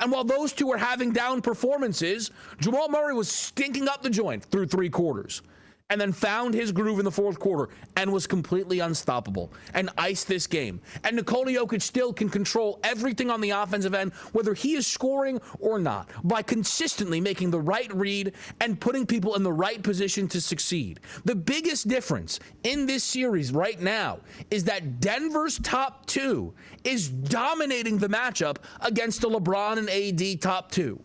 And 0.00 0.10
while 0.10 0.24
those 0.24 0.52
two 0.52 0.66
were 0.66 0.76
having 0.76 1.12
down 1.12 1.40
performances, 1.40 2.30
Jamal 2.60 2.88
Murray 2.88 3.14
was 3.14 3.28
stinking 3.28 3.88
up 3.88 4.02
the 4.02 4.10
joint 4.10 4.44
through 4.44 4.66
three 4.66 4.90
quarters 4.90 5.42
and 5.90 6.00
then 6.00 6.12
found 6.12 6.54
his 6.54 6.72
groove 6.72 6.98
in 6.98 7.04
the 7.04 7.10
fourth 7.10 7.38
quarter 7.38 7.70
and 7.96 8.10
was 8.10 8.26
completely 8.26 8.80
unstoppable 8.80 9.52
and 9.74 9.90
iced 9.98 10.26
this 10.26 10.46
game. 10.46 10.80
And 11.04 11.16
Nikola 11.16 11.52
Jokic 11.52 11.82
still 11.82 12.12
can 12.12 12.30
control 12.30 12.80
everything 12.82 13.30
on 13.30 13.40
the 13.42 13.50
offensive 13.50 13.94
end, 13.94 14.12
whether 14.32 14.54
he 14.54 14.74
is 14.74 14.86
scoring 14.86 15.40
or 15.60 15.78
not, 15.78 16.08
by 16.24 16.40
consistently 16.40 17.20
making 17.20 17.50
the 17.50 17.60
right 17.60 17.92
read 17.94 18.32
and 18.60 18.80
putting 18.80 19.06
people 19.06 19.34
in 19.34 19.42
the 19.42 19.52
right 19.52 19.82
position 19.82 20.26
to 20.28 20.40
succeed. 20.40 21.00
The 21.26 21.34
biggest 21.34 21.86
difference 21.86 22.40
in 22.62 22.86
this 22.86 23.04
series 23.04 23.52
right 23.52 23.80
now 23.80 24.20
is 24.50 24.64
that 24.64 25.00
Denver's 25.00 25.58
top 25.58 26.06
two 26.06 26.54
is 26.84 27.10
dominating 27.10 27.98
the 27.98 28.08
matchup 28.08 28.56
against 28.80 29.20
the 29.20 29.28
LeBron 29.28 29.78
and 29.78 29.90
AD 29.90 30.40
top 30.40 30.70
two. 30.70 30.98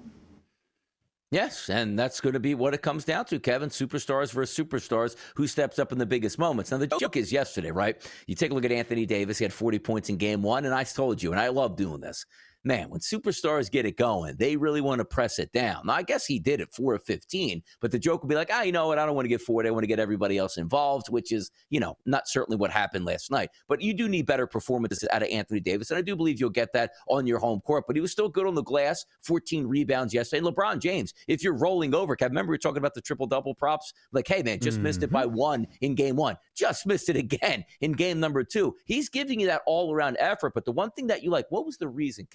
Yes, 1.31 1.70
and 1.70 1.98
that's 1.98 2.22
going 2.22 2.33
to 2.33 2.39
be 2.39 2.55
what 2.55 2.74
it 2.74 2.81
comes 2.81 3.05
down 3.05 3.25
to, 3.25 3.39
Kevin. 3.39 3.70
Superstars 3.70 4.31
versus 4.31 4.57
superstars. 4.57 5.15
Who 5.35 5.46
steps 5.46 5.77
up 5.77 5.92
in 5.92 6.00
the 6.00 6.05
biggest 6.05 6.39
moments? 6.39 6.72
Now, 6.72 6.77
the 6.77 6.87
joke 6.87 7.18
is 7.18 7.31
yesterday, 7.31 7.70
right? 7.70 7.96
You 8.25 8.33
take 8.33 8.50
a 8.50 8.53
look 8.55 8.65
at 8.65 8.72
Anthony 8.72 9.05
Davis. 9.05 9.37
He 9.37 9.46
had 9.46 9.53
40 9.53 9.77
points 9.77 10.09
in 10.09 10.18
game 10.18 10.42
one, 10.42 10.65
and 10.65 10.74
I 10.74 10.83
told 10.83 11.22
you, 11.22 11.31
and 11.31 11.39
I 11.39 11.50
love 11.50 11.75
doing 11.75 12.01
this 12.01 12.25
man, 12.63 12.89
when 12.89 13.00
superstars 13.00 13.72
get 13.72 13.85
it 13.85 13.98
going, 13.98 14.35
they 14.37 14.57
really 14.57 14.81
want 14.81 15.00
to 15.00 15.05
press 15.05 15.39
it 15.39 15.51
down. 15.51 15.85
Now, 15.85 15.93
I 15.93 16.03
guess 16.03 16.25
he 16.25 16.39
did 16.39 16.59
it 16.59 16.74
4 16.74 16.95
of 16.95 17.03
15, 17.03 17.61
but 17.79 17.91
the 17.91 18.00
joke 18.00 18.22
would 18.22 18.29
be 18.29 18.35
like, 18.35 18.50
ah, 18.51 18.63
you 18.63 18.72
know 18.72 18.87
what? 18.87 19.00
I 19.00 19.05
don't 19.05 19.15
want 19.15 19.25
to 19.25 19.29
get 19.29 19.41
40. 19.41 19.67
I 19.67 19.72
want 19.72 19.83
to 19.83 19.87
get 19.87 20.00
everybody 20.00 20.37
else 20.37 20.57
involved, 20.57 21.07
which 21.09 21.31
is, 21.31 21.51
you 21.69 21.79
know, 21.79 21.98
not 22.05 22.27
certainly 22.27 22.57
what 22.57 22.72
happened 22.72 23.05
last 23.05 23.31
night. 23.31 23.50
But 23.67 23.81
you 23.81 23.93
do 23.93 24.09
need 24.09 24.25
better 24.25 24.48
performances 24.48 25.07
out 25.11 25.24
of 25.24 25.29
Anthony 25.29 25.59
Davis. 25.59 25.91
And 25.91 25.98
I 25.98 26.01
do 26.01 26.15
believe 26.15 26.39
you'll 26.39 26.50
get 26.50 26.74
that 26.74 26.91
on 27.07 27.25
your 27.25 27.39
home 27.39 27.61
court. 27.61 27.85
But 27.87 27.95
he 27.95 28.01
was 28.01 28.11
still 28.11 28.29
good 28.29 28.48
on 28.48 28.55
the 28.55 28.63
glass, 28.63 29.05
14 29.24 29.65
rebounds 29.65 30.13
yesterday. 30.13 30.45
And 30.45 30.55
LeBron 30.55 30.79
James, 30.79 31.13
if 31.27 31.43
you're 31.43 31.57
rolling 31.57 31.95
over, 31.95 32.15
Kevin, 32.15 32.33
remember 32.33 32.51
we 32.51 32.55
were 32.55 32.59
talking 32.59 32.77
about 32.77 32.93
the 32.93 33.01
triple 33.01 33.27
double 33.27 33.55
props? 33.55 33.93
Like, 34.11 34.27
hey, 34.27 34.43
man, 34.43 34.59
just 34.59 34.77
mm-hmm. 34.77 34.83
missed 34.83 35.03
it 35.03 35.11
by 35.11 35.25
mm-hmm. 35.25 35.35
one 35.35 35.67
in 35.81 35.95
game 35.95 36.15
one, 36.15 36.37
just 36.55 36.85
missed 36.85 37.09
it 37.09 37.15
again 37.15 37.63
in 37.81 37.93
game 37.93 38.19
number 38.19 38.43
two. 38.43 38.75
He's 38.85 39.09
giving 39.09 39.39
you 39.39 39.48
that 39.48 39.61
all 39.65 39.93
around 39.93 40.17
effort. 40.19 40.53
But 40.53 40.65
the 40.65 40.72
one 40.72 40.91
thing 40.91 41.07
that 41.07 41.24
you 41.24 41.29
like, 41.29 41.45
what 41.50 41.65
was 41.65 41.77
the 41.77 41.87
reason, 41.87 42.27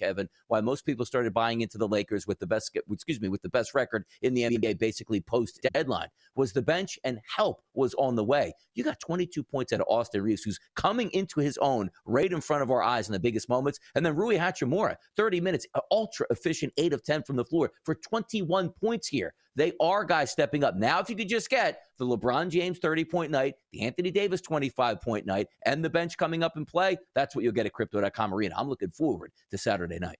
Why 0.47 0.61
most 0.61 0.85
people 0.85 1.05
started 1.05 1.33
buying 1.33 1.61
into 1.61 1.77
the 1.77 1.87
Lakers 1.87 2.27
with 2.27 2.39
the 2.39 2.47
best, 2.47 2.77
excuse 2.91 3.21
me, 3.21 3.29
with 3.29 3.41
the 3.41 3.49
best 3.49 3.73
record 3.73 4.05
in 4.21 4.33
the 4.33 4.43
NBA, 4.43 4.79
basically 4.79 5.21
post 5.21 5.59
deadline, 5.73 6.09
was 6.35 6.53
the 6.53 6.61
bench 6.61 6.97
and 7.03 7.19
help 7.35 7.61
was 7.73 7.93
on 7.95 8.15
the 8.15 8.23
way. 8.23 8.53
You 8.73 8.83
got 8.83 8.99
22 8.99 9.43
points 9.43 9.73
out 9.73 9.81
of 9.81 9.87
Austin 9.89 10.21
Reaves, 10.21 10.43
who's 10.43 10.59
coming 10.75 11.09
into 11.11 11.39
his 11.39 11.57
own 11.59 11.89
right 12.05 12.31
in 12.31 12.41
front 12.41 12.63
of 12.63 12.71
our 12.71 12.83
eyes 12.83 13.07
in 13.07 13.13
the 13.13 13.19
biggest 13.19 13.49
moments. 13.49 13.79
And 13.95 14.05
then 14.05 14.15
Rui 14.15 14.37
Hachimura, 14.37 14.95
30 15.17 15.41
minutes, 15.41 15.65
ultra 15.91 16.25
efficient, 16.29 16.73
8 16.77 16.93
of 16.93 17.03
10 17.03 17.23
from 17.23 17.35
the 17.35 17.45
floor 17.45 17.71
for 17.83 17.95
21 17.95 18.69
points 18.69 19.07
here. 19.07 19.33
They 19.55 19.73
are 19.79 20.03
guys 20.03 20.31
stepping 20.31 20.63
up. 20.63 20.75
Now, 20.75 20.99
if 20.99 21.09
you 21.09 21.15
could 21.15 21.29
just 21.29 21.49
get 21.49 21.79
the 21.97 22.05
LeBron 22.05 22.49
James 22.49 22.77
30 22.79 23.05
point 23.05 23.31
night, 23.31 23.55
the 23.71 23.81
Anthony 23.81 24.11
Davis 24.11 24.41
25 24.41 25.01
point 25.01 25.25
night, 25.25 25.47
and 25.65 25.83
the 25.83 25.89
bench 25.89 26.17
coming 26.17 26.43
up 26.43 26.57
and 26.57 26.67
play, 26.67 26.97
that's 27.13 27.35
what 27.35 27.43
you'll 27.43 27.53
get 27.53 27.65
at 27.65 27.73
Crypto.com 27.73 28.33
Arena. 28.33 28.55
I'm 28.57 28.67
looking 28.67 28.91
forward 28.91 29.31
to 29.51 29.57
Saturday 29.57 29.99
night. 29.99 30.17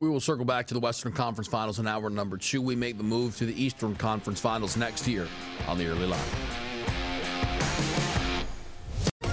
We 0.00 0.08
will 0.08 0.20
circle 0.20 0.44
back 0.44 0.66
to 0.66 0.74
the 0.74 0.80
Western 0.80 1.12
Conference 1.12 1.48
Finals 1.48 1.78
in 1.78 1.86
hour 1.86 2.10
number 2.10 2.36
two. 2.36 2.60
We 2.60 2.76
make 2.76 2.98
the 2.98 3.04
move 3.04 3.36
to 3.36 3.46
the 3.46 3.62
Eastern 3.62 3.94
Conference 3.94 4.40
Finals 4.40 4.76
next 4.76 5.08
year 5.08 5.26
on 5.66 5.78
the 5.78 5.86
early 5.86 6.06
line. 6.06 6.63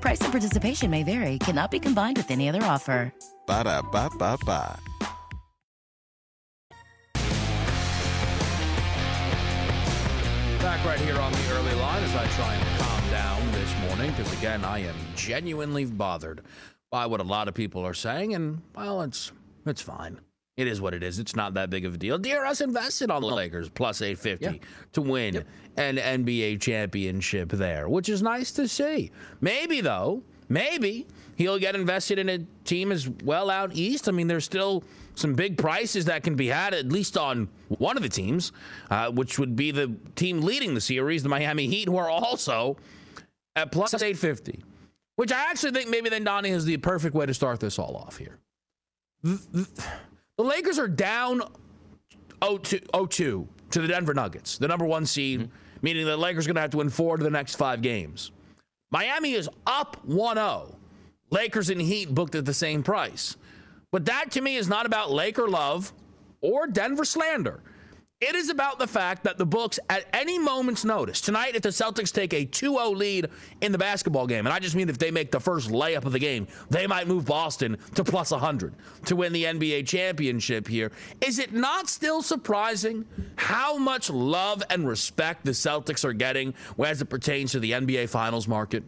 Price 0.00 0.20
and 0.22 0.32
participation 0.32 0.90
may 0.90 1.02
vary, 1.02 1.38
cannot 1.38 1.70
be 1.70 1.78
combined 1.78 2.16
with 2.16 2.30
any 2.30 2.48
other 2.48 2.62
offer. 2.62 3.12
Ba 3.46 3.64
da 3.64 3.82
ba 3.82 4.08
ba 4.18 4.38
ba. 4.46 4.78
Back 10.60 10.84
right 10.84 11.00
here 11.00 11.18
on 11.18 11.32
the 11.32 11.50
early 11.52 11.74
line 11.74 12.02
as 12.02 12.14
I 12.14 12.26
try 12.28 12.54
and 12.54 12.78
calm 12.78 13.10
down 13.10 13.52
this 13.52 13.74
morning 13.88 14.10
because 14.12 14.32
again 14.38 14.64
I 14.64 14.78
am 14.80 14.94
genuinely 15.16 15.84
bothered 15.84 16.42
by 16.90 17.06
what 17.06 17.20
a 17.20 17.24
lot 17.24 17.48
of 17.48 17.54
people 17.54 17.86
are 17.86 17.94
saying 17.94 18.34
and 18.34 18.62
well 18.74 19.02
it's 19.02 19.32
it's 19.66 19.82
fine. 19.82 20.20
It 20.60 20.66
is 20.66 20.80
what 20.80 20.92
it 20.92 21.02
is. 21.02 21.18
It's 21.18 21.34
not 21.34 21.54
that 21.54 21.70
big 21.70 21.84
of 21.86 21.94
a 21.94 21.96
deal. 21.96 22.18
DRS 22.18 22.60
invested 22.60 23.10
on 23.10 23.22
the 23.22 23.28
Lakers 23.28 23.68
plus 23.70 24.02
850 24.02 24.44
Yeah. 24.44 24.52
to 24.92 25.00
win 25.00 25.34
Yep. 25.34 25.46
an 25.78 25.96
NBA 25.98 26.58
championship 26.58 27.48
there, 27.50 27.88
which 27.88 28.08
is 28.10 28.22
nice 28.22 28.52
to 28.52 28.68
see. 28.68 29.10
Maybe 29.40 29.80
though, 29.80 30.22
maybe 30.50 31.06
he'll 31.36 31.58
get 31.58 31.74
invested 31.74 32.18
in 32.18 32.28
a 32.28 32.38
team 32.64 32.92
as 32.92 33.08
well 33.24 33.48
out 33.48 33.74
east. 33.74 34.06
I 34.08 34.12
mean, 34.12 34.26
there's 34.26 34.44
still 34.44 34.84
some 35.14 35.32
big 35.34 35.56
prices 35.56 36.04
that 36.04 36.22
can 36.22 36.34
be 36.34 36.48
had 36.48 36.74
at 36.74 36.92
least 36.92 37.16
on 37.16 37.48
one 37.68 37.96
of 37.96 38.02
the 38.02 38.08
teams, 38.08 38.52
uh, 38.90 39.10
which 39.10 39.38
would 39.38 39.56
be 39.56 39.70
the 39.70 39.90
team 40.14 40.42
leading 40.42 40.74
the 40.74 40.80
series, 40.80 41.22
the 41.22 41.28
Miami 41.30 41.66
Heat, 41.68 41.88
who 41.88 41.96
are 41.96 42.10
also 42.10 42.76
at 43.56 43.72
plus 43.72 43.94
850. 43.94 44.62
Which 45.16 45.32
I 45.32 45.50
actually 45.50 45.72
think 45.72 45.88
maybe 45.90 46.08
then 46.10 46.24
Donnie 46.24 46.50
is 46.50 46.64
the 46.66 46.76
perfect 46.78 47.14
way 47.14 47.24
to 47.26 47.34
start 47.34 47.60
this 47.60 47.78
all 47.78 47.96
off 47.96 48.18
here. 48.18 48.38
The 50.40 50.46
Lakers 50.46 50.78
are 50.78 50.88
down 50.88 51.42
0-2, 52.40 52.86
0-2 52.92 53.46
to 53.72 53.80
the 53.82 53.86
Denver 53.86 54.14
Nuggets, 54.14 54.56
the 54.56 54.68
number 54.68 54.86
one 54.86 55.04
seed, 55.04 55.40
mm-hmm. 55.40 55.50
meaning 55.82 56.06
the 56.06 56.16
Lakers 56.16 56.46
are 56.46 56.48
going 56.48 56.54
to 56.54 56.62
have 56.62 56.70
to 56.70 56.78
win 56.78 56.88
four 56.88 57.18
to 57.18 57.22
the 57.22 57.28
next 57.28 57.56
five 57.56 57.82
games. 57.82 58.32
Miami 58.90 59.34
is 59.34 59.50
up 59.66 59.98
1-0. 60.08 60.74
Lakers 61.28 61.68
and 61.68 61.78
Heat 61.78 62.14
booked 62.14 62.34
at 62.36 62.46
the 62.46 62.54
same 62.54 62.82
price. 62.82 63.36
But 63.92 64.06
that 64.06 64.30
to 64.30 64.40
me 64.40 64.56
is 64.56 64.66
not 64.66 64.86
about 64.86 65.10
Laker 65.10 65.46
love 65.46 65.92
or 66.40 66.66
Denver 66.66 67.04
slander. 67.04 67.62
It 68.20 68.34
is 68.34 68.50
about 68.50 68.78
the 68.78 68.86
fact 68.86 69.24
that 69.24 69.38
the 69.38 69.46
books, 69.46 69.80
at 69.88 70.04
any 70.12 70.38
moment's 70.38 70.84
notice, 70.84 71.22
tonight, 71.22 71.56
if 71.56 71.62
the 71.62 71.70
Celtics 71.70 72.12
take 72.12 72.34
a 72.34 72.44
2 72.44 72.72
0 72.72 72.90
lead 72.90 73.28
in 73.62 73.72
the 73.72 73.78
basketball 73.78 74.26
game, 74.26 74.46
and 74.46 74.52
I 74.52 74.58
just 74.58 74.76
mean 74.76 74.90
if 74.90 74.98
they 74.98 75.10
make 75.10 75.30
the 75.30 75.40
first 75.40 75.70
layup 75.70 76.04
of 76.04 76.12
the 76.12 76.18
game, 76.18 76.46
they 76.68 76.86
might 76.86 77.08
move 77.08 77.24
Boston 77.24 77.78
to 77.94 78.04
plus 78.04 78.30
100 78.30 78.74
to 79.06 79.16
win 79.16 79.32
the 79.32 79.44
NBA 79.44 79.86
championship 79.86 80.68
here. 80.68 80.92
Is 81.22 81.38
it 81.38 81.54
not 81.54 81.88
still 81.88 82.20
surprising 82.20 83.06
how 83.36 83.78
much 83.78 84.10
love 84.10 84.62
and 84.68 84.86
respect 84.86 85.46
the 85.46 85.52
Celtics 85.52 86.04
are 86.04 86.12
getting 86.12 86.52
as 86.78 87.00
it 87.00 87.06
pertains 87.06 87.52
to 87.52 87.58
the 87.58 87.70
NBA 87.70 88.10
Finals 88.10 88.46
market? 88.46 88.84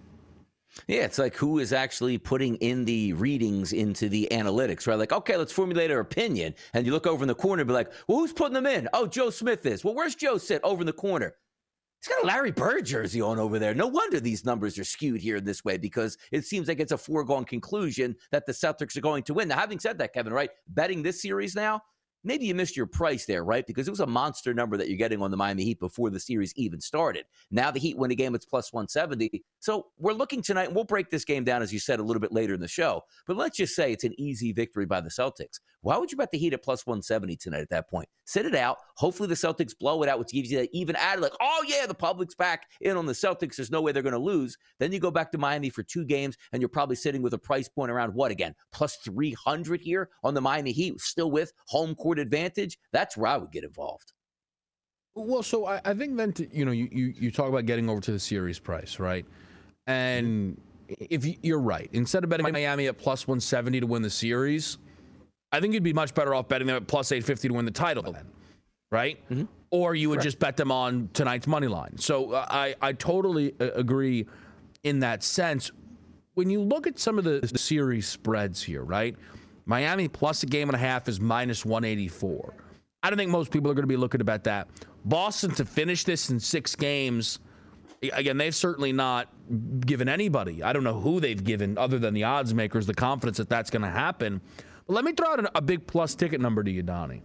Yeah, 0.89 1.03
it's 1.03 1.19
like 1.19 1.37
who 1.37 1.59
is 1.59 1.73
actually 1.73 2.19
putting 2.19 2.57
in 2.57 2.85
the 2.85 3.13
readings 3.13 3.73
into 3.73 4.09
the 4.09 4.29
analytics, 4.31 4.87
right? 4.87 4.99
Like, 4.99 5.13
okay, 5.13 5.37
let's 5.37 5.53
formulate 5.53 5.91
our 5.91 6.01
opinion. 6.01 6.55
And 6.73 6.87
you 6.87 6.93
look 6.93 7.07
over 7.07 7.23
in 7.23 7.29
the 7.29 7.35
corner 7.35 7.61
and 7.61 7.69
be 7.69 7.75
like, 7.75 7.93
well, 8.09 8.19
who's 8.19 8.33
putting 8.33 8.55
them 8.55 8.67
in? 8.67 8.89
Oh, 8.93 9.07
Joe 9.07 9.31
Smith 9.31 9.67
is. 9.67 9.85
Well, 9.85 9.95
where's 9.95 10.15
Joe 10.15 10.39
sit 10.39 10.61
over 10.65 10.83
in 10.83 10.87
the 10.87 10.93
corner? 10.93 11.35
He's 12.01 12.09
got 12.09 12.25
a 12.25 12.27
Larry 12.27 12.51
Bird 12.51 12.85
jersey 12.85 13.21
on 13.21 13.39
over 13.39 13.61
there. 13.61 13.75
No 13.75 13.87
wonder 13.87 14.19
these 14.19 14.45
numbers 14.45 14.77
are 14.77 14.85
skewed 14.85 15.21
here 15.21 15.37
in 15.37 15.45
this 15.45 15.65
way 15.65 15.77
because 15.77 16.19
it 16.33 16.45
seems 16.45 16.67
like 16.67 16.81
it's 16.81 16.91
a 16.91 16.99
foregone 16.99 17.45
conclusion 17.45 18.17
that 18.33 18.45
the 18.45 18.53
Celtics 18.53 18.97
are 18.97 19.03
going 19.03 19.23
to 19.25 19.35
win. 19.35 19.47
Now, 19.49 19.59
having 19.59 19.79
said 19.79 19.99
that, 19.99 20.13
Kevin, 20.13 20.33
right? 20.33 20.51
Betting 20.67 21.03
this 21.03 21.23
series 21.23 21.55
now, 21.55 21.81
maybe 22.25 22.47
you 22.47 22.55
missed 22.55 22.77
your 22.77 22.87
price 22.87 23.27
there, 23.27 23.45
right? 23.45 23.67
Because 23.67 23.89
it 23.89 23.91
was 23.91 24.01
a 24.01 24.07
monster 24.07 24.55
number 24.55 24.77
that 24.77 24.89
you're 24.89 24.99
getting 24.99 25.23
on 25.23 25.31
the 25.31 25.37
Miami 25.37 25.65
Heat 25.65 25.81
before 25.81 26.11
the 26.11 26.21
series 26.21 26.53
even 26.57 26.81
started. 26.81 27.25
Now 27.51 27.71
the 27.71 27.81
Heat 27.81 27.97
win 27.97 28.11
a 28.11 28.15
game, 28.15 28.35
it's 28.35 28.45
plus 28.45 28.73
170. 28.73 29.43
So 29.61 29.87
we're 29.99 30.13
looking 30.13 30.43
tonight, 30.43 30.67
and 30.67 30.75
we'll 30.75 30.85
break 30.85 31.11
this 31.11 31.25
game 31.25 31.45
down, 31.45 31.63
as 31.63 31.73
you 31.73 31.79
said, 31.79 32.01
a 32.01 32.03
little 32.03 32.21
bit 32.21 32.33
later 32.33 32.55
in 32.55 32.61
the 32.61 32.69
show. 32.69 33.03
But 33.27 33.37
let's 33.37 33.57
just 33.57 33.75
say 33.75 33.93
it's 33.93 34.05
an 34.05 34.15
easy 34.19 34.53
victory 34.53 34.87
by 34.87 35.01
the 35.01 35.11
Celtics. 35.11 35.61
Why 35.83 35.99
would 35.99 36.12
you 36.12 36.16
bet 36.16 36.31
the 36.31 36.38
Heat 36.38 36.53
at 36.53 36.62
plus 36.62 36.87
170 36.87 37.37
tonight 37.37 37.61
at 37.61 37.68
that 37.71 37.90
point? 37.90 38.09
Sit 38.25 38.47
it 38.47 38.55
out. 38.55 38.79
Hopefully 38.97 39.29
the 39.29 39.35
Celtics 39.35 39.77
blow 39.77 40.03
it 40.03 40.09
out, 40.09 40.21
which 40.21 40.31
gives 40.31 40.51
you 40.51 40.59
that 40.59 40.71
even 40.73 40.95
added, 40.95 41.21
like, 41.21 41.33
oh, 41.40 41.64
yeah, 41.66 41.87
the 41.87 41.95
public's 41.95 42.37
back 42.37 42.66
in 42.81 42.97
on 42.97 43.05
the 43.05 43.12
Celtics. 43.12 43.57
There's 43.57 43.71
no 43.71 43.83
way 43.83 43.90
they're 43.90 44.03
going 44.03 44.12
to 44.12 44.18
lose. 44.18 44.57
Then 44.79 44.92
you 44.92 45.01
go 45.01 45.11
back 45.11 45.33
to 45.33 45.38
Miami 45.38 45.71
for 45.71 45.83
two 45.83 46.05
games, 46.05 46.37
and 46.53 46.62
you're 46.62 46.68
probably 46.68 46.95
sitting 46.95 47.21
with 47.21 47.35
a 47.35 47.38
price 47.38 47.68
point 47.68 47.90
around 47.90 48.14
what 48.14 48.31
again? 48.31 48.55
Plus 48.73 48.97
300 49.05 49.81
here 49.81 50.09
on 50.23 50.35
the 50.35 50.40
Miami 50.40 50.71
Heat, 50.71 51.01
still 51.01 51.33
with 51.33 51.53
home 51.66 51.97
court 51.97 52.21
advantage. 52.21 52.79
That's 52.92 53.16
where 53.16 53.33
I 53.33 53.37
would 53.37 53.51
get 53.51 53.64
involved. 53.64 54.12
Well, 55.16 55.42
so 55.42 55.66
I, 55.66 55.81
I 55.85 55.95
think 55.95 56.16
then, 56.16 56.33
to, 56.35 56.57
you 56.57 56.64
know, 56.64 56.73
you, 56.73 56.88
you, 56.92 57.12
you 57.18 57.31
talk 57.33 57.49
about 57.49 57.66
getting 57.66 57.90
over 57.90 58.01
to 58.01 58.12
the 58.12 58.21
series 58.21 58.61
price, 58.61 59.01
right? 59.01 59.27
And 59.88 60.57
mm-hmm. 60.88 61.05
if 61.11 61.27
you, 61.27 61.35
you're 61.42 61.61
right, 61.61 61.90
instead 61.92 62.23
of 62.23 62.31
betting 62.31 62.51
Miami 62.51 62.87
at 62.87 62.99
plus 62.99 63.27
170 63.27 63.81
to 63.81 63.87
win 63.87 64.03
the 64.03 64.11
series, 64.11 64.79
I 65.53 65.61
think 65.61 65.75
you'd 65.75 65.83
be 65.83 65.93
much 65.93 66.15
better 66.15 66.35
off 66.35 66.49
betting 66.49 66.67
them 66.67 66.77
at 66.77 66.87
plus 66.87 67.12
850 67.12 67.49
to 67.49 67.55
win 67.55 67.65
the 67.67 67.71
title 67.71 68.11
then, 68.11 68.27
right? 68.91 69.19
Or 69.71 69.95
you 69.95 70.09
would 70.09 70.21
just 70.23 70.38
bet 70.38 70.57
them 70.57 70.73
on 70.73 71.11
tonight's 71.12 71.47
money 71.47 71.67
line. 71.69 71.99
So 71.99 72.33
uh, 72.33 72.47
I, 72.49 72.75
I 72.81 72.93
totally 72.95 73.55
uh, 73.61 73.71
agree 73.75 74.27
in 74.83 75.01
that 75.01 75.23
sense. 75.23 75.71
When 76.35 76.49
you 76.49 76.61
look 76.62 76.87
at 76.87 76.99
some 76.99 77.19
of 77.19 77.25
the, 77.25 77.41
the 77.41 77.59
series 77.59 78.09
spreads 78.09 78.62
here, 78.62 78.83
right? 78.83 79.15
Miami 79.67 80.09
plus 80.09 80.43
a 80.43 80.47
game 80.47 80.69
and 80.69 80.75
a 80.75 80.79
half 80.79 81.09
is 81.09 81.21
minus 81.21 81.65
184. 81.65 82.55
I 83.03 83.11
don't 83.11 83.19
think 83.19 83.31
most 83.31 83.51
people 83.51 83.71
are 83.71 83.75
going 83.75 83.83
to 83.83 83.88
be 83.88 83.97
looking 83.97 84.19
to 84.19 84.25
bet 84.25 84.45
that. 84.45 84.69
Boston 85.05 85.51
to 85.57 85.65
finish 85.65 86.05
this 86.05 86.31
in 86.31 86.41
six 86.41 86.75
games. 86.75 87.41
Again, 88.12 88.37
they've 88.37 88.55
certainly 88.55 88.93
not 88.93 89.29
given 89.81 90.09
anybody. 90.09 90.62
I 90.62 90.73
don't 90.73 90.85
know 90.85 90.99
who 90.99 91.21
they've 91.21 91.43
given 91.43 91.79
other 91.79 91.99
than 91.99 92.15
the 92.15 92.25
odds 92.25 92.55
makers 92.55 92.87
the 92.87 92.95
confidence 92.95 93.37
that 93.37 93.49
that's 93.49 93.71
going 93.71 93.83
to 93.83 93.91
happen. 93.91 94.41
But 94.87 94.95
let 94.95 95.05
me 95.05 95.12
throw 95.12 95.29
out 95.29 95.40
a, 95.40 95.59
a 95.59 95.61
big 95.61 95.87
plus 95.87 96.14
ticket 96.14 96.40
number 96.40 96.62
to 96.62 96.71
you, 96.71 96.83
Donnie. 96.83 97.23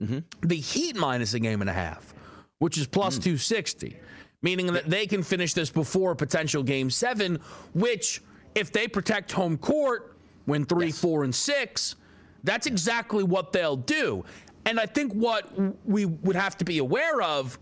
Mm-hmm. 0.00 0.18
The 0.46 0.56
Heat 0.56 0.96
minus 0.96 1.34
a 1.34 1.40
game 1.40 1.60
and 1.60 1.68
a 1.68 1.72
half, 1.72 2.14
which 2.58 2.78
is 2.78 2.86
plus 2.86 3.18
mm. 3.18 3.24
260, 3.24 3.96
meaning 4.42 4.72
that 4.72 4.88
they 4.88 5.06
can 5.06 5.22
finish 5.22 5.54
this 5.54 5.70
before 5.70 6.12
a 6.12 6.16
potential 6.16 6.62
game 6.62 6.90
seven, 6.90 7.38
which, 7.74 8.22
if 8.54 8.72
they 8.72 8.86
protect 8.86 9.32
home 9.32 9.56
court, 9.58 10.16
win 10.46 10.64
three, 10.64 10.92
four, 10.92 11.24
and 11.24 11.34
six, 11.34 11.96
that's 12.44 12.66
exactly 12.66 13.24
what 13.24 13.52
they'll 13.52 13.76
do. 13.76 14.24
And 14.64 14.78
I 14.78 14.86
think 14.86 15.12
what 15.12 15.50
we 15.84 16.04
would 16.04 16.36
have 16.36 16.56
to 16.58 16.64
be 16.64 16.78
aware 16.78 17.22
of, 17.22 17.58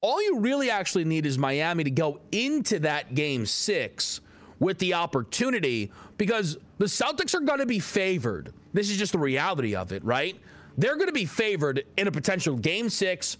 all 0.00 0.22
you 0.22 0.38
really 0.38 0.70
actually 0.70 1.04
need 1.04 1.26
is 1.26 1.38
Miami 1.38 1.84
to 1.84 1.90
go 1.90 2.20
into 2.30 2.78
that 2.80 3.14
game 3.14 3.46
six 3.46 4.20
with 4.58 4.78
the 4.78 4.94
opportunity 4.94 5.90
because 6.16 6.58
the 6.78 6.86
Celtics 6.86 7.34
are 7.34 7.40
going 7.40 7.60
to 7.60 7.66
be 7.66 7.78
favored. 7.78 8.52
This 8.72 8.90
is 8.90 8.96
just 8.96 9.12
the 9.12 9.18
reality 9.18 9.74
of 9.76 9.92
it, 9.92 10.04
right? 10.04 10.36
They're 10.76 10.96
going 10.96 11.08
to 11.08 11.12
be 11.12 11.26
favored 11.26 11.84
in 11.96 12.08
a 12.08 12.12
potential 12.12 12.56
game 12.56 12.90
six, 12.90 13.36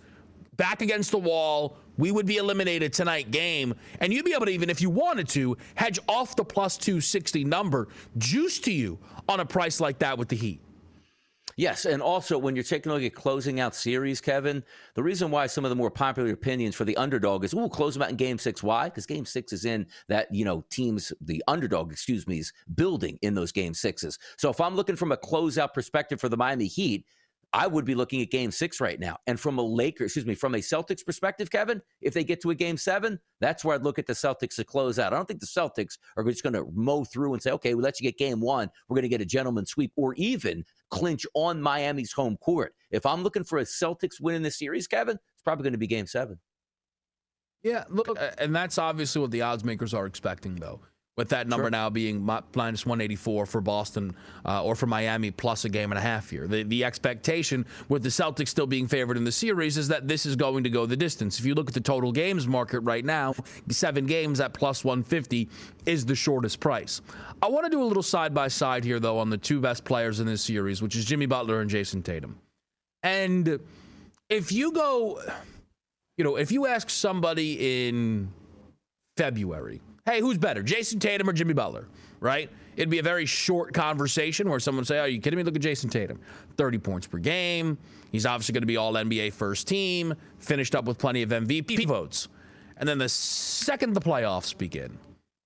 back 0.57 0.83
against 0.83 1.11
the 1.11 1.19
wall. 1.19 1.77
We 1.97 2.13
would 2.13 2.27
be 2.27 2.37
eliminated 2.37 2.93
tonight 2.93 3.31
game. 3.31 3.75
And 4.01 4.13
you'd 4.13 4.25
be 4.25 4.35
able 4.35 4.47
to, 4.47 4.53
even 4.53 4.71
if 4.71 4.81
you 4.81 4.91
wanted 4.91 5.29
to, 5.31 5.57
hedge 5.75 5.99
off 6.09 6.37
the 6.37 6.45
plus 6.45 6.77
260 6.77 7.45
number, 7.45 7.89
juice 8.19 8.59
to 8.61 8.73
you 8.73 8.99
on 9.29 9.41
a 9.41 9.45
price 9.45 9.81
like 9.81 9.99
that 10.01 10.19
with 10.19 10.29
the 10.29 10.37
Heat. 10.37 10.61
Yes, 11.57 11.85
and 11.85 12.03
also 12.03 12.37
when 12.37 12.57
you're 12.57 12.65
taking 12.65 12.91
a 12.91 12.95
look 12.95 13.05
at 13.05 13.15
closing 13.15 13.61
out 13.61 13.75
series, 13.75 14.21
Kevin, 14.21 14.65
the 14.95 15.03
reason 15.03 15.31
why 15.31 15.47
some 15.47 15.65
of 15.65 15.69
the 15.69 15.77
more 15.77 15.91
popular 15.91 16.31
opinions 16.33 16.75
for 16.75 16.85
the 16.85 16.97
underdog 16.97 17.45
is, 17.45 17.55
"Ooh, 17.55 17.69
close 17.69 17.95
them 17.95 18.03
out 18.03 18.11
in 18.11 18.17
Game 18.17 18.39
six. 18.39 18.63
Why? 18.63 18.89
Because 18.89 19.07
Game 19.07 19.25
Six 19.25 19.53
is 19.53 19.65
in 19.65 19.87
that 20.09 20.33
you 20.35 20.45
know 20.45 20.65
teams, 20.71 21.13
the 21.21 21.43
underdog, 21.47 21.93
excuse 21.93 22.27
me, 22.27 22.39
is 22.39 22.53
building 22.75 23.19
in 23.23 23.35
those 23.35 23.53
Game 23.53 23.75
Sixes. 23.75 24.19
So 24.37 24.51
if 24.51 24.61
I'm 24.61 24.75
looking 24.75 24.97
from 24.97 25.13
a 25.13 25.17
closeout 25.17 25.75
perspective 25.75 26.21
for 26.21 26.29
the 26.29 26.37
Miami 26.37 26.67
Heat, 26.67 27.07
I 27.55 27.69
would 27.69 27.85
be 27.85 27.95
looking 27.95 28.21
at 28.21 28.33
game 28.33 28.51
six 28.51 28.81
right 28.81 28.99
now. 28.99 29.17
And 29.29 29.39
from 29.39 29.59
a 29.59 29.63
Lakers, 29.63 30.07
excuse 30.07 30.27
me, 30.27 30.35
from 30.35 30.57
a 30.57 30.59
Celtics 30.59 31.07
perspective, 31.07 31.53
Kevin, 31.53 31.81
if 32.01 32.13
they 32.13 32.25
get 32.25 32.43
to 32.43 32.51
a 32.51 32.55
game 32.55 32.77
seven, 32.77 33.21
that's 33.41 33.65
where 33.65 33.77
I'd 33.77 33.85
look 33.85 34.01
at 34.01 34.07
the 34.07 34.13
Celtics 34.13 34.57
to 34.57 34.65
close 34.65 34.99
out. 34.99 35.13
I 35.13 35.17
don't 35.17 35.29
think 35.29 35.39
the 35.39 35.47
Celtics 35.47 35.97
are 36.17 36.25
just 36.25 36.43
going 36.43 36.55
to 36.55 36.67
mow 36.75 37.05
through 37.05 37.33
and 37.33 37.41
say, 37.41 37.53
okay, 37.53 37.75
we 37.75 37.83
let 37.83 38.01
you 38.01 38.05
get 38.05 38.19
game 38.19 38.41
one. 38.41 38.69
We're 38.89 38.97
going 38.97 39.05
to 39.05 39.09
get 39.09 39.21
a 39.21 39.25
gentleman 39.25 39.67
sweep 39.67 39.93
or 39.95 40.15
even 40.15 40.65
clinch 40.91 41.25
on 41.35 41.63
Miami's 41.63 42.13
home 42.13 42.37
court. 42.39 42.75
If 42.91 43.07
I'm 43.07 43.23
looking 43.23 43.45
for 43.45 43.61
a 43.61 43.65
Celtics 43.65 44.21
win 44.21 44.35
in 44.35 44.43
the 44.43 44.51
series, 44.51 44.89
Kevin, 44.89 45.15
it's 45.15 45.43
probably 45.45 45.63
going 45.63 45.75
to 45.75 45.79
be 45.79 45.87
game 45.87 46.09
seven. 46.09 46.41
Yeah, 47.63 47.85
look, 47.89 48.19
and 48.39 48.55
that's 48.55 48.79
obviously 48.79 49.23
what 49.23 49.31
the 49.31 49.43
odds 49.43 49.63
makers 49.63 49.95
are 49.95 50.07
expecting, 50.07 50.57
though 50.57 50.81
with 51.17 51.29
that 51.29 51.47
number 51.47 51.65
sure. 51.65 51.71
now 51.71 51.89
being 51.89 52.25
minus 52.55 52.85
184 52.85 53.47
for 53.47 53.61
Boston 53.61 54.15
uh, 54.45 54.65
or 54.65 54.75
for 54.75 54.87
Miami 54.87 55.31
plus 55.31 55.65
a 55.65 55.69
game 55.69 55.93
and 55.93 55.99
a 55.99 56.03
half 56.03 56.29
here. 56.29 56.49
The, 56.49 56.65
the 56.65 56.85
expectation 56.85 57.65
with 57.89 58.03
the 58.03 58.09
Celtics 58.09 58.49
still 58.49 58.67
being 58.67 58.89
favored 58.89 59.17
in 59.17 59.25
the 59.25 59.33
series 59.33 59.79
is 59.79 59.89
that 59.89 60.09
this 60.09 60.27
is 60.27 60.35
going 60.35 60.65
to 60.65 60.71
go 60.71 60.87
the 60.87 60.97
distance. 60.97 61.39
If 61.39 61.45
you 61.45 61.55
look 61.55 61.69
at 61.69 61.75
the 61.75 61.81
total 61.81 62.11
games 62.11 62.49
market 62.49 62.81
right 62.81 63.05
now, 63.05 63.35
seven 63.69 64.07
games 64.07 64.41
at 64.41 64.55
plus 64.55 64.85
150 64.85 65.49
is 65.87 66.05
the 66.05 66.17
shortest 66.17 66.59
price. 66.59 67.01
I 67.43 67.49
want 67.49 67.65
to 67.65 67.71
do 67.71 67.83
a 67.83 67.87
little 67.87 68.03
side 68.03 68.35
by 68.35 68.49
side 68.49 68.85
here, 68.85 68.99
though, 68.99 69.19
on 69.19 69.31
the 69.31 69.39
two 69.39 69.61
best 69.61 69.85
players 69.85 70.19
in 70.19 70.27
this 70.27 70.43
series, 70.43 70.83
which 70.83 70.97
is 70.97 71.05
Jimmy 71.05 71.27
Butler 71.27 71.61
and 71.61 71.71
Jayson 71.71 72.03
Tatum. 72.03 72.39
And 73.05 73.61
if 74.31 74.51
you 74.51 74.73
go, 74.73 75.21
you 76.17 76.25
know, 76.25 76.37
if 76.37 76.51
you 76.51 76.67
ask 76.67 76.91
somebody 76.91 77.89
in 77.89 78.33
February, 79.17 79.81
hey, 80.07 80.21
who's 80.21 80.39
better, 80.39 80.63
Jayson 80.63 81.01
Tatum 81.01 81.29
or 81.29 81.33
Jimmy 81.33 81.55
Butler? 81.55 81.87
Right? 82.21 82.51
It'd 82.77 82.91
be 82.91 82.99
a 82.99 83.03
very 83.03 83.27
short 83.27 83.73
conversation 83.73 84.49
where 84.49 84.59
someone 84.59 84.81
would 84.81 84.89
say, 84.89 84.99
"Are 84.99 85.09
you 85.09 85.21
kidding 85.21 85.37
me? 85.37 85.43
Look 85.43 85.57
at 85.57 85.63
Jayson 85.63 85.91
Tatum, 85.91 86.19
30 86.57 86.79
points 86.79 87.07
per 87.07 87.19
game. 87.19 87.79
He's 88.11 88.27
obviously 88.27 88.53
going 88.53 88.63
to 88.63 88.67
be 88.67 88.77
All 88.77 88.93
NBA 88.95 89.33
first 89.33 89.69
team. 89.69 90.15
Finished 90.39 90.75
up 90.75 90.85
with 90.85 90.99
plenty 90.99 91.23
of 91.23 91.31
MVP 91.31 91.85
votes." 91.85 92.29
And 92.77 92.89
then 92.89 92.99
the 92.99 93.09
second 93.09 93.93
the 93.93 94.01
playoffs 94.01 94.57
begin, 94.57 94.99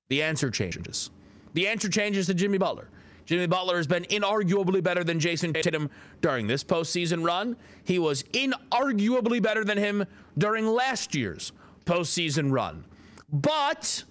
the 0.09 0.23
answer 0.23 0.51
changes. 0.51 1.11
The 1.55 1.68
answer 1.68 1.88
changes 1.88 2.27
to 2.27 2.35
Jimmy 2.35 2.59
Butler. 2.59 2.88
Jimmy 3.27 3.47
Butler 3.47 3.77
has 3.77 3.87
been 3.87 4.05
inarguably 4.05 4.83
better 4.83 5.05
than 5.05 5.21
Jayson 5.21 5.53
Tatum 5.53 5.90
during 6.23 6.47
this 6.47 6.64
postseason 6.64 7.23
run. 7.23 7.57
He 7.85 7.99
was 7.99 8.23
inarguably 8.33 9.42
better 9.42 9.64
than 9.64 9.77
him 9.77 10.07
during 10.38 10.66
last 10.66 11.14
year's 11.14 11.53
postseason 11.85 12.51
run. 12.51 12.87
But 13.31 14.05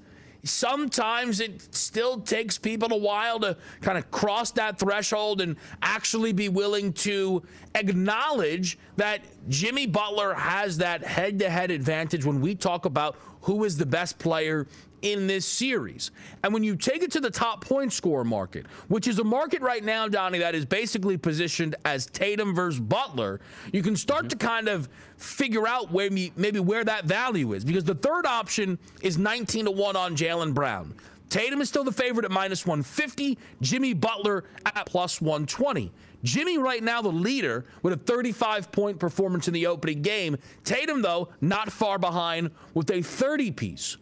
sometimes 0.48 1.40
it 1.40 1.74
still 1.74 2.20
takes 2.20 2.58
people 2.58 2.92
a 2.94 2.98
while 2.98 3.40
to 3.40 3.58
kind 3.82 3.98
of 3.98 4.10
cross 4.12 4.52
that 4.52 4.80
threshold 4.80 5.42
and 5.42 5.56
actually 5.82 6.34
be 6.34 6.50
willing 6.50 6.94
to 6.94 7.44
acknowledge 7.76 8.78
that 8.96 9.22
Jimmy 9.50 9.86
Butler 9.86 10.34
has 10.34 10.78
that 10.78 11.04
head 11.04 11.40
to 11.40 11.50
head 11.50 11.72
advantage 11.72 12.26
when 12.26 12.42
we 12.42 12.56
talk 12.56 12.86
about 12.86 13.18
who 13.42 13.64
is 13.64 13.78
the 13.78 13.86
best 13.86 14.20
player 14.20 14.68
in 15.02 15.28
this 15.28 15.46
series. 15.46 16.12
And 16.44 16.54
when 16.54 16.64
you 16.64 16.76
take 16.76 17.04
it 17.04 17.12
to 17.12 17.20
the 17.20 17.30
top 17.30 17.64
point 17.64 17.94
score 17.94 18.24
market, 18.24 18.66
which 18.88 19.08
is 19.08 19.20
a 19.20 19.24
market 19.24 19.62
right 19.62 19.84
now, 19.84 20.08
Donnie, 20.08 20.40
that 20.40 20.56
is 20.56 20.66
basically 20.66 21.18
positioned 21.18 21.76
as 21.86 22.08
Tatum 22.08 22.56
versus 22.56 22.80
Butler, 22.80 23.40
you 23.72 23.84
can 23.84 23.96
start 23.96 24.26
mm-hmm. 24.26 24.38
to 24.40 24.46
kind 24.46 24.68
of 24.68 24.90
figure 25.18 25.68
out 25.68 25.92
where 25.92 26.10
me, 26.10 26.32
maybe 26.36 26.60
where 26.60 26.84
that 26.84 27.06
value 27.06 27.54
is. 27.54 27.64
Because 27.64 27.84
the 27.84 27.96
third 27.96 28.26
option 28.26 28.78
is 29.02 29.18
19 29.18 29.66
to 29.66 29.72
1 29.72 29.96
on 29.96 30.16
Jaylen 30.16 30.54
Brown. 30.54 30.94
Tatum 31.30 31.62
is 31.62 31.68
still 31.68 31.84
the 31.84 31.92
favorite 31.92 32.26
at 32.26 32.32
minus 32.32 32.66
150, 32.66 33.38
Jimmy 33.62 33.94
Butler 33.94 34.46
at 34.66 34.86
plus 34.86 35.20
120. 35.20 35.92
Jimmy, 36.24 36.58
right 36.58 36.82
now, 36.82 37.02
the 37.02 37.10
leader 37.10 37.66
with 37.84 37.94
a 37.94 37.98
35 37.98 38.72
point 38.72 39.00
performance 39.00 39.48
in 39.48 39.54
the 39.54 39.68
opening 39.68 40.02
game. 40.02 40.38
Tatum, 40.64 41.02
though, 41.02 41.30
not 41.42 41.72
far 41.72 42.00
behind 42.00 42.52
with 42.74 42.90
a 42.92 43.02
30 43.02 43.52
piece. 43.52 43.98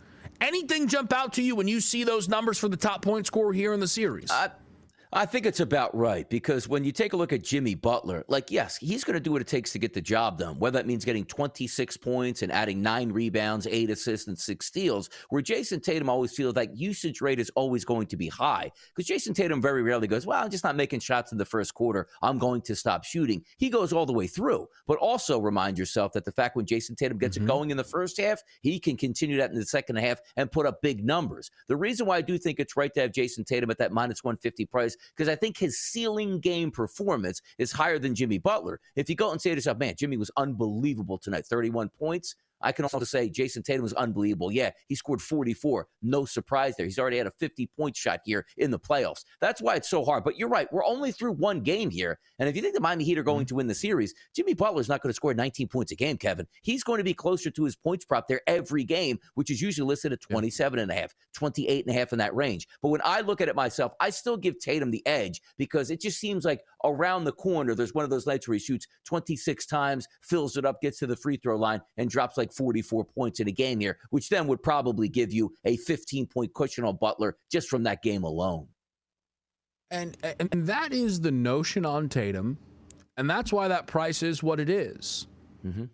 Anything 0.45 0.87
jump 0.87 1.11
out 1.11 1.33
to 1.33 1.41
you 1.41 1.55
when 1.55 1.67
you 1.67 1.79
see 1.79 2.03
those 2.03 2.29
numbers 2.29 2.59
for 2.59 2.69
the 2.69 2.77
top 2.77 3.01
point 3.01 3.25
scorer 3.25 3.51
here 3.51 3.73
in 3.73 3.79
the 3.79 3.87
series? 3.87 4.29
Uh, 4.29 4.49
I 5.17 5.25
think 5.25 5.45
it's 5.45 5.61
about 5.61 5.95
right 5.95 6.29
because 6.29 6.67
when 6.67 6.83
you 6.83 6.91
take 6.91 7.13
a 7.13 7.15
look 7.15 7.31
at 7.31 7.41
Jimmy 7.41 7.73
Butler, 7.73 8.25
like, 8.27 8.51
yes, 8.51 8.75
he's 8.75 9.05
going 9.05 9.13
to 9.13 9.21
do 9.21 9.31
what 9.31 9.39
it 9.39 9.47
takes 9.47 9.71
to 9.71 9.79
get 9.79 9.93
the 9.93 10.01
job 10.01 10.37
done, 10.39 10.59
whether 10.59 10.77
that 10.77 10.87
means 10.87 11.05
getting 11.05 11.23
26 11.23 11.95
points 11.95 12.41
and 12.41 12.51
adding 12.51 12.81
nine 12.81 13.13
rebounds, 13.13 13.65
eight 13.65 13.89
assists, 13.89 14.27
and 14.27 14.37
six 14.37 14.65
steals, 14.65 15.09
where 15.29 15.41
Jayson 15.41 15.79
Tatum 15.79 16.09
always 16.09 16.33
feels 16.33 16.57
like 16.57 16.69
usage 16.73 17.21
rate 17.21 17.39
is 17.39 17.49
always 17.55 17.85
going 17.85 18.07
to 18.07 18.17
be 18.17 18.27
high 18.27 18.69
because 18.93 19.07
Jayson 19.07 19.33
Tatum 19.33 19.61
very 19.61 19.83
rarely 19.83 20.05
goes, 20.05 20.25
Well, 20.25 20.43
I'm 20.43 20.49
just 20.49 20.65
not 20.65 20.75
making 20.75 20.99
shots 20.99 21.31
in 21.31 21.37
the 21.37 21.45
first 21.45 21.73
quarter. 21.73 22.09
I'm 22.21 22.37
going 22.37 22.61
to 22.63 22.75
stop 22.75 23.05
shooting. 23.05 23.45
He 23.55 23.69
goes 23.69 23.93
all 23.93 24.05
the 24.05 24.11
way 24.11 24.27
through. 24.27 24.67
But 24.85 24.97
also 24.97 25.39
remind 25.39 25.79
yourself 25.79 26.11
that 26.11 26.25
the 26.25 26.33
fact 26.33 26.57
when 26.57 26.65
Jayson 26.65 26.97
Tatum 26.97 27.19
gets 27.19 27.37
mm-hmm. 27.37 27.45
it 27.45 27.47
going 27.47 27.71
in 27.71 27.77
the 27.77 27.85
first 27.85 28.19
half, 28.19 28.41
he 28.59 28.81
can 28.81 28.97
continue 28.97 29.37
that 29.37 29.49
in 29.49 29.55
the 29.55 29.65
second 29.65 29.95
half 29.95 30.19
and 30.35 30.51
put 30.51 30.65
up 30.65 30.81
big 30.81 31.05
numbers. 31.05 31.51
The 31.69 31.77
reason 31.77 32.05
why 32.05 32.17
I 32.17 32.21
do 32.21 32.37
think 32.37 32.59
it's 32.59 32.75
right 32.75 32.93
to 32.95 32.99
have 32.99 33.13
Jayson 33.13 33.45
Tatum 33.45 33.71
at 33.71 33.77
that 33.77 33.93
minus 33.93 34.21
150 34.21 34.65
price 34.65 34.97
because 35.15 35.29
I 35.29 35.35
think 35.35 35.57
his 35.57 35.79
ceiling 35.79 36.39
game 36.39 36.71
performance 36.71 37.41
is 37.57 37.71
higher 37.71 37.99
than 37.99 38.15
Jimmy 38.15 38.37
Butler. 38.37 38.79
If 38.95 39.09
you 39.09 39.15
go 39.15 39.31
and 39.31 39.41
say 39.41 39.51
to 39.51 39.55
yourself, 39.55 39.77
man, 39.77 39.95
Jimmy 39.97 40.17
was 40.17 40.31
unbelievable 40.37 41.17
tonight, 41.17 41.45
31 41.45 41.89
points, 41.89 42.35
I 42.65 42.71
can 42.71 42.83
also 42.83 42.99
say 43.01 43.29
Jayson 43.29 43.63
Tatum 43.63 43.83
was 43.83 43.93
unbelievable. 43.93 44.51
Yeah, 44.51 44.71
he 44.87 44.95
scored 44.95 45.21
44. 45.21 45.87
No 46.01 46.25
surprise 46.25 46.75
there. 46.75 46.85
He's 46.85 46.97
already 46.97 47.17
had 47.17 47.27
a 47.27 47.31
50 47.31 47.69
point 47.77 47.95
shot 47.95 48.21
here 48.25 48.45
in 48.57 48.71
the 48.71 48.79
playoffs. 48.79 49.23
That's 49.39 49.61
why 49.61 49.75
it's 49.75 49.89
so 49.89 50.03
hard. 50.03 50.23
But 50.23 50.37
you're 50.37 50.49
right. 50.49 50.67
We're 50.73 50.83
only 50.83 51.11
through 51.11 51.33
one 51.33 51.61
game 51.61 51.91
here. 51.91 52.19
And 52.39 52.49
if 52.49 52.55
you 52.55 52.61
think 52.63 52.73
the 52.73 52.81
Miami 52.81 53.03
Heat 53.03 53.19
are 53.19 53.23
going 53.23 53.41
mm-hmm. 53.41 53.45
to 53.45 53.55
win 53.55 53.67
the 53.67 53.75
series, 53.75 54.15
Jimmy 54.35 54.55
Butler 54.55 54.81
is 54.81 54.89
not 54.89 55.01
going 55.01 55.11
to 55.11 55.15
score 55.15 55.33
19 55.33 55.67
points 55.67 55.91
a 55.91 55.95
game, 55.95 56.17
Kevin. 56.17 56.47
He's 56.63 56.83
going 56.83 56.97
to 56.97 57.03
be 57.03 57.13
closer 57.13 57.51
to 57.51 57.63
his 57.63 57.75
points 57.75 58.03
prop 58.03 58.27
there 58.27 58.41
every 58.47 58.83
game, 58.83 59.19
which 59.35 59.51
is 59.51 59.61
usually 59.61 59.87
listed 59.87 60.11
at 60.11 60.21
27 60.21 60.79
and 60.79 60.89
a 60.89 60.95
half, 60.95 61.13
28 61.33 61.85
and 61.85 61.95
a 61.95 61.97
half 61.97 62.11
in 62.13 62.19
that 62.19 62.35
range. 62.35 62.67
But 62.81 62.89
when 62.89 63.01
I 63.05 63.21
look 63.21 63.41
at 63.41 63.47
it 63.47 63.55
myself, 63.55 63.93
I 63.99 64.09
still 64.09 64.37
give 64.37 64.59
Tatum 64.59 64.89
the 64.89 65.05
edge 65.05 65.41
because 65.57 65.91
it 65.91 66.01
just 66.01 66.19
seems 66.19 66.45
like 66.45 66.61
around 66.83 67.25
the 67.25 67.31
corner, 67.31 67.75
there's 67.75 67.93
one 67.93 68.03
of 68.03 68.09
those 68.09 68.25
nights 68.25 68.47
where 68.47 68.55
he 68.55 68.59
shoots 68.59 68.87
26 69.05 69.65
times, 69.67 70.07
fills 70.21 70.57
it 70.57 70.65
up, 70.65 70.81
gets 70.81 70.99
to 70.99 71.07
the 71.07 71.15
free 71.15 71.37
throw 71.37 71.57
line, 71.57 71.81
and 71.97 72.09
drops 72.09 72.37
like 72.37 72.51
44 72.55 73.05
points 73.05 73.39
in 73.39 73.47
a 73.47 73.51
game 73.51 73.79
here, 73.79 73.97
which 74.09 74.29
then 74.29 74.47
would 74.47 74.63
probably 74.63 75.07
give 75.07 75.33
you 75.33 75.53
a 75.65 75.77
15 75.77 76.27
point 76.27 76.53
cushion 76.53 76.83
on 76.83 76.97
Butler 76.97 77.37
just 77.51 77.69
from 77.69 77.83
that 77.83 78.01
game 78.01 78.23
alone. 78.23 78.67
And, 79.91 80.17
and 80.23 80.49
that 80.67 80.93
is 80.93 81.21
the 81.21 81.31
notion 81.31 81.85
on 81.85 82.09
Tatum. 82.09 82.57
And 83.17 83.29
that's 83.29 83.53
why 83.53 83.67
that 83.67 83.87
price 83.87 84.23
is 84.23 84.43
what 84.43 84.59
it 84.59 84.69
is. 84.69 85.27
Mm-hmm. 85.65 85.85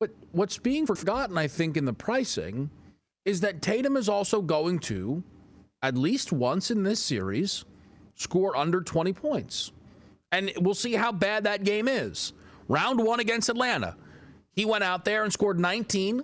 But 0.00 0.10
what's 0.32 0.58
being 0.58 0.86
forgotten, 0.86 1.38
I 1.38 1.46
think, 1.46 1.76
in 1.76 1.84
the 1.84 1.92
pricing 1.92 2.70
is 3.24 3.40
that 3.40 3.62
Tatum 3.62 3.96
is 3.96 4.08
also 4.08 4.42
going 4.42 4.80
to, 4.80 5.22
at 5.82 5.96
least 5.96 6.32
once 6.32 6.70
in 6.70 6.82
this 6.82 7.00
series, 7.00 7.64
score 8.14 8.56
under 8.56 8.80
20 8.80 9.12
points. 9.12 9.72
And 10.32 10.52
we'll 10.58 10.74
see 10.74 10.94
how 10.94 11.12
bad 11.12 11.44
that 11.44 11.64
game 11.64 11.86
is. 11.86 12.32
Round 12.68 12.98
one 12.98 13.20
against 13.20 13.48
Atlanta. 13.48 13.96
He 14.54 14.64
went 14.64 14.84
out 14.84 15.04
there 15.04 15.24
and 15.24 15.32
scored 15.32 15.58
19 15.58 16.22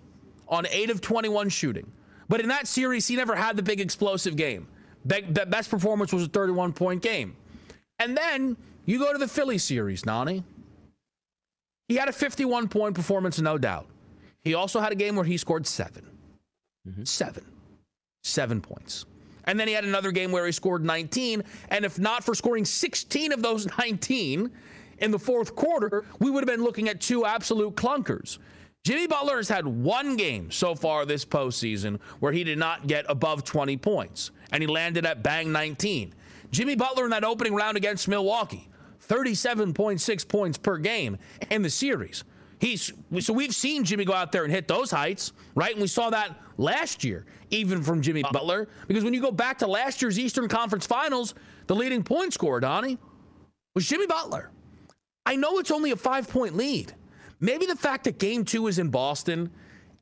on 0.48 0.66
8 0.66 0.90
of 0.90 1.00
21 1.00 1.48
shooting. 1.48 1.90
But 2.28 2.40
in 2.40 2.48
that 2.48 2.66
series, 2.66 3.08
he 3.08 3.16
never 3.16 3.34
had 3.34 3.56
the 3.56 3.62
big 3.62 3.80
explosive 3.80 4.36
game. 4.36 4.68
Be- 5.06 5.22
best 5.22 5.70
performance 5.70 6.12
was 6.12 6.24
a 6.24 6.28
31 6.28 6.72
point 6.72 7.02
game. 7.02 7.36
And 7.98 8.16
then 8.16 8.56
you 8.86 8.98
go 8.98 9.12
to 9.12 9.18
the 9.18 9.28
Philly 9.28 9.58
series, 9.58 10.02
Donnie. 10.02 10.44
He 11.88 11.96
had 11.96 12.08
a 12.08 12.12
51 12.12 12.68
point 12.68 12.94
performance, 12.94 13.40
no 13.40 13.58
doubt. 13.58 13.86
He 14.42 14.54
also 14.54 14.80
had 14.80 14.92
a 14.92 14.94
game 14.94 15.16
where 15.16 15.24
he 15.24 15.36
scored 15.36 15.66
7 15.66 16.04
mm-hmm. 16.88 17.04
Seven. 17.04 17.44
Seven 18.22 18.60
points. 18.60 19.06
And 19.44 19.58
then 19.58 19.66
he 19.66 19.74
had 19.74 19.84
another 19.84 20.12
game 20.12 20.30
where 20.30 20.46
he 20.46 20.52
scored 20.52 20.84
19. 20.84 21.42
And 21.70 21.84
if 21.84 21.98
not 21.98 22.22
for 22.22 22.34
scoring 22.34 22.64
16 22.64 23.32
of 23.32 23.42
those 23.42 23.66
19 23.78 24.50
in 25.00 25.10
the 25.10 25.18
fourth 25.18 25.54
quarter, 25.54 26.04
we 26.18 26.30
would 26.30 26.42
have 26.42 26.56
been 26.56 26.64
looking 26.64 26.88
at 26.88 27.00
two 27.00 27.24
absolute 27.24 27.74
clunkers. 27.74 28.38
Jimmy 28.82 29.06
Butler 29.06 29.36
has 29.36 29.48
had 29.48 29.66
one 29.66 30.16
game 30.16 30.50
so 30.50 30.74
far 30.74 31.04
this 31.04 31.24
postseason 31.24 32.00
where 32.20 32.32
he 32.32 32.44
did 32.44 32.58
not 32.58 32.86
get 32.86 33.04
above 33.08 33.44
20 33.44 33.76
points, 33.76 34.30
and 34.52 34.62
he 34.62 34.66
landed 34.66 35.04
at 35.04 35.22
bang 35.22 35.52
19. 35.52 36.14
Jimmy 36.50 36.74
Butler 36.76 37.04
in 37.04 37.10
that 37.10 37.24
opening 37.24 37.54
round 37.54 37.76
against 37.76 38.08
Milwaukee, 38.08 38.68
37.6 39.06 40.28
points 40.28 40.56
per 40.56 40.78
game 40.78 41.18
in 41.50 41.62
the 41.62 41.70
series. 41.70 42.24
He's 42.58 42.92
so 43.20 43.32
we've 43.32 43.54
seen 43.54 43.84
Jimmy 43.84 44.04
go 44.04 44.12
out 44.12 44.32
there 44.32 44.44
and 44.44 44.52
hit 44.52 44.68
those 44.68 44.90
heights, 44.90 45.32
right? 45.54 45.72
And 45.72 45.80
we 45.80 45.86
saw 45.86 46.10
that 46.10 46.38
last 46.58 47.04
year, 47.04 47.24
even 47.50 47.82
from 47.82 48.02
Jimmy 48.02 48.22
Butler, 48.32 48.68
because 48.86 49.02
when 49.02 49.14
you 49.14 49.20
go 49.20 49.30
back 49.30 49.58
to 49.58 49.66
last 49.66 50.02
year's 50.02 50.18
Eastern 50.18 50.46
Conference 50.46 50.86
Finals, 50.86 51.34
the 51.68 51.74
leading 51.74 52.02
point 52.02 52.34
scorer, 52.34 52.60
Donnie, 52.60 52.98
was 53.74 53.86
Jimmy 53.86 54.06
Butler. 54.06 54.50
I 55.30 55.36
know 55.36 55.60
it's 55.60 55.70
only 55.70 55.92
a 55.92 55.96
five 55.96 56.28
point 56.28 56.56
lead. 56.56 56.92
Maybe 57.38 57.64
the 57.64 57.76
fact 57.76 58.02
that 58.02 58.18
game 58.18 58.44
two 58.44 58.66
is 58.66 58.80
in 58.80 58.88
Boston 58.88 59.52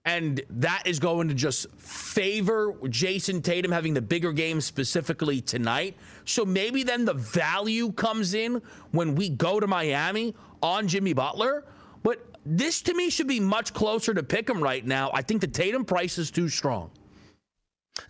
and 0.06 0.40
that 0.48 0.84
is 0.86 0.98
going 0.98 1.28
to 1.28 1.34
just 1.34 1.70
favor 1.72 2.72
Jayson 2.88 3.42
Tatum 3.42 3.70
having 3.70 3.92
the 3.92 4.00
bigger 4.00 4.32
game 4.32 4.62
specifically 4.62 5.42
tonight. 5.42 5.98
So 6.24 6.46
maybe 6.46 6.82
then 6.82 7.04
the 7.04 7.12
value 7.12 7.92
comes 7.92 8.32
in 8.32 8.62
when 8.92 9.14
we 9.14 9.28
go 9.28 9.60
to 9.60 9.66
Miami 9.66 10.34
on 10.62 10.88
Jimmy 10.88 11.12
Butler, 11.12 11.66
but 12.02 12.24
this 12.46 12.80
to 12.82 12.94
me 12.94 13.10
should 13.10 13.28
be 13.28 13.38
much 13.38 13.74
closer 13.74 14.14
to 14.14 14.22
pick 14.22 14.48
him 14.48 14.62
right 14.62 14.86
now. 14.86 15.10
I 15.12 15.20
think 15.20 15.42
the 15.42 15.46
Tatum 15.46 15.84
price 15.84 16.16
is 16.16 16.30
too 16.30 16.48
strong. 16.48 16.90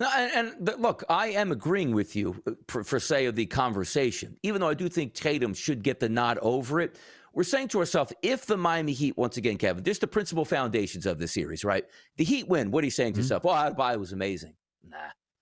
And, 0.01 0.55
and 0.59 0.81
look, 0.81 1.05
I 1.09 1.29
am 1.29 1.53
agreeing 1.53 1.95
with 1.95 2.15
you 2.17 2.43
uh, 2.47 2.53
for, 2.69 2.85
for 2.85 3.01
say 3.01 3.27
of 3.27 3.37
the 3.37 3.47
conversation, 3.47 4.37
even 4.43 4.61
though 4.61 4.69
I 4.69 4.75
do 4.75 4.89
think 4.89 5.15
Tatum 5.15 5.55
should 5.55 5.83
get 5.83 6.01
the 6.01 6.09
nod 6.09 6.39
over 6.43 6.81
it. 6.81 6.97
We're 7.35 7.45
saying 7.45 7.69
to 7.69 7.79
ourselves, 7.79 8.13
if 8.23 8.47
the 8.47 8.57
Miami 8.57 8.93
Heat, 8.93 9.17
once 9.17 9.37
again, 9.37 9.59
Kevin, 9.59 9.85
just 9.85 10.01
the 10.01 10.07
principal 10.07 10.45
foundations 10.45 11.07
of 11.07 11.19
the 11.19 11.29
series, 11.29 11.65
right? 11.65 11.85
The 12.17 12.25
Heat 12.25 12.49
win. 12.49 12.71
What 12.71 12.83
are 12.83 12.87
you 12.87 12.91
saying 12.91 13.13
to 13.13 13.21
mm-hmm. 13.21 13.25
yourself? 13.25 13.45
Well, 13.45 13.55
Adebayo 13.55 13.99
was 13.99 14.13
amazing. 14.13 14.55
Nah. 14.89 14.97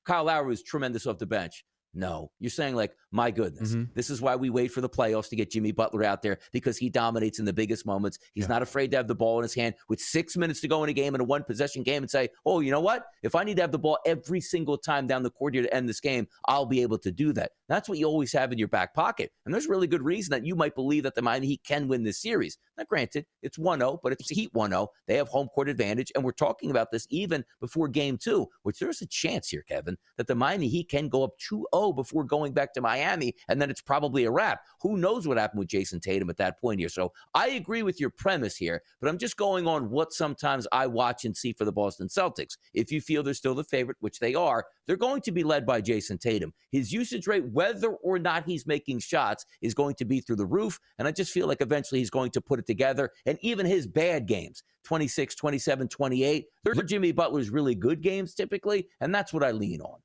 Kyle 0.04 0.24
Lowry 0.24 0.48
was 0.48 0.62
tremendous 0.62 1.06
off 1.06 1.18
the 1.18 1.26
bench. 1.26 1.64
No, 1.96 2.30
you're 2.38 2.50
saying 2.50 2.76
like, 2.76 2.94
my 3.10 3.30
goodness, 3.30 3.70
mm-hmm. 3.70 3.84
this 3.94 4.10
is 4.10 4.20
why 4.20 4.36
we 4.36 4.50
wait 4.50 4.70
for 4.70 4.82
the 4.82 4.88
playoffs 4.88 5.30
to 5.30 5.36
get 5.36 5.50
Jimmy 5.50 5.72
Butler 5.72 6.04
out 6.04 6.20
there 6.20 6.38
because 6.52 6.76
he 6.76 6.90
dominates 6.90 7.38
in 7.38 7.46
the 7.46 7.54
biggest 7.54 7.86
moments. 7.86 8.18
He's 8.34 8.44
yeah. 8.44 8.48
not 8.48 8.62
afraid 8.62 8.90
to 8.90 8.98
have 8.98 9.08
the 9.08 9.14
ball 9.14 9.38
in 9.38 9.42
his 9.44 9.54
hand 9.54 9.76
with 9.88 9.98
six 9.98 10.36
minutes 10.36 10.60
to 10.60 10.68
go 10.68 10.84
in 10.84 10.90
a 10.90 10.92
game 10.92 11.14
in 11.14 11.22
a 11.22 11.24
one 11.24 11.42
possession 11.42 11.82
game 11.82 12.02
and 12.02 12.10
say, 12.10 12.28
oh, 12.44 12.60
you 12.60 12.70
know 12.70 12.82
what? 12.82 13.06
If 13.22 13.34
I 13.34 13.44
need 13.44 13.56
to 13.56 13.62
have 13.62 13.72
the 13.72 13.78
ball 13.78 13.98
every 14.04 14.42
single 14.42 14.76
time 14.76 15.06
down 15.06 15.22
the 15.22 15.30
court 15.30 15.54
here 15.54 15.62
to 15.62 15.74
end 15.74 15.88
this 15.88 16.00
game, 16.00 16.28
I'll 16.46 16.66
be 16.66 16.82
able 16.82 16.98
to 16.98 17.10
do 17.10 17.32
that. 17.32 17.52
That's 17.68 17.88
what 17.88 17.98
you 17.98 18.06
always 18.06 18.32
have 18.32 18.52
in 18.52 18.58
your 18.58 18.68
back 18.68 18.94
pocket. 18.94 19.32
And 19.44 19.52
there's 19.52 19.66
really 19.66 19.86
good 19.86 20.02
reason 20.02 20.30
that 20.30 20.46
you 20.46 20.54
might 20.54 20.74
believe 20.74 21.02
that 21.02 21.14
the 21.14 21.22
Miami 21.22 21.48
Heat 21.48 21.62
can 21.64 21.88
win 21.88 22.04
this 22.04 22.20
series. 22.20 22.58
Now, 22.78 22.84
granted, 22.88 23.26
it's 23.42 23.58
1 23.58 23.80
0, 23.80 24.00
but 24.02 24.12
it's 24.12 24.28
Heat 24.28 24.50
1 24.52 24.70
0. 24.70 24.88
They 25.06 25.16
have 25.16 25.28
home 25.28 25.48
court 25.48 25.68
advantage. 25.68 26.12
And 26.14 26.24
we're 26.24 26.32
talking 26.32 26.70
about 26.70 26.90
this 26.90 27.06
even 27.10 27.44
before 27.60 27.88
game 27.88 28.18
two, 28.18 28.48
which 28.62 28.78
there's 28.78 29.02
a 29.02 29.06
chance 29.06 29.48
here, 29.48 29.64
Kevin, 29.68 29.96
that 30.16 30.26
the 30.26 30.34
Miami 30.34 30.68
Heat 30.68 30.88
can 30.88 31.08
go 31.08 31.24
up 31.24 31.36
2 31.38 31.66
0 31.74 31.92
before 31.92 32.24
going 32.24 32.52
back 32.52 32.72
to 32.74 32.80
Miami. 32.80 33.34
And 33.48 33.60
then 33.60 33.70
it's 33.70 33.82
probably 33.82 34.24
a 34.24 34.30
wrap. 34.30 34.60
Who 34.82 34.96
knows 34.96 35.26
what 35.26 35.38
happened 35.38 35.60
with 35.60 35.68
Jayson 35.68 36.00
Tatum 36.00 36.30
at 36.30 36.36
that 36.36 36.60
point 36.60 36.80
here? 36.80 36.88
So 36.88 37.12
I 37.34 37.48
agree 37.48 37.82
with 37.82 38.00
your 38.00 38.10
premise 38.10 38.56
here, 38.56 38.82
but 39.00 39.08
I'm 39.08 39.18
just 39.18 39.36
going 39.36 39.66
on 39.66 39.90
what 39.90 40.12
sometimes 40.12 40.66
I 40.72 40.86
watch 40.86 41.24
and 41.24 41.36
see 41.36 41.52
for 41.52 41.64
the 41.64 41.72
Boston 41.72 42.08
Celtics. 42.08 42.56
If 42.74 42.92
you 42.92 43.00
feel 43.00 43.22
they're 43.22 43.34
still 43.34 43.54
the 43.54 43.64
favorite, 43.64 43.96
which 44.00 44.18
they 44.18 44.34
are, 44.34 44.66
they're 44.86 44.96
going 44.96 45.20
to 45.22 45.32
be 45.32 45.42
led 45.42 45.66
by 45.66 45.80
Jayson 45.80 46.18
Tatum. 46.18 46.52
His 46.70 46.92
usage 46.92 47.26
rate, 47.26 47.44
whether 47.50 47.88
or 47.88 48.18
not 48.18 48.44
he's 48.44 48.66
making 48.66 49.00
shots, 49.00 49.44
is 49.60 49.74
going 49.74 49.94
to 49.96 50.04
be 50.04 50.20
through 50.20 50.36
the 50.36 50.46
roof. 50.46 50.78
And 50.98 51.08
I 51.08 51.12
just 51.12 51.32
feel 51.32 51.46
like 51.46 51.60
eventually 51.60 52.00
he's 52.00 52.10
going 52.10 52.30
to 52.32 52.40
put 52.40 52.58
it 52.58 52.66
together. 52.66 53.10
And 53.26 53.38
even 53.42 53.66
his 53.66 53.86
bad 53.86 54.26
games, 54.26 54.62
26, 54.84 55.34
27, 55.34 55.88
28, 55.88 56.46
they're 56.64 56.74
Jimmy 56.74 57.12
Butler's 57.12 57.50
really 57.50 57.74
good 57.74 58.00
games 58.00 58.34
typically. 58.34 58.88
And 59.00 59.14
that's 59.14 59.32
what 59.32 59.42
I 59.42 59.50
lean 59.50 59.80
on. 59.80 59.98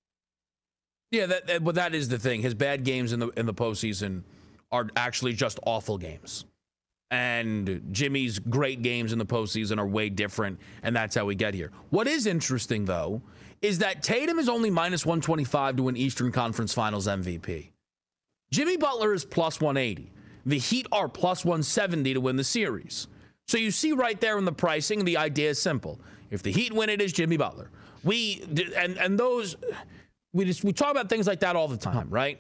Yeah, 1.12 1.26
that, 1.26 1.48
that, 1.48 1.64
but 1.64 1.76
that 1.76 1.94
is 1.94 2.08
the 2.08 2.18
thing. 2.18 2.42
His 2.42 2.54
bad 2.54 2.84
games 2.86 3.12
in 3.12 3.20
the 3.20 3.28
in 3.30 3.46
the 3.46 3.54
postseason 3.54 4.24
are 4.72 4.88
actually 4.96 5.34
just 5.34 5.60
awful 5.66 5.98
games. 5.98 6.46
And 7.12 7.82
Jimmy's 7.92 8.40
great 8.40 8.82
games 8.82 9.12
in 9.12 9.20
the 9.20 9.26
postseason 9.26 9.78
are 9.78 9.88
way 9.88 10.10
different, 10.10 10.58
and 10.82 10.96
that's 10.96 11.14
how 11.14 11.26
we 11.26 11.36
get 11.36 11.54
here. 11.54 11.72
What 11.90 12.08
is 12.08 12.26
interesting, 12.26 12.86
though, 12.86 13.22
is 13.62 13.80
that 13.80 14.02
Tatum 14.02 14.40
is 14.40 14.50
only 14.50 14.70
minus 14.70 15.06
125 15.06 15.78
to 15.78 15.84
win 15.84 15.98
Eastern 15.98 16.32
Conference 16.32 16.74
Finals 16.74 17.08
MVP. 17.08 17.70
Jimmy 18.52 18.78
Butler 18.78 19.14
is 19.14 19.24
plus 19.24 19.62
180. 19.62 20.12
The 20.46 20.58
Heat 20.58 20.88
are 20.92 21.08
plus 21.08 21.46
170 21.46 22.16
to 22.16 22.22
win 22.22 22.36
the 22.36 22.44
series. 22.44 23.08
So 23.48 23.58
you 23.58 23.72
see 23.72 23.92
right 23.92 24.20
there 24.20 24.38
in 24.38 24.46
the 24.46 24.52
pricing, 24.52 25.06
the 25.06 25.18
idea 25.18 25.52
is 25.52 25.62
simple. 25.62 26.00
If 26.32 26.42
the 26.42 26.52
Heat 26.52 26.74
win 26.74 26.90
it 26.90 27.02
is 27.02 27.14
Jimmy 27.14 27.38
Butler. 27.38 27.70
We 28.04 28.44
and 28.76 28.98
and 28.98 29.20
those 29.20 29.56
we 30.34 30.46
just 30.46 30.64
we 30.64 30.72
talk 30.72 30.92
about 30.92 31.10
things 31.10 31.28
like 31.28 31.42
that 31.42 31.56
all 31.56 31.68
the 31.68 31.78
time, 31.78 31.98
uh-huh. 31.98 32.06
right? 32.10 32.40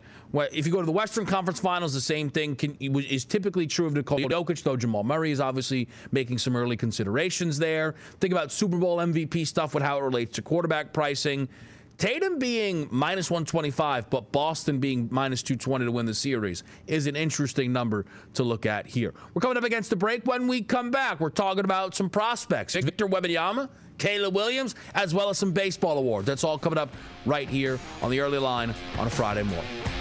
if 0.53 0.65
you 0.65 0.71
go 0.71 0.79
to 0.79 0.85
the 0.85 0.91
Western 0.91 1.25
Conference 1.25 1.59
Finals, 1.59 1.93
the 1.93 1.99
same 1.99 2.29
thing 2.29 2.55
can, 2.55 2.77
is 2.79 3.25
typically 3.25 3.67
true 3.67 3.85
of 3.85 3.93
Nikola 3.93 4.29
Jokic, 4.29 4.63
though 4.63 4.77
Jamal 4.77 5.03
Murray 5.03 5.31
is 5.31 5.41
obviously 5.41 5.89
making 6.13 6.37
some 6.37 6.55
early 6.55 6.77
considerations 6.77 7.59
there. 7.59 7.95
Think 8.21 8.31
about 8.31 8.49
Super 8.49 8.77
Bowl 8.77 8.97
MVP 8.97 9.45
stuff 9.45 9.73
with 9.73 9.83
how 9.83 9.97
it 9.97 10.03
relates 10.03 10.33
to 10.35 10.41
quarterback 10.41 10.93
pricing. 10.93 11.49
Tatum 11.97 12.39
being 12.39 12.87
minus 12.91 13.29
125, 13.29 14.09
but 14.09 14.31
Boston 14.31 14.79
being 14.79 15.07
minus 15.11 15.43
220 15.43 15.85
to 15.85 15.91
win 15.91 16.05
the 16.05 16.13
series 16.13 16.63
is 16.87 17.05
an 17.05 17.15
interesting 17.15 17.71
number 17.71 18.05
to 18.33 18.43
look 18.43 18.65
at 18.65 18.87
here. 18.87 19.13
We're 19.33 19.41
coming 19.41 19.57
up 19.57 19.63
against 19.63 19.89
the 19.89 19.95
break. 19.95 20.25
When 20.25 20.47
we 20.47 20.61
come 20.61 20.89
back, 20.89 21.19
we're 21.19 21.29
talking 21.29 21.63
about 21.63 21.93
some 21.93 22.09
prospects. 22.09 22.73
Victor 22.73 23.07
Wembanyama 23.07 23.69
Caleb 24.01 24.33
Williams, 24.33 24.73
as 24.95 25.13
well 25.13 25.29
as 25.29 25.37
some 25.37 25.51
baseball 25.51 25.99
awards. 25.99 26.25
That's 26.25 26.43
all 26.43 26.57
coming 26.57 26.79
up 26.79 26.89
right 27.27 27.47
here 27.47 27.79
on 28.01 28.09
the 28.09 28.19
early 28.19 28.39
line 28.39 28.73
on 28.97 29.05
a 29.05 29.09
Friday 29.11 29.43
morning. 29.43 30.00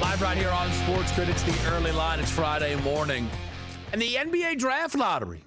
Live 0.00 0.22
right 0.22 0.36
here 0.36 0.50
on 0.50 0.72
Sports 0.72 1.12
Grid. 1.12 1.28
It's 1.28 1.44
the 1.44 1.56
early 1.70 1.92
line. 1.92 2.18
It's 2.18 2.30
Friday 2.30 2.74
morning. 2.82 3.30
And 3.92 4.02
the 4.02 4.14
NBA 4.14 4.58
draft 4.58 4.96
lottery 4.96 5.44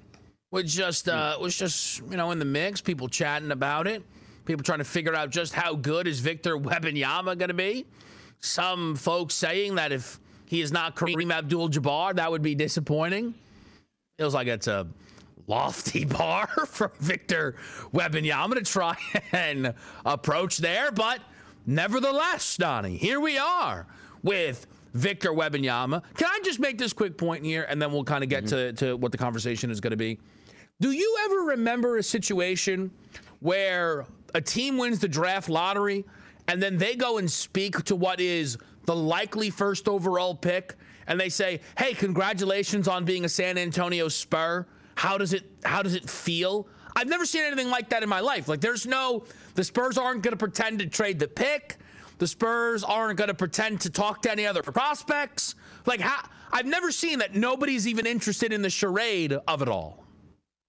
was 0.52 0.74
just 0.74 1.10
uh, 1.10 1.38
was 1.40 1.56
just, 1.56 2.00
you 2.10 2.16
know, 2.16 2.32
in 2.32 2.40
the 2.40 2.46
mix. 2.46 2.80
People 2.80 3.10
chatting 3.10 3.52
about 3.52 3.88
it. 3.88 4.04
People 4.46 4.64
trying 4.64 4.80
to 4.80 4.86
figure 4.86 5.14
out 5.14 5.32
just 5.32 5.54
how 5.54 5.76
good 5.76 6.08
is 6.08 6.22
Victor 6.22 6.58
Wembanyama 6.58 7.38
going 7.38 7.50
to 7.50 7.54
be. 7.54 7.86
Some 8.40 8.96
folks 8.96 9.34
saying 9.34 9.76
that 9.76 9.92
if 9.92 10.18
he 10.46 10.62
is 10.62 10.72
not 10.72 10.96
Kareem 10.96 11.34
Abdul-Jabbar, 11.34 12.16
that 12.16 12.32
would 12.32 12.42
be 12.42 12.56
disappointing. 12.56 13.34
Feels 14.18 14.34
like 14.34 14.48
it's 14.48 14.68
a 14.68 14.88
lofty 15.46 16.06
bar 16.06 16.48
for 16.48 16.94
Victor 17.00 17.56
Wembanyama 17.94 18.56
to 18.56 18.62
try 18.62 18.96
and 19.34 19.74
approach 20.06 20.58
there, 20.60 20.92
but 20.92 21.20
nevertheless, 21.66 22.56
Donnie, 22.56 22.96
here 22.96 23.20
we 23.20 23.38
are 23.38 23.86
with 24.24 24.68
Victor 24.94 25.32
Wembanyama. 25.32 26.02
Can 26.16 26.28
I 26.28 26.40
just 26.44 26.60
make 26.60 26.78
this 26.78 26.94
quick 26.94 27.18
point 27.18 27.44
here, 27.46 27.66
and 27.70 27.82
then 27.82 27.92
we'll 27.92 28.04
kind 28.04 28.24
of 28.24 28.30
get 28.30 28.46
mm-hmm. 28.46 28.76
to, 28.76 28.88
to 28.88 28.98
what 28.98 29.12
the 29.12 29.18
conversation 29.18 29.72
is 29.72 29.80
going 29.80 29.92
to 29.92 29.98
be? 29.98 30.20
Do 30.80 30.92
you 30.92 31.18
ever 31.26 31.36
remember 31.52 31.98
a 31.98 32.04
situation 32.04 32.92
where 33.40 34.06
a 34.34 34.42
team 34.42 34.78
wins 34.78 35.00
the 35.00 35.08
draft 35.08 35.50
lottery 35.50 36.06
and 36.48 36.62
then 36.62 36.78
they 36.78 36.96
go 36.96 37.18
and 37.18 37.30
speak 37.30 37.84
to 37.86 37.96
what 37.96 38.20
is 38.20 38.58
the 38.86 38.96
likely 38.96 39.50
first 39.50 39.88
overall 39.88 40.36
pick 40.36 40.76
and 41.08 41.20
they 41.20 41.30
say, 41.30 41.62
"Hey, 41.78 41.94
congratulations 41.94 42.88
on 42.88 43.06
being 43.06 43.26
a 43.26 43.30
San 43.30 43.58
Antonio 43.58 44.08
Spur. 44.08 44.66
How 44.96 45.18
does 45.18 45.34
it 45.34 45.50
how 45.64 45.82
does 45.82 45.96
it 45.96 46.10
feel?" 46.10 46.68
I've 46.96 47.08
never 47.08 47.26
seen 47.26 47.44
anything 47.44 47.70
like 47.70 47.90
that 47.90 48.02
in 48.02 48.10
my 48.10 48.22
life. 48.22 48.48
Like, 48.48 48.60
there's 48.60 48.88
no, 48.88 49.24
the 49.54 49.64
Spurs 49.64 50.00
aren't 50.00 50.24
going 50.24 50.32
to 50.32 50.38
pretend 50.38 50.80
to 50.80 50.88
trade 50.88 51.20
the 51.20 51.28
pick. 51.28 51.78
The 52.18 52.28
Spurs 52.28 52.84
aren't 52.84 53.18
going 53.18 53.28
to 53.28 53.34
pretend 53.34 53.82
to 53.82 53.90
talk 53.90 54.22
to 54.24 54.32
any 54.32 54.46
other 54.46 54.64
prospects. 54.64 55.56
Like, 55.86 56.00
how, 56.00 56.28
I've 56.52 56.66
never 56.66 56.92
seen 56.92 57.20
that 57.20 57.36
nobody's 57.36 57.88
even 57.88 58.06
interested 58.06 58.52
in 58.52 58.62
the 58.62 58.70
charade 58.70 59.34
of 59.48 59.62
it 59.62 59.68
all. 59.68 60.08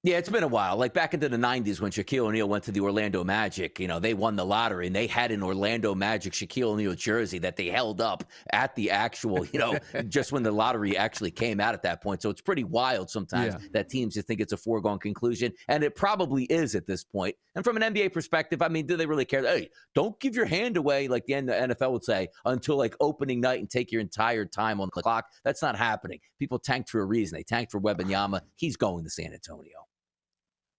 Yeah, 0.05 0.17
it's 0.17 0.29
been 0.29 0.45
a 0.45 0.49
while. 0.49 0.77
Like 0.77 0.95
back 0.95 1.13
into 1.13 1.29
the 1.29 1.37
90s 1.37 1.81
when 1.81 1.91
Shaquille 1.91 2.29
O'Neal 2.29 2.49
went 2.49 2.63
to 2.65 2.73
the 2.73 2.81
Orlando 2.81 3.25
Magic, 3.25 3.81
you 3.81 3.89
know, 3.89 3.99
they 3.99 4.15
won 4.15 4.37
the 4.37 4.45
lottery 4.45 4.87
and 4.87 4.95
they 4.95 5.09
had 5.09 5.33
an 5.33 5.43
Orlando 5.43 5.93
Magic 5.93 6.33
Shaquille 6.33 6.69
O'Neal 6.69 6.95
jersey 6.95 7.39
that 7.41 7.57
they 7.57 7.67
held 7.67 8.01
up 8.01 8.23
at 8.53 8.77
the 8.77 8.93
actual, 8.93 9.45
you 9.47 9.59
know, 9.59 9.77
just 10.09 10.31
when 10.31 10.45
the 10.45 10.53
lottery 10.53 10.97
actually 10.97 11.33
came 11.33 11.59
out 11.59 11.75
at 11.75 11.83
that 11.83 12.01
point. 12.01 12.23
So 12.23 12.31
it's 12.31 12.41
pretty 12.41 12.63
wild 12.63 13.11
sometimes 13.11 13.55
yeah. 13.55 13.69
that 13.73 13.89
teams 13.89 14.15
just 14.15 14.29
think 14.29 14.41
it's 14.41 14.53
a 14.53 14.57
foregone 14.57 15.01
conclusion. 15.01 15.53
And 15.67 15.83
it 15.83 15.97
probably 15.97 16.45
is 16.45 16.77
at 16.77 16.87
this 16.87 17.03
point. 17.03 17.35
And 17.59 17.65
from 17.65 17.77
an 17.77 17.93
NBA 17.93 18.13
perspective, 18.13 18.63
I 18.63 18.69
mean, 18.69 18.87
do 18.87 18.97
they 18.97 19.05
really 19.05 19.25
care? 19.25 19.43
Hey, 19.43 19.71
don't 19.93 20.17
give 20.21 20.37
your 20.37 20.45
hand 20.45 20.77
away, 20.77 21.09
like 21.09 21.27
the 21.27 21.33
NFL 21.33 21.91
would 21.91 22.05
say, 22.05 22.29
until 22.45 22.77
like 22.77 22.95
opening 23.01 23.41
night 23.41 23.59
and 23.59 23.69
take 23.69 23.91
your 23.91 24.01
entire 24.01 24.45
time 24.45 24.81
on 24.81 24.89
the 24.95 25.03
clock. 25.03 25.27
That's 25.43 25.61
not 25.61 25.75
happening. 25.75 26.21
People 26.39 26.61
tanked 26.61 26.89
for 26.89 27.01
a 27.01 27.05
reason. 27.05 27.37
They 27.37 27.43
tanked 27.43 27.73
for 27.73 27.81
Wembanyama. 27.81 28.43
He's 28.55 28.77
going 28.77 29.03
to 29.03 29.11
San 29.11 29.33
Antonio. 29.33 29.75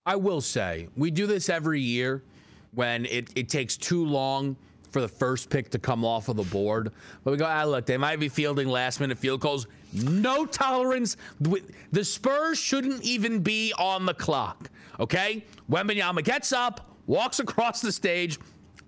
I 0.06 0.16
will 0.16 0.40
say, 0.40 0.88
we 0.96 1.12
do 1.12 1.28
this 1.28 1.50
every 1.50 1.82
year 1.82 2.24
when 2.72 3.06
it, 3.08 3.28
it 3.36 3.50
takes 3.50 3.76
too 3.76 4.06
long 4.06 4.56
for 4.90 5.02
the 5.02 5.10
first 5.10 5.50
pick 5.50 5.72
to 5.72 5.80
come 5.80 6.06
off 6.06 6.30
of 6.30 6.38
the 6.38 6.44
board. 6.44 6.94
But 7.26 7.32
we 7.32 7.38
go, 7.38 7.46
ah, 7.46 7.66
look, 7.66 7.88
they 7.88 7.98
might 7.98 8.22
be 8.22 8.30
fielding 8.30 8.70
last 8.70 9.02
minute 9.02 9.18
field 9.18 9.42
goals. 9.42 9.68
No 9.94 10.46
tolerance. 10.46 11.18
The 11.40 12.04
Spurs 12.04 12.58
shouldn't 12.58 13.04
even 13.04 13.40
be 13.40 13.74
on 13.78 14.06
the 14.06 14.14
clock. 14.14 14.70
Okay? 15.00 15.46
Wembanyama 15.70 16.24
gets 16.24 16.52
up, 16.54 16.96
walks 17.08 17.40
across 17.40 17.82
the 17.82 17.92
stage, 17.92 18.40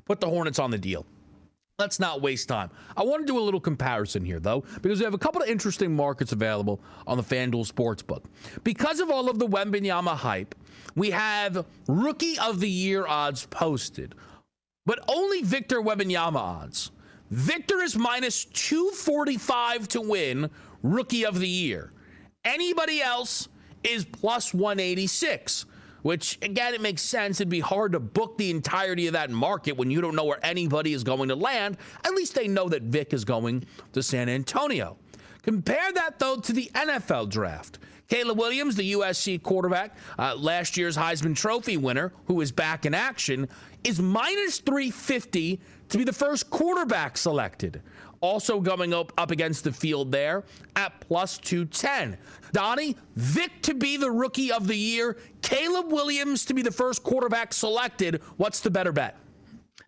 put 0.05 0.19
the 0.19 0.27
Hornets 0.27 0.59
on 0.59 0.71
the 0.71 0.77
deal. 0.77 1.05
Let's 1.79 1.99
not 1.99 2.21
waste 2.21 2.47
time. 2.47 2.69
I 2.95 3.01
want 3.01 3.25
to 3.25 3.33
do 3.33 3.39
a 3.39 3.41
little 3.41 3.59
comparison 3.59 4.23
here, 4.23 4.39
though, 4.39 4.63
because 4.83 4.99
we 4.99 5.05
have 5.05 5.15
a 5.15 5.17
couple 5.17 5.41
of 5.41 5.49
interesting 5.49 5.95
markets 5.95 6.31
available 6.31 6.79
on 7.07 7.17
the 7.17 7.23
FanDuel 7.23 7.71
Sportsbook. 7.71 8.25
Because 8.63 8.99
of 8.99 9.09
all 9.09 9.29
of 9.31 9.39
the 9.39 9.47
Wembanyama 9.47 10.15
hype, 10.15 10.53
we 10.95 11.09
have 11.09 11.65
Rookie 11.87 12.37
of 12.37 12.59
the 12.59 12.69
Year 12.69 13.07
odds 13.07 13.47
posted, 13.47 14.13
but 14.85 14.99
only 15.07 15.41
Victor 15.41 15.81
Wembanyama 15.81 16.35
odds. 16.35 16.91
Victor 17.31 17.81
is 17.81 17.95
minus 17.95 18.45
245 18.45 19.87
to 19.87 20.01
win 20.01 20.51
Rookie 20.83 21.25
of 21.25 21.39
the 21.39 21.47
Year. 21.47 21.91
Anybody 22.43 23.01
else 23.01 23.47
is 23.83 24.05
plus 24.05 24.53
186 24.53 25.65
which 26.01 26.39
again, 26.41 26.73
it 26.73 26.81
makes 26.81 27.01
sense. 27.01 27.39
It'd 27.39 27.49
be 27.49 27.59
hard 27.59 27.91
to 27.91 27.99
book 27.99 28.37
the 28.37 28.49
entirety 28.49 29.07
of 29.07 29.13
that 29.13 29.29
market 29.29 29.77
when 29.77 29.91
you 29.91 30.01
don't 30.01 30.15
know 30.15 30.25
where 30.25 30.43
anybody 30.43 30.93
is 30.93 31.03
going 31.03 31.29
to 31.29 31.35
land. 31.35 31.77
At 32.03 32.13
least 32.13 32.35
they 32.35 32.47
know 32.47 32.69
that 32.69 32.83
Vic 32.83 33.13
is 33.13 33.25
going 33.25 33.65
to 33.93 34.01
San 34.01 34.29
Antonio. 34.29 34.97
Compare 35.43 35.91
that, 35.93 36.19
though, 36.19 36.37
to 36.37 36.53
the 36.53 36.69
NFL 36.73 37.29
draft. 37.29 37.79
Caleb 38.07 38.37
Williams, 38.37 38.75
the 38.75 38.91
USC 38.91 39.41
quarterback, 39.41 39.95
uh, 40.19 40.35
last 40.35 40.75
year's 40.75 40.97
Heisman 40.97 41.35
Trophy 41.35 41.77
winner, 41.77 42.11
who 42.25 42.41
is 42.41 42.51
back 42.51 42.85
in 42.85 42.93
action, 42.93 43.47
is 43.83 44.01
minus 44.01 44.59
350 44.59 45.61
to 45.89 45.97
be 45.97 46.03
the 46.03 46.13
first 46.13 46.49
quarterback 46.49 47.17
selected 47.17 47.81
also 48.21 48.59
going 48.59 48.93
up, 48.93 49.11
up 49.17 49.31
against 49.31 49.63
the 49.63 49.71
field 49.71 50.11
there 50.11 50.43
at 50.75 50.99
plus 51.01 51.37
210. 51.39 52.17
Donnie, 52.53 52.95
Vic 53.15 53.51
to 53.63 53.73
be 53.73 53.97
the 53.97 54.09
rookie 54.09 54.51
of 54.51 54.67
the 54.67 54.75
year, 54.75 55.17
Caleb 55.41 55.91
Williams 55.91 56.45
to 56.45 56.53
be 56.53 56.61
the 56.61 56.71
first 56.71 57.03
quarterback 57.03 57.53
selected. 57.53 58.21
What's 58.37 58.61
the 58.61 58.69
better 58.69 58.91
bet? 58.91 59.17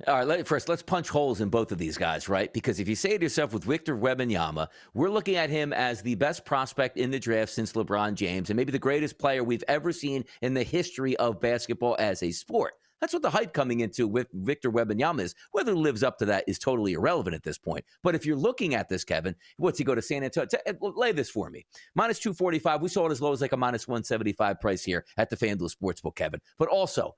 All 0.08 0.16
right, 0.16 0.28
let, 0.28 0.48
first, 0.48 0.68
let's 0.68 0.82
punch 0.82 1.08
holes 1.08 1.40
in 1.40 1.48
both 1.48 1.72
of 1.72 1.78
these 1.78 1.98
guys, 1.98 2.28
right? 2.28 2.52
Because 2.52 2.80
if 2.80 2.90
you 2.90 2.96
say 2.96 3.18
to 3.18 3.24
yourself 3.24 3.54
with 3.54 3.64
Victor 3.64 3.96
Wembanyama, 3.96 4.68
we're 4.94 5.10
looking 5.10 5.36
at 5.36 5.50
him 5.50 5.72
as 5.72 6.02
the 6.02 6.16
best 6.16 6.44
prospect 6.44 6.98
in 6.98 7.10
the 7.10 7.20
draft 7.20 7.54
since 7.54 7.72
LeBron 7.72 8.16
James 8.16 8.50
and 8.50 8.58
maybe 8.58 8.72
the 8.72 8.80
greatest 8.80 9.18
player 9.18 9.44
we've 9.44 9.64
ever 9.70 9.94
seen 9.94 10.26
in 10.42 10.54
the 10.54 10.64
history 10.64 11.16
of 11.18 11.40
basketball 11.40 11.96
as 12.00 12.22
a 12.22 12.32
sport. 12.32 12.74
That's 13.04 13.12
what 13.12 13.22
the 13.22 13.32
hype 13.32 13.52
coming 13.52 13.82
into 13.82 14.08
with 14.08 14.30
Victor 14.32 14.72
Wembanyama 14.72 15.20
is. 15.20 15.36
Whether 15.52 15.74
he 15.74 15.78
lives 15.78 16.04
up 16.04 16.18
to 16.20 16.26
that 16.28 16.46
is 16.48 16.58
totally 16.58 16.94
irrelevant 16.94 17.36
at 17.36 17.44
this 17.44 17.58
point. 17.58 17.84
But 18.02 18.16
if 18.16 18.26
you're 18.26 18.38
looking 18.38 18.76
at 18.76 18.88
this, 18.88 19.04
Kevin, 19.04 19.36
what's 19.58 19.78
he 19.78 19.84
go 19.84 19.94
to 19.94 20.02
San 20.02 20.24
Antonio? 20.24 20.48
Eh, 20.66 20.72
lay 20.80 21.12
this 21.12 21.30
for 21.30 21.50
me. 21.50 21.66
Minus 21.96 22.20
245. 22.20 22.82
We 22.82 22.88
saw 22.88 23.06
it 23.08 23.12
as 23.12 23.20
low 23.20 23.34
as 23.34 23.42
like 23.42 23.52
a 23.52 23.58
minus 23.58 23.90
175 23.90 24.62
price 24.62 24.86
here 24.86 25.04
at 25.18 25.30
the 25.30 25.36
FanDuel 25.36 25.76
Sportsbook, 25.76 26.16
Kevin. 26.16 26.40
But 26.58 26.70
also, 26.70 27.18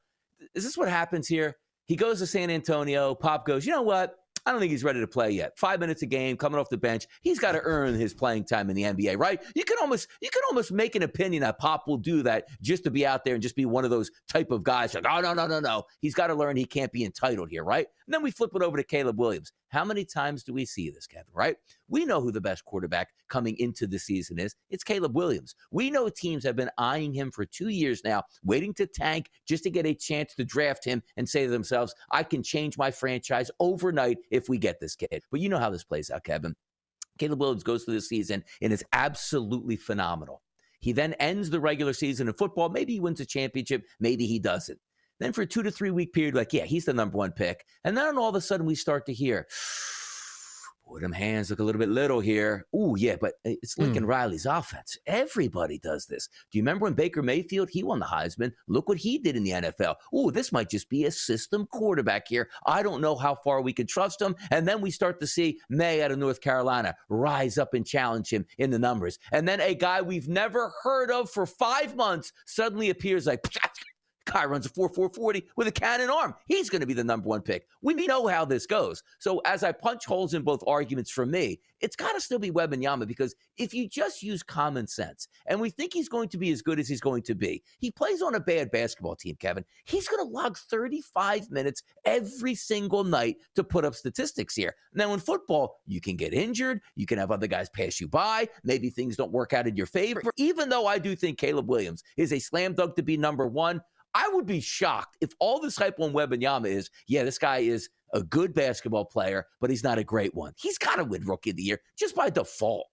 is 0.56 0.64
this 0.64 0.76
what 0.76 0.90
happens 0.90 1.28
here? 1.28 1.56
He 1.86 1.96
goes 1.96 2.18
to 2.18 2.26
San 2.26 2.50
Antonio. 2.50 3.14
Pop 3.14 3.46
goes, 3.46 3.64
you 3.64 3.72
know 3.72 3.84
what? 3.84 4.16
I 4.46 4.52
don't 4.52 4.60
think 4.60 4.72
he's 4.72 4.84
ready 4.84 5.00
to 5.00 5.08
play 5.08 5.32
yet. 5.32 5.58
Five 5.58 5.80
minutes 5.80 6.04
a 6.04 6.06
game, 6.06 6.38
coming 6.38 6.60
off 6.60 6.70
the 6.70 6.78
bench. 6.78 7.08
He's 7.22 7.40
got 7.40 7.54
to 7.54 7.62
earn 7.64 7.96
his 7.96 8.14
playing 8.14 8.46
time 8.46 8.70
in 8.70 8.76
the 8.76 8.84
NBA, 8.84 9.18
right? 9.18 9.42
You 9.56 9.64
can 9.64 9.78
almost 9.82 10.08
you 10.22 10.30
can 10.30 10.42
almost 10.50 10.72
make 10.72 10.96
an 10.96 11.04
opinion 11.04 11.42
that 11.42 11.58
Pop 11.58 11.88
will 11.88 11.98
do 11.98 12.22
that 12.24 12.48
just 12.62 12.84
to 12.84 12.92
be 12.92 13.06
out 13.06 13.26
there 13.26 13.34
and 13.34 13.42
just 13.42 13.56
be 13.56 13.66
one 13.66 13.84
of 13.84 13.90
those 13.90 14.12
type 14.30 14.52
of 14.52 14.64
guys 14.64 14.94
like, 14.94 15.06
oh 15.10 15.22
no, 15.22 15.34
no, 15.34 15.48
no, 15.48 15.60
no. 15.60 15.84
He's 16.02 16.14
got 16.14 16.28
to 16.28 16.36
learn 16.36 16.58
he 16.58 16.66
can't 16.66 16.92
be 16.92 17.04
entitled 17.04 17.50
here, 17.50 17.64
right? 17.64 17.88
And 18.06 18.14
then 18.14 18.22
we 18.22 18.32
flip 18.32 18.52
it 18.54 18.62
over 18.62 18.78
to 18.78 18.84
Caleb 18.84 19.20
Williams. 19.20 19.52
How 19.70 19.84
many 19.84 20.06
times 20.06 20.44
do 20.44 20.54
we 20.54 20.66
see 20.66 20.90
this, 20.90 21.08
Kevin, 21.08 21.34
right? 21.34 21.58
We 21.88 22.06
know 22.06 22.22
who 22.22 22.32
the 22.32 22.42
best 22.42 22.66
quarterback 22.66 23.10
coming 23.30 23.56
into 23.58 23.86
the 23.86 24.00
season 24.00 24.40
is. 24.40 24.56
It's 24.70 24.84
Caleb 24.84 25.16
Williams. 25.16 25.56
We 25.72 25.92
know 25.92 26.10
teams 26.10 26.44
have 26.44 26.56
been 26.56 26.72
eyeing 26.78 27.14
him 27.14 27.32
for 27.32 27.46
two 27.46 27.70
years 27.70 28.02
now, 28.04 28.24
waiting 28.44 28.74
to 28.76 28.88
tank 28.88 29.30
just 29.48 29.64
to 29.64 29.70
get 29.70 29.86
a 29.86 29.94
chance 29.94 30.34
to 30.36 30.46
draft 30.46 30.84
him 30.84 31.04
and 31.18 31.28
say 31.30 31.46
to 31.46 31.52
themselves, 31.52 31.94
I 32.12 32.24
can 32.24 32.42
change 32.44 32.78
my 32.78 32.92
franchise 32.92 33.52
overnight 33.60 34.18
if 34.32 34.50
we 34.50 34.58
get 34.58 34.80
this 34.80 34.96
kid. 34.96 35.24
But 35.32 35.42
you 35.42 35.50
know 35.50 35.60
how 35.60 35.70
this 35.70 35.84
plays 35.84 36.10
out, 36.10 36.24
Kevin. 36.24 36.56
Caleb 37.18 37.40
Williams 37.40 37.64
goes 37.64 37.84
through 37.84 37.94
the 37.96 38.02
season 38.02 38.44
and 38.62 38.74
is 38.74 38.84
absolutely 38.92 39.76
phenomenal. 39.76 40.42
He 40.80 40.92
then 40.92 41.14
ends 41.14 41.50
the 41.50 41.60
regular 41.60 41.94
season 41.94 42.28
in 42.28 42.34
football. 42.34 42.70
Maybe 42.70 42.94
he 42.94 43.00
wins 43.00 43.20
a 43.20 43.26
championship, 43.26 43.86
maybe 44.00 44.26
he 44.26 44.40
doesn't. 44.40 44.80
Then 45.20 45.32
for 45.32 45.44
a 45.44 45.46
two 45.48 45.64
to 45.64 45.72
three 45.72 45.92
week 45.92 46.14
period, 46.14 46.36
like, 46.36 46.52
yeah, 46.52 46.66
he's 46.66 46.86
the 46.86 46.94
number 46.94 47.18
one 47.18 47.32
pick. 47.32 47.66
And 47.84 47.96
then 47.96 48.18
all 48.18 48.30
of 48.30 48.36
a 48.36 48.42
sudden 48.42 48.66
we 48.66 48.76
start 48.76 49.06
to 49.06 49.14
hear, 49.14 49.48
boy, 50.86 51.00
them 51.00 51.12
hands 51.12 51.50
look 51.50 51.60
a 51.60 51.64
little 51.64 51.80
bit 51.80 51.90
little 51.90 52.20
here. 52.20 52.66
Ooh, 52.76 52.96
yeah, 52.98 53.16
but 53.20 53.34
it's 53.44 53.78
Lincoln 53.78 54.06
mm. 54.06 54.08
Riley's 54.08 54.46
offense. 54.46 54.98
Everybody 55.06 55.80
does 55.80 56.06
this. 56.06 56.28
Do 56.52 56.58
you 56.58 56.62
remember 56.62 56.84
when 56.84 56.94
Baker 56.94 57.24
Mayfield, 57.24 57.70
he 57.70 57.84
won 57.84 58.00
the 58.00 58.06
Heisman? 58.06 58.52
Look 58.68 58.88
what 58.88 58.98
he 58.98 59.18
did 59.18 59.36
in 59.36 59.44
the 59.44 59.52
NFL. 59.52 59.96
Ooh, 60.16 60.32
this 60.32 60.52
might 60.52 60.70
just 60.70 60.90
be 60.90 61.06
a 61.06 61.12
system 61.12 61.68
quarterback 61.68 62.28
here. 62.28 62.50
I 62.66 62.84
don't 62.84 63.02
know 63.02 63.16
how 63.16 63.36
far 63.36 63.62
we 63.62 63.74
can 63.74 63.88
trust 63.88 64.22
him. 64.22 64.36
And 64.52 64.68
then 64.68 64.82
we 64.82 64.92
start 64.92 65.20
to 65.22 65.28
see 65.28 65.60
Maye 65.70 66.04
out 66.04 66.12
of 66.12 66.20
North 66.20 66.42
Carolina 66.42 66.96
rise 67.10 67.58
up 67.58 67.74
and 67.74 67.86
challenge 67.86 68.30
him 68.32 68.46
in 68.58 68.70
the 68.70 68.80
numbers. 68.80 69.20
And 69.32 69.48
then 69.48 69.62
a 69.62 69.76
guy 69.76 70.02
we've 70.02 70.28
never 70.28 70.72
heard 70.84 71.12
of 71.12 71.30
for 71.30 71.46
five 71.46 71.96
months 71.96 72.32
suddenly 72.46 72.90
appears 72.90 73.26
like, 73.26 73.42
Guy 74.26 74.46
runs 74.46 74.66
a 74.66 74.70
4 74.70 74.90
4 74.90 75.10
40 75.10 75.48
with 75.56 75.68
a 75.68 75.72
cannon 75.72 76.10
arm. 76.10 76.34
He's 76.48 76.70
going 76.70 76.82
to 76.82 76.88
be 76.88 76.94
the 76.94 77.04
number 77.04 77.30
one 77.30 77.42
pick. 77.42 77.68
We 77.82 77.94
know 77.94 78.28
how 78.28 78.46
this 78.46 78.66
goes. 78.66 79.04
So 79.20 79.40
as 79.46 79.64
I 79.64 79.72
punch 79.72 80.06
holes 80.06 80.34
in 80.34 80.42
both 80.42 80.64
arguments 80.68 81.12
for 81.12 81.26
me, 81.26 81.60
it's 81.82 81.96
got 81.96 82.14
to 82.14 82.22
still 82.22 82.40
be 82.40 82.52
Wembanyama 82.52 83.08
because 83.08 83.36
if 83.58 83.74
you 83.74 83.88
just 83.88 84.24
use 84.24 84.42
common 84.42 84.88
sense 84.88 85.28
and 85.46 85.60
we 85.60 85.70
think 85.70 85.94
he's 85.94 86.10
going 86.10 86.30
to 86.30 86.38
be 86.38 86.52
as 86.52 86.62
good 86.62 86.80
as 86.80 86.88
he's 86.88 87.02
going 87.02 87.22
to 87.24 87.36
be, 87.36 87.64
he 87.80 87.92
plays 87.92 88.22
on 88.22 88.36
a 88.36 88.40
bad 88.40 88.72
basketball 88.72 89.16
team, 89.16 89.36
Kevin. 89.40 89.66
He's 89.84 90.08
going 90.08 90.26
to 90.26 90.32
log 90.32 90.58
35 90.58 91.52
minutes 91.52 91.84
every 92.06 92.56
single 92.56 93.04
night 93.04 93.38
to 93.56 93.64
put 93.64 93.86
up 93.86 93.94
statistics 93.94 94.56
here. 94.56 94.76
Now, 94.94 95.14
in 95.14 95.20
football, 95.20 95.82
you 95.86 96.02
can 96.02 96.16
get 96.16 96.34
injured. 96.34 96.82
You 96.96 97.06
can 97.06 97.20
have 97.20 97.32
other 97.32 97.48
guys 97.48 97.70
pass 97.70 98.00
you 98.02 98.08
by. 98.08 98.50
Maybe 98.64 98.90
things 98.90 99.16
don't 99.16 99.32
work 99.32 99.54
out 99.54 99.68
in 99.68 99.76
your 99.76 99.86
favor. 99.86 100.22
Even 100.38 100.70
though 100.70 100.88
I 100.88 100.98
do 100.98 101.16
think 101.16 101.38
Caleb 101.38 101.70
Williams 101.70 102.04
is 102.18 102.34
a 102.34 102.40
slam 102.40 102.74
dunk 102.74 102.96
to 102.96 103.04
be 103.04 103.18
number 103.18 103.46
one, 103.46 103.82
I 104.16 104.30
would 104.30 104.46
be 104.46 104.62
shocked 104.62 105.18
if 105.20 105.32
all 105.40 105.60
this 105.60 105.76
hype 105.76 106.00
on 106.00 106.14
Wembanyama 106.14 106.68
is, 106.68 106.90
yeah, 107.06 107.24
this 107.24 107.38
guy 107.38 107.58
is 107.58 107.90
a 108.14 108.24
good 108.24 108.54
basketball 108.54 109.04
player, 109.04 109.46
but 109.60 109.70
he's 109.70 109.84
not 109.84 109.98
a 109.98 110.06
great 110.06 110.34
one. 110.34 110.54
He's 110.56 110.78
got 110.78 110.96
to 110.96 111.04
win 111.04 111.26
Rookie 111.26 111.50
of 111.50 111.58
the 111.58 111.64
Year 111.64 111.82
just 112.00 112.16
by 112.16 112.30
default. 112.30 112.88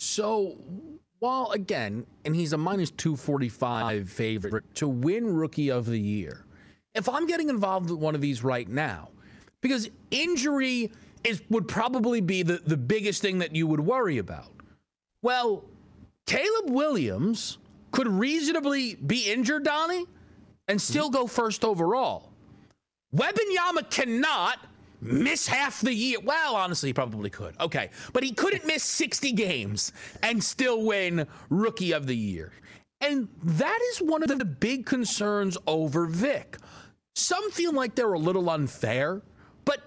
So, 0.00 0.58
while 1.20 1.52
again, 1.52 2.04
and 2.24 2.34
he's 2.34 2.52
a 2.52 2.58
minus 2.58 2.90
245 2.90 4.10
favorite 4.10 4.74
to 4.74 4.88
win 4.88 5.24
Rookie 5.24 5.70
of 5.70 5.86
the 5.86 6.00
Year, 6.00 6.44
if 6.96 7.08
I'm 7.08 7.28
getting 7.28 7.48
involved 7.48 7.88
with 7.88 8.00
one 8.00 8.16
of 8.16 8.20
these 8.20 8.42
right 8.42 8.68
now, 8.68 9.10
because 9.60 9.88
injury 10.10 10.90
is 11.22 11.40
would 11.48 11.68
probably 11.68 12.20
be 12.20 12.42
the, 12.42 12.60
the 12.66 12.76
biggest 12.76 13.22
thing 13.22 13.38
that 13.38 13.54
you 13.54 13.68
would 13.68 13.78
worry 13.78 14.18
about. 14.18 14.52
Well, 15.22 15.64
Caleb 16.26 16.70
Williams 16.70 17.58
could 17.92 18.08
reasonably 18.08 18.94
be 18.94 19.30
injured, 19.30 19.64
Donnie, 19.64 20.06
and 20.68 20.80
still 20.80 21.10
go 21.10 21.26
first 21.26 21.64
overall. 21.64 22.32
Wembanyama 23.14 23.90
cannot 23.90 24.58
miss 25.00 25.46
half 25.46 25.80
the 25.80 25.92
year. 25.92 26.18
Well, 26.22 26.56
honestly, 26.56 26.88
he 26.88 26.92
probably 26.94 27.30
could. 27.30 27.54
Okay. 27.60 27.90
But 28.12 28.22
he 28.22 28.32
couldn't 28.32 28.66
miss 28.66 28.82
60 28.84 29.32
games 29.32 29.92
and 30.22 30.42
still 30.42 30.82
win 30.82 31.26
Rookie 31.50 31.92
of 31.92 32.06
the 32.06 32.16
Year. 32.16 32.52
And 33.00 33.28
that 33.42 33.78
is 33.90 33.98
one 33.98 34.22
of 34.22 34.28
the 34.28 34.44
big 34.44 34.86
concerns 34.86 35.58
over 35.66 36.06
Vic. 36.06 36.56
Some 37.16 37.50
feel 37.50 37.72
like 37.72 37.94
they're 37.94 38.12
a 38.12 38.18
little 38.18 38.48
unfair, 38.48 39.22
but 39.64 39.80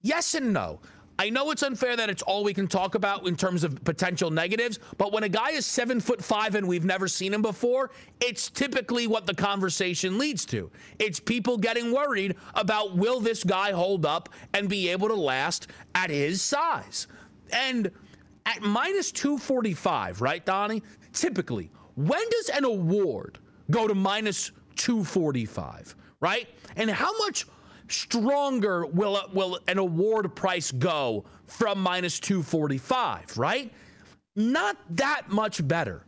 yes 0.00 0.34
and 0.34 0.52
no. 0.52 0.80
I 1.20 1.28
know 1.28 1.50
it's 1.50 1.62
unfair 1.62 1.96
that 1.96 2.08
it's 2.08 2.22
all 2.22 2.42
we 2.42 2.54
can 2.54 2.66
talk 2.66 2.94
about 2.94 3.28
in 3.28 3.36
terms 3.36 3.62
of 3.62 3.84
potential 3.84 4.30
negatives, 4.30 4.78
but 4.96 5.12
when 5.12 5.22
a 5.22 5.28
guy 5.28 5.50
is 5.50 5.66
seven 5.66 6.00
foot 6.00 6.24
five 6.24 6.54
and 6.54 6.66
we've 6.66 6.86
never 6.86 7.08
seen 7.08 7.34
him 7.34 7.42
before, 7.42 7.90
it's 8.22 8.48
typically 8.48 9.06
what 9.06 9.26
the 9.26 9.34
conversation 9.34 10.16
leads 10.16 10.46
to. 10.46 10.70
It's 10.98 11.20
people 11.20 11.58
getting 11.58 11.92
worried 11.92 12.36
about 12.54 12.96
will 12.96 13.20
this 13.20 13.44
guy 13.44 13.72
hold 13.72 14.06
up 14.06 14.30
and 14.54 14.66
be 14.66 14.88
able 14.88 15.08
to 15.08 15.14
last 15.14 15.66
at 15.94 16.08
his 16.08 16.40
size. 16.40 17.06
And 17.52 17.90
at 18.46 18.62
minus 18.62 19.12
245, 19.12 20.22
right, 20.22 20.42
Donnie? 20.46 20.82
Typically, 21.12 21.70
when 21.96 22.30
does 22.30 22.48
an 22.48 22.64
award 22.64 23.38
go 23.70 23.86
to 23.86 23.94
minus 23.94 24.52
245, 24.76 25.94
right? 26.20 26.48
And 26.76 26.88
how 26.88 27.14
much 27.18 27.44
stronger 27.92 28.86
will 28.86 29.16
uh, 29.16 29.22
will 29.32 29.58
an 29.68 29.78
award 29.78 30.34
price 30.34 30.70
go 30.72 31.24
from 31.46 31.80
minus 31.80 32.20
245, 32.20 33.36
right? 33.36 33.72
Not 34.36 34.76
that 34.90 35.28
much 35.28 35.66
better. 35.66 36.04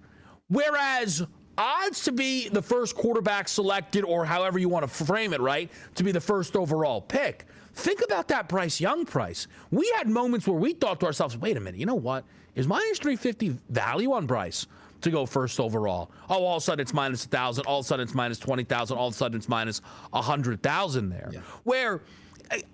Whereas 0.49 1.25
odds 1.59 2.05
to 2.05 2.13
be 2.13 2.49
the 2.49 2.63
first 2.63 2.95
quarterback 2.95 3.49
selected 3.49 4.05
or 4.05 4.25
however 4.25 4.59
you 4.59 4.69
want 4.69 4.85
to 4.85 5.05
frame 5.05 5.33
it, 5.33 5.41
right? 5.41 5.71
To 5.97 6.05
be 6.05 6.13
the 6.13 6.21
first 6.21 6.57
overall 6.57 7.01
pick. 7.01 7.47
Think 7.75 8.03
about 8.03 8.29
that 8.29 8.49
Bryce 8.49 8.81
Young 8.81 9.05
price. 9.05 9.47
We 9.71 9.91
had 9.97 10.09
moments 10.09 10.47
where 10.47 10.59
we 10.59 10.75
thought 10.75 11.01
to 11.01 11.07
ourselves, 11.07 11.37
wait 11.37 11.57
a 11.57 11.61
minute, 11.61 11.81
you 11.81 11.87
know 11.87 11.95
what? 11.95 12.25
Is 12.55 12.67
minus 12.67 12.99
350 12.99 13.57
value 13.71 14.13
on 14.13 14.27
Bryce? 14.27 14.67
To 15.03 15.11
go 15.11 15.27
first 15.27 15.61
overall. 15.61 16.11
Oh, 16.29 16.45
all 16.45 16.57
of 16.57 16.63
a 16.63 16.65
sudden 16.65 16.81
it's 16.81 16.95
minus 16.95 17.25
1,000. 17.25 17.67
All 17.67 17.81
of 17.81 17.85
a 17.85 17.89
sudden 17.89 18.05
it's 18.05 18.15
minus 18.15 18.39
20,000. 18.39 18.97
All 18.97 19.09
of 19.09 19.15
a 19.15 19.17
sudden 19.17 19.37
it's 19.37 19.49
minus 19.49 19.81
100,000 20.11 21.09
there. 21.11 21.31
Yeah. 21.33 21.41
Where 21.65 22.03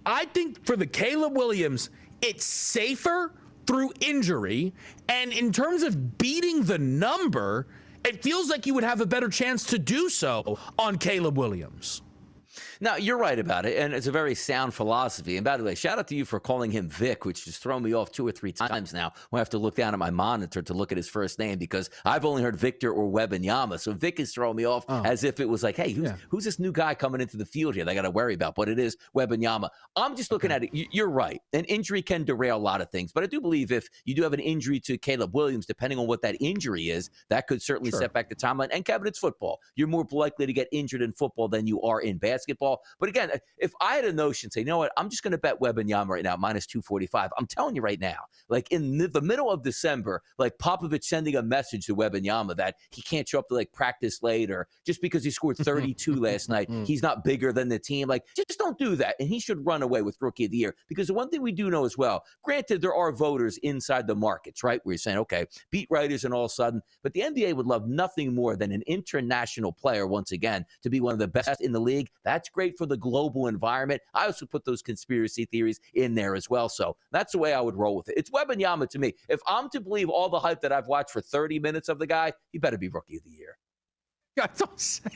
I 0.07 0.25
think 0.27 0.65
for 0.65 0.77
the 0.77 0.87
Caleb 0.87 1.37
Williams, 1.37 1.91
it's 2.23 2.45
safer 2.45 3.33
through 3.67 3.93
injury. 4.01 4.73
And 5.09 5.33
in 5.33 5.53
terms 5.53 5.83
of 5.83 6.19
beating 6.19 6.63
the 6.63 6.79
number, 6.79 7.67
it 8.05 8.23
feels 8.23 8.49
like 8.49 8.67
you 8.67 8.75
would 8.75 8.85
have 8.85 9.01
a 9.01 9.07
better 9.07 9.29
chance 9.29 9.65
to 9.65 9.79
do 9.79 10.09
so 10.09 10.59
on 10.79 10.99
Caleb 10.99 11.37
Williams. 11.37 12.03
Now, 12.81 12.97
you're 12.97 13.19
right 13.19 13.39
about 13.39 13.67
it, 13.67 13.77
and 13.77 13.93
it's 13.93 14.07
a 14.07 14.13
very 14.13 14.35
sound 14.35 14.75
philosophy. 14.75 15.37
And 15.37 15.45
by 15.45 15.57
the 15.57 15.65
way, 15.65 15.75
shout 15.75 15.99
out 15.99 16.07
to 16.09 16.15
you 16.15 16.25
for 16.25 16.39
calling 16.39 16.71
him 16.71 16.89
Vic, 16.89 17.25
which 17.25 17.45
has 17.47 17.59
thrown 17.59 17.83
me 17.83 17.93
off 17.93 18.13
two 18.13 18.27
or 18.27 18.33
three 18.33 18.53
times 18.53 18.93
now. 18.93 19.13
I 19.33 19.39
have 19.39 19.51
to 19.51 19.59
look 19.59 19.75
down 19.75 19.95
at 19.95 19.99
my 19.99 20.11
monitor 20.11 20.63
to 20.63 20.75
look 20.75 20.93
at 20.93 20.97
his 20.97 21.09
first 21.09 21.39
name 21.39 21.59
because 21.59 21.91
I've 22.05 22.25
only 22.25 22.43
heard 22.43 22.57
Victor 22.57 22.93
or 22.93 23.11
Wembanyama. 23.11 23.81
So 23.81 23.93
Vic 23.93 24.21
is 24.21 24.33
throwing 24.33 24.57
me 24.57 24.65
off 24.65 24.85
oh. 24.89 25.03
as 25.05 25.25
if 25.25 25.41
it 25.41 25.49
was 25.49 25.63
like, 25.63 25.77
hey, 25.77 25.93
who's, 25.93 26.11
yeah. 26.11 26.17
who's 26.29 26.45
this 26.45 26.59
new 26.59 26.73
guy 26.73 26.95
coming 26.95 27.21
into 27.21 27.37
the 27.37 27.47
field 27.47 27.75
here? 27.75 27.89
that 27.89 27.93
I 27.93 27.95
got 27.95 28.03
to 28.03 28.11
worry 28.11 28.35
about, 28.35 28.55
but 28.55 28.69
it 28.69 28.79
is 28.79 28.97
Wembanyama. 29.17 29.71
I'm 29.97 30.15
just 30.15 30.31
looking 30.31 30.53
okay. 30.53 30.69
at 30.69 30.75
it. 30.75 30.89
You're 30.93 31.09
right. 31.09 31.41
An 31.53 31.65
injury 31.65 32.03
can 32.03 32.25
derail 32.25 32.57
a 32.57 32.59
lot 32.59 32.81
of 32.81 32.91
things, 32.91 33.13
but 33.13 33.25
I 33.25 33.27
do 33.27 33.41
believe 33.41 33.73
if 33.73 33.89
you 34.05 34.15
do 34.15 34.23
have 34.23 34.33
an 34.33 34.41
injury 34.41 34.79
to 34.81 34.99
Caleb 34.99 35.35
Williams, 35.35 35.67
depending 35.67 35.99
on 35.99 36.07
what 36.07 36.23
that 36.23 36.37
injury 36.41 36.91
is, 36.91 37.11
that 37.31 37.47
could 37.47 37.63
certainly 37.63 37.91
sure. 37.91 38.01
set 38.01 38.13
back 38.13 38.29
the 38.29 38.37
timeline. 38.37 38.69
And 38.73 38.85
Kevin, 38.85 39.07
it's 39.07 39.19
football. 39.19 39.59
You're 39.75 39.89
more 39.89 40.07
likely 40.11 40.47
to 40.47 40.53
get 40.53 40.69
injured 40.71 41.03
in 41.03 41.13
football 41.13 41.49
than 41.49 41.67
you 41.67 41.81
are 41.83 42.01
in 42.01 42.19
basketball. 42.19 42.68
But 43.01 43.09
again, 43.09 43.31
if 43.59 43.73
I 43.81 43.95
had 43.95 44.05
a 44.05 44.13
notion, 44.13 44.51
say, 44.51 44.61
you 44.61 44.67
know 44.67 44.79
what, 44.79 44.93
I'm 44.97 45.09
just 45.11 45.23
going 45.23 45.33
to 45.33 45.39
bet 45.39 45.61
Wembanyama 45.61 46.09
right 46.09 46.25
now, 46.25 46.37
minus 46.37 46.67
245. 46.67 47.31
I'm 47.39 47.47
telling 47.47 47.75
you 47.77 47.83
right 47.83 48.01
now, 48.01 48.19
like 48.49 48.71
in 48.71 48.99
the 48.99 49.21
middle 49.21 49.51
of 49.51 49.63
December, 49.63 50.23
like 50.39 50.59
Popovich 50.59 51.05
sending 51.05 51.37
a 51.37 51.43
message 51.43 51.87
to 51.87 51.97
Wembanyama 51.97 52.57
that 52.57 52.77
he 52.91 53.03
can't 53.03 53.29
show 53.29 53.39
up 53.39 53.49
to 53.49 53.55
like 53.55 53.73
practice 53.73 54.23
late 54.23 54.51
or 54.51 54.69
just 54.85 55.01
because 55.01 55.25
he 55.25 55.31
scored 55.31 55.57
32 55.59 56.15
last 56.15 56.49
night, 56.49 56.69
mm. 56.69 56.87
he's 56.87 57.03
not 57.03 57.25
bigger 57.25 57.53
than 57.53 57.69
the 57.69 57.79
team. 57.79 58.09
Like, 58.09 58.25
just 58.37 58.59
don't 58.59 58.79
do 58.79 58.97
that. 58.97 59.17
And 59.19 59.29
he 59.29 59.41
should 59.41 59.65
run 59.65 59.83
away 59.83 60.03
with 60.03 60.17
Rookie 60.21 60.47
of 60.47 60.51
the 60.51 60.59
Year 60.59 60.75
because 60.89 61.09
the 61.09 61.15
one 61.15 61.29
thing 61.29 61.43
we 61.43 61.53
do 61.53 61.71
know 61.71 61.85
as 61.85 61.97
well, 61.97 62.25
granted, 62.43 62.81
there 62.81 62.95
are 62.95 63.13
voters 63.13 63.59
inside 63.59 64.07
the 64.07 64.15
markets, 64.15 64.63
right? 64.63 64.81
Where 64.85 64.93
you're 64.93 64.99
saying, 64.99 65.19
okay, 65.19 65.47
beat 65.71 65.89
writers 65.91 66.25
and 66.25 66.35
all 66.35 66.45
of 66.45 66.51
a 66.51 66.55
sudden, 66.55 66.83
but 67.03 67.13
the 67.13 67.21
NBA 67.21 67.55
would 67.55 67.67
love 67.67 67.89
nothing 67.89 68.35
more 68.35 68.57
than 68.57 68.73
an 68.73 68.83
international 68.87 69.73
player 69.73 70.07
once 70.07 70.33
again 70.33 70.65
to 70.83 70.91
be 70.91 71.01
one 71.01 71.13
of 71.13 71.19
the 71.19 71.29
best 71.29 71.61
in 71.61 71.73
the 71.73 71.81
league. 71.81 72.09
That's 72.25 72.49
great 72.59 72.77
for 72.77 72.87
the 72.87 72.97
global 72.97 73.47
environment. 73.47 74.03
I 74.15 74.27
also 74.27 74.45
put 74.45 74.65
those 74.65 74.83
conspiracy 74.83 75.45
theories 75.45 75.79
in 75.95 76.17
there 76.17 76.35
as 76.35 76.51
well. 76.51 76.69
So 76.69 76.97
that's 77.13 77.31
the 77.31 77.39
way 77.39 77.55
I 77.55 77.61
would 77.61 77.77
roll 77.77 77.95
with 77.95 78.09
it. 78.09 78.15
It's 78.17 78.31
Wembanyama 78.31 78.89
to 78.91 78.99
me. 78.99 79.15
If 79.29 79.39
I'm 79.47 79.71
to 79.71 79.81
believe 79.81 80.09
all 80.09 80.29
the 80.29 80.41
hype 80.41 80.61
that 80.63 80.73
I've 80.73 80.89
watched 80.89 81.13
for 81.13 81.21
30 81.21 81.61
minutes 81.61 81.89
of 81.89 82.01
the 82.01 82.07
guy, 82.09 82.33
he 82.51 82.59
better 82.59 82.77
be 82.77 82.89
rookie 82.89 83.17
of 83.17 83.23
the 83.23 83.31
year. 83.31 83.57
God, 84.37 84.51
don't 84.57 84.81
say. 84.81 85.09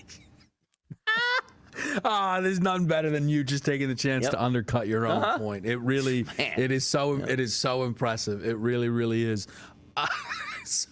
Ah, 2.05 2.39
there's 2.41 2.61
none 2.61 2.87
better 2.87 3.11
than 3.11 3.29
you 3.29 3.43
just 3.43 3.65
taking 3.65 3.89
the 3.89 3.97
chance 3.97 4.23
yep. 4.23 4.33
to 4.33 4.41
undercut 4.41 4.87
your 4.87 5.05
own 5.05 5.21
uh-huh. 5.21 5.39
point. 5.39 5.67
It 5.67 5.79
really, 5.79 6.23
Man. 6.39 6.53
it 6.57 6.71
is 6.71 6.87
so, 6.87 7.15
it 7.17 7.41
is 7.41 7.57
so 7.57 7.83
impressive. 7.83 8.47
It 8.47 8.57
really, 8.59 8.89
really 8.89 9.25
is. 9.25 9.49
Uh, 9.97 10.07
so, 10.65 10.89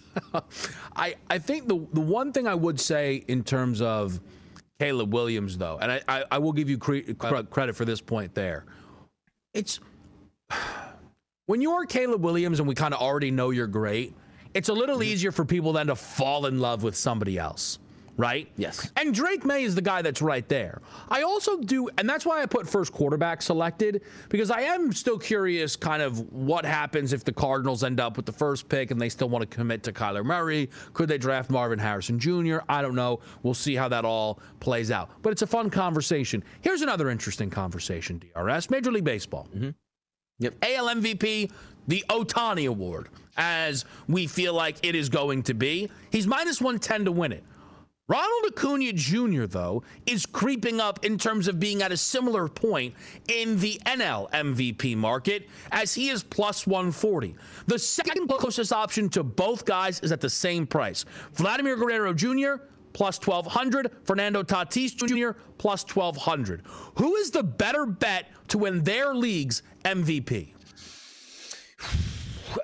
I, 0.97 1.15
I 1.29 1.37
think 1.37 1.69
the 1.69 1.87
the 1.93 2.01
one 2.01 2.33
thing 2.33 2.45
I 2.45 2.55
would 2.55 2.77
say 2.77 3.23
in 3.29 3.45
terms 3.45 3.79
of 3.79 4.19
Caleb 4.81 5.13
Williams, 5.13 5.59
though, 5.59 5.77
and 5.79 5.91
I, 5.91 6.01
I, 6.07 6.23
I 6.31 6.37
will 6.39 6.53
give 6.53 6.67
you 6.67 6.79
cre- 6.79 7.01
credit 7.51 7.75
for 7.75 7.85
this 7.85 8.01
point 8.01 8.33
there. 8.33 8.65
It's 9.53 9.79
when 11.45 11.61
you 11.61 11.73
are 11.73 11.85
Caleb 11.85 12.23
Williams 12.23 12.57
and 12.57 12.67
we 12.67 12.73
kind 12.73 12.91
of 12.91 12.99
already 12.99 13.29
know 13.29 13.51
you're 13.51 13.67
great, 13.67 14.15
it's 14.55 14.69
a 14.69 14.73
little 14.73 14.95
mm-hmm. 14.95 15.03
easier 15.03 15.31
for 15.31 15.45
people 15.45 15.73
then 15.73 15.85
to 15.85 15.95
fall 15.95 16.47
in 16.47 16.59
love 16.59 16.81
with 16.81 16.95
somebody 16.95 17.37
else 17.37 17.77
right? 18.21 18.47
Yes. 18.55 18.91
And 18.97 19.15
Drake 19.15 19.43
Maye 19.45 19.63
is 19.63 19.73
the 19.73 19.81
guy 19.81 20.03
that's 20.03 20.21
right 20.21 20.47
there. 20.47 20.79
I 21.09 21.23
also 21.23 21.57
do, 21.57 21.89
and 21.97 22.07
that's 22.07 22.23
why 22.23 22.43
I 22.43 22.45
put 22.45 22.69
first 22.69 22.93
quarterback 22.93 23.41
selected, 23.41 24.03
because 24.29 24.51
I 24.51 24.61
am 24.61 24.93
still 24.93 25.17
curious 25.17 25.75
kind 25.75 26.03
of 26.03 26.31
what 26.31 26.63
happens 26.63 27.13
if 27.13 27.23
the 27.23 27.33
Cardinals 27.33 27.83
end 27.83 27.99
up 27.99 28.17
with 28.17 28.27
the 28.27 28.31
first 28.31 28.69
pick 28.69 28.91
and 28.91 29.01
they 29.01 29.09
still 29.09 29.27
want 29.27 29.41
to 29.41 29.47
commit 29.47 29.81
to 29.83 29.91
Kyler 29.91 30.23
Murray. 30.23 30.69
Could 30.93 31.09
they 31.09 31.17
draft 31.17 31.49
Marvin 31.49 31.79
Harrison 31.79 32.19
Jr.? 32.19 32.59
I 32.69 32.83
don't 32.83 32.93
know. 32.93 33.21
We'll 33.41 33.55
see 33.55 33.73
how 33.73 33.87
that 33.87 34.05
all 34.05 34.39
plays 34.59 34.91
out. 34.91 35.09
But 35.23 35.31
it's 35.31 35.41
a 35.41 35.47
fun 35.47 35.71
conversation. 35.71 36.43
Here's 36.61 36.83
another 36.83 37.09
interesting 37.09 37.49
conversation, 37.49 38.21
DRS 38.35 38.69
Major 38.69 38.91
League 38.91 39.03
Baseball. 39.03 39.47
Mm-hmm. 39.55 39.71
Yep. 40.37 40.55
AL 40.61 40.87
MVP, 40.95 41.51
the 41.87 42.05
Ohtani 42.07 42.67
Award, 42.67 43.09
as 43.37 43.85
we 44.07 44.27
feel 44.27 44.53
like 44.53 44.77
it 44.83 44.93
is 44.93 45.09
going 45.09 45.41
to 45.43 45.55
be. 45.55 45.89
He's 46.11 46.27
minus 46.27 46.61
110 46.61 47.05
to 47.05 47.11
win 47.11 47.31
it. 47.31 47.43
Ronald 48.11 48.43
Acuna 48.47 48.91
Jr., 48.91 49.45
though, 49.45 49.83
is 50.05 50.25
creeping 50.25 50.81
up 50.81 51.05
in 51.05 51.17
terms 51.17 51.47
of 51.47 51.61
being 51.61 51.81
at 51.81 51.93
a 51.93 51.97
similar 51.97 52.49
point 52.49 52.93
in 53.29 53.57
the 53.57 53.79
NL 53.85 54.29
MVP 54.31 54.97
market 54.97 55.47
as 55.71 55.93
he 55.93 56.09
is 56.09 56.21
plus 56.21 56.67
140. 56.67 57.35
The 57.67 57.79
second 57.79 58.27
closest 58.27 58.73
option 58.73 59.07
to 59.11 59.23
both 59.23 59.63
guys 59.63 60.01
is 60.01 60.11
at 60.11 60.19
the 60.19 60.29
same 60.29 60.67
price. 60.67 61.05
Vladimir 61.35 61.77
Guerrero 61.77 62.13
Jr., 62.13 62.55
plus 62.91 63.17
1200, 63.17 63.89
Fernando 64.03 64.43
Tatis 64.43 64.93
Jr., 64.93 65.39
plus 65.57 65.83
1200. 65.83 66.63
Who 66.95 67.15
is 67.15 67.31
the 67.31 67.43
better 67.43 67.85
bet 67.85 68.27
to 68.49 68.57
win 68.57 68.83
their 68.83 69.15
league's 69.15 69.63
MVP? 69.85 70.49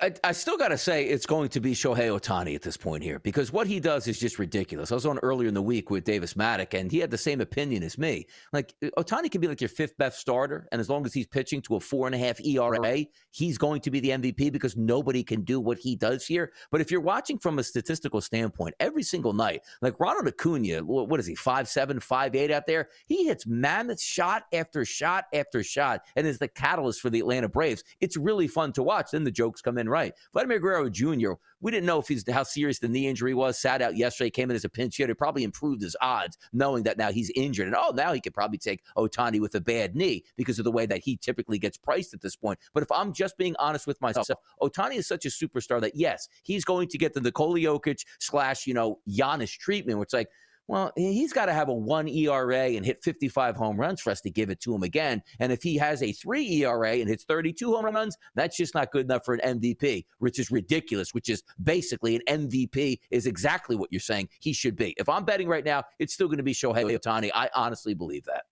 I, 0.02 0.12
I 0.24 0.32
still 0.32 0.56
got 0.56 0.68
to 0.68 0.78
say 0.78 1.04
it's 1.06 1.26
going 1.26 1.48
to 1.50 1.60
be 1.60 1.72
Shohei 1.72 2.08
Ohtani 2.18 2.54
at 2.54 2.62
this 2.62 2.76
point 2.76 3.02
here 3.02 3.18
because 3.20 3.52
what 3.52 3.66
he 3.66 3.80
does 3.80 4.06
is 4.06 4.18
just 4.18 4.38
ridiculous. 4.38 4.92
I 4.92 4.94
was 4.94 5.06
on 5.06 5.18
earlier 5.18 5.48
in 5.48 5.54
the 5.54 5.62
week 5.62 5.90
with 5.90 6.04
Davis 6.04 6.34
Mattek, 6.34 6.78
and 6.78 6.90
he 6.90 6.98
had 6.98 7.10
the 7.10 7.18
same 7.18 7.40
opinion 7.40 7.82
as 7.82 7.96
me. 7.96 8.26
Like 8.52 8.74
Ohtani 8.82 9.30
can 9.30 9.40
be 9.40 9.48
like 9.48 9.60
your 9.60 9.68
fifth 9.68 9.96
best 9.96 10.18
starter, 10.18 10.68
and 10.72 10.80
as 10.80 10.90
long 10.90 11.06
as 11.06 11.14
he's 11.14 11.26
pitching 11.26 11.62
to 11.62 11.76
a 11.76 11.80
four 11.80 12.06
and 12.06 12.14
a 12.14 12.18
half 12.18 12.40
ERA, 12.40 13.04
he's 13.30 13.56
going 13.56 13.80
to 13.82 13.90
be 13.90 14.00
the 14.00 14.10
MVP 14.10 14.52
because 14.52 14.76
nobody 14.76 15.22
can 15.22 15.42
do 15.42 15.60
what 15.60 15.78
he 15.78 15.96
does 15.96 16.26
here. 16.26 16.52
But 16.70 16.80
if 16.80 16.90
you're 16.90 17.00
watching 17.00 17.38
from 17.38 17.58
a 17.58 17.62
statistical 17.62 18.20
standpoint, 18.20 18.74
every 18.80 19.02
single 19.02 19.32
night, 19.32 19.62
like 19.80 19.98
Ronald 19.98 20.28
Acuna, 20.28 20.80
what 20.84 21.18
is 21.20 21.26
he, 21.26 21.34
five 21.34 21.68
seven, 21.68 22.00
five 22.00 22.34
eight 22.34 22.50
out 22.50 22.66
there? 22.66 22.88
He 23.06 23.26
hits 23.26 23.46
mammoth 23.46 24.00
shot 24.00 24.44
after 24.52 24.84
shot 24.84 25.24
after 25.32 25.62
shot, 25.62 26.02
and 26.16 26.26
is 26.26 26.38
the 26.38 26.48
catalyst 26.48 27.00
for 27.00 27.10
the 27.10 27.20
Atlanta 27.20 27.48
Braves. 27.48 27.84
It's 28.00 28.16
really 28.16 28.48
fun 28.48 28.72
to 28.74 28.82
watch. 28.82 29.12
Then 29.12 29.24
the 29.24 29.30
jokes 29.30 29.62
come 29.62 29.77
in 29.78 29.88
right. 29.88 30.12
Vladimir 30.32 30.58
Guerrero 30.58 30.88
Jr., 30.88 31.32
we 31.60 31.70
didn't 31.70 31.86
know 31.86 31.98
if 31.98 32.08
he's 32.08 32.28
how 32.30 32.44
serious 32.44 32.78
the 32.78 32.88
knee 32.88 33.08
injury 33.08 33.34
was. 33.34 33.58
Sat 33.58 33.82
out 33.82 33.96
yesterday, 33.96 34.30
came 34.30 34.50
in 34.50 34.56
as 34.56 34.64
a 34.64 34.68
pinch 34.68 34.96
hitter, 34.96 35.14
probably 35.14 35.42
improved 35.42 35.82
his 35.82 35.96
odds, 36.00 36.38
knowing 36.52 36.84
that 36.84 36.98
now 36.98 37.10
he's 37.10 37.30
injured. 37.34 37.66
And 37.66 37.76
oh, 37.76 37.92
now 37.94 38.12
he 38.12 38.20
could 38.20 38.34
probably 38.34 38.58
take 38.58 38.82
Ohtani 38.96 39.40
with 39.40 39.54
a 39.54 39.60
bad 39.60 39.96
knee 39.96 40.24
because 40.36 40.58
of 40.58 40.64
the 40.64 40.72
way 40.72 40.86
that 40.86 41.00
he 41.00 41.16
typically 41.16 41.58
gets 41.58 41.76
priced 41.76 42.14
at 42.14 42.20
this 42.20 42.36
point. 42.36 42.58
But 42.74 42.82
if 42.82 42.92
I'm 42.92 43.12
just 43.12 43.36
being 43.36 43.56
honest 43.58 43.86
with 43.86 44.00
myself, 44.00 44.28
Ohtani 44.62 44.96
is 44.96 45.06
such 45.06 45.26
a 45.26 45.28
superstar 45.28 45.80
that 45.80 45.96
yes, 45.96 46.28
he's 46.44 46.64
going 46.64 46.88
to 46.88 46.98
get 46.98 47.14
the 47.14 47.20
Nikola 47.20 47.58
Jokic 47.58 48.04
slash, 48.20 48.66
you 48.66 48.74
know, 48.74 49.00
Giannis 49.08 49.56
treatment, 49.56 49.98
which 49.98 50.12
like 50.12 50.28
Well, 50.68 50.92
he's 50.96 51.32
got 51.32 51.46
to 51.46 51.54
have 51.54 51.70
a 51.70 51.74
one 51.74 52.06
ERA 52.08 52.66
and 52.66 52.84
hit 52.84 53.02
55 53.02 53.56
home 53.56 53.80
runs 53.80 54.02
for 54.02 54.10
us 54.10 54.20
to 54.20 54.30
give 54.30 54.50
it 54.50 54.60
to 54.60 54.74
him 54.74 54.82
again. 54.82 55.22
And 55.40 55.50
if 55.50 55.62
he 55.62 55.76
has 55.78 56.02
a 56.02 56.12
three 56.12 56.46
ERA 56.62 56.92
and 56.92 57.08
hits 57.08 57.24
32 57.24 57.74
home 57.74 57.86
runs, 57.86 58.16
that's 58.34 58.56
just 58.56 58.74
not 58.74 58.92
good 58.92 59.06
enough 59.06 59.24
for 59.24 59.34
an 59.34 59.60
MVP, 59.60 60.04
which 60.18 60.38
is 60.38 60.50
ridiculous, 60.50 61.14
which 61.14 61.30
is 61.30 61.42
basically 61.62 62.16
an 62.16 62.22
MVP 62.48 63.00
is 63.10 63.26
exactly 63.26 63.76
what 63.76 63.90
you're 63.90 64.00
saying 64.00 64.28
he 64.40 64.52
should 64.52 64.76
be. 64.76 64.94
If 64.98 65.08
I'm 65.08 65.24
betting 65.24 65.48
right 65.48 65.64
now, 65.64 65.84
it's 65.98 66.12
still 66.12 66.28
going 66.28 66.36
to 66.36 66.42
be 66.42 66.52
Shohei 66.52 66.98
Ohtani. 66.98 67.30
I 67.34 67.48
honestly 67.54 67.94
believe 67.94 68.24
that. 68.24 68.42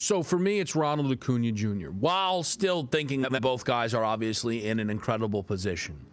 So 0.00 0.24
for 0.24 0.40
me, 0.40 0.58
it's 0.58 0.74
Ronald 0.74 1.12
Acuna 1.12 1.52
Jr., 1.52 1.90
while 1.90 2.42
still 2.42 2.88
thinking 2.90 3.22
that 3.22 3.40
both 3.40 3.64
guys 3.64 3.94
are 3.94 4.04
obviously 4.04 4.66
in 4.66 4.80
an 4.80 4.90
incredible 4.90 5.44
position. 5.44 6.04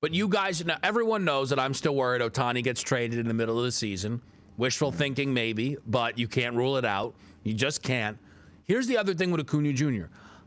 But 0.00 0.12
you 0.12 0.26
guys, 0.26 0.64
now 0.64 0.78
everyone 0.82 1.24
knows 1.24 1.50
that 1.50 1.60
I'm 1.60 1.74
still 1.74 1.94
worried 1.94 2.22
Ohtani 2.22 2.64
gets 2.64 2.82
traded 2.82 3.20
in 3.20 3.28
the 3.28 3.34
middle 3.34 3.56
of 3.56 3.64
the 3.64 3.70
season. 3.70 4.20
Wishful 4.60 4.92
thinking, 4.92 5.32
maybe, 5.32 5.78
but 5.86 6.18
you 6.18 6.28
can't 6.28 6.54
rule 6.54 6.76
it 6.76 6.84
out. 6.84 7.14
You 7.44 7.54
just 7.54 7.82
can't. 7.82 8.18
Here's 8.66 8.86
the 8.86 8.98
other 8.98 9.14
thing 9.14 9.30
with 9.30 9.40
Acuna 9.40 9.72
Jr. 9.72 10.04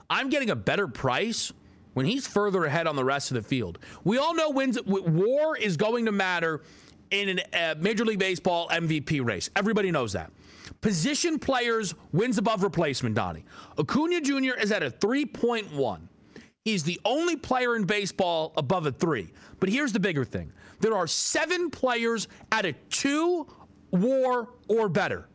I'm 0.08 0.30
getting 0.30 0.52
a 0.52 0.56
better 0.56 0.88
price 0.88 1.52
when 1.96 2.06
he's 2.06 2.28
further 2.28 2.66
ahead 2.66 2.86
on 2.86 2.96
the 2.96 3.04
rest 3.04 3.32
of 3.32 3.36
the 3.36 3.42
field. 3.42 3.80
We 4.04 4.20
all 4.20 4.36
know 4.36 4.52
wins. 4.52 4.78
War 4.86 5.58
is 5.58 5.78
going 5.78 6.06
to 6.06 6.12
matter 6.12 6.62
in 7.10 7.40
a 7.40 7.72
uh, 7.72 7.76
Major 7.80 8.06
League 8.06 8.20
Baseball 8.20 8.68
MVP 8.70 9.26
race. 9.26 9.50
Everybody 9.56 9.90
knows 9.90 10.14
that. 10.14 10.32
Position 10.82 11.40
players 11.40 11.96
wins 12.12 12.38
above 12.38 12.62
replacement, 12.62 13.16
Donnie. 13.16 13.46
Acuna 13.80 14.22
Jr. 14.22 14.54
is 14.62 14.72
at 14.72 14.84
a 14.84 14.92
3.1. 14.92 16.02
He's 16.64 16.84
the 16.84 17.02
only 17.04 17.36
player 17.36 17.76
in 17.76 17.86
baseball 17.86 18.54
above 18.58 18.86
a 18.86 18.92
three. 18.92 19.34
But 19.60 19.70
here's 19.70 19.92
the 19.92 20.00
bigger 20.00 20.24
thing 20.24 20.54
there 20.82 20.96
are 20.96 21.08
seven 21.08 21.72
players 21.72 22.28
at 22.52 22.66
a 22.66 22.74
two 22.90 23.48
war 23.94 24.50
or 24.68 24.90
better. 24.90 25.30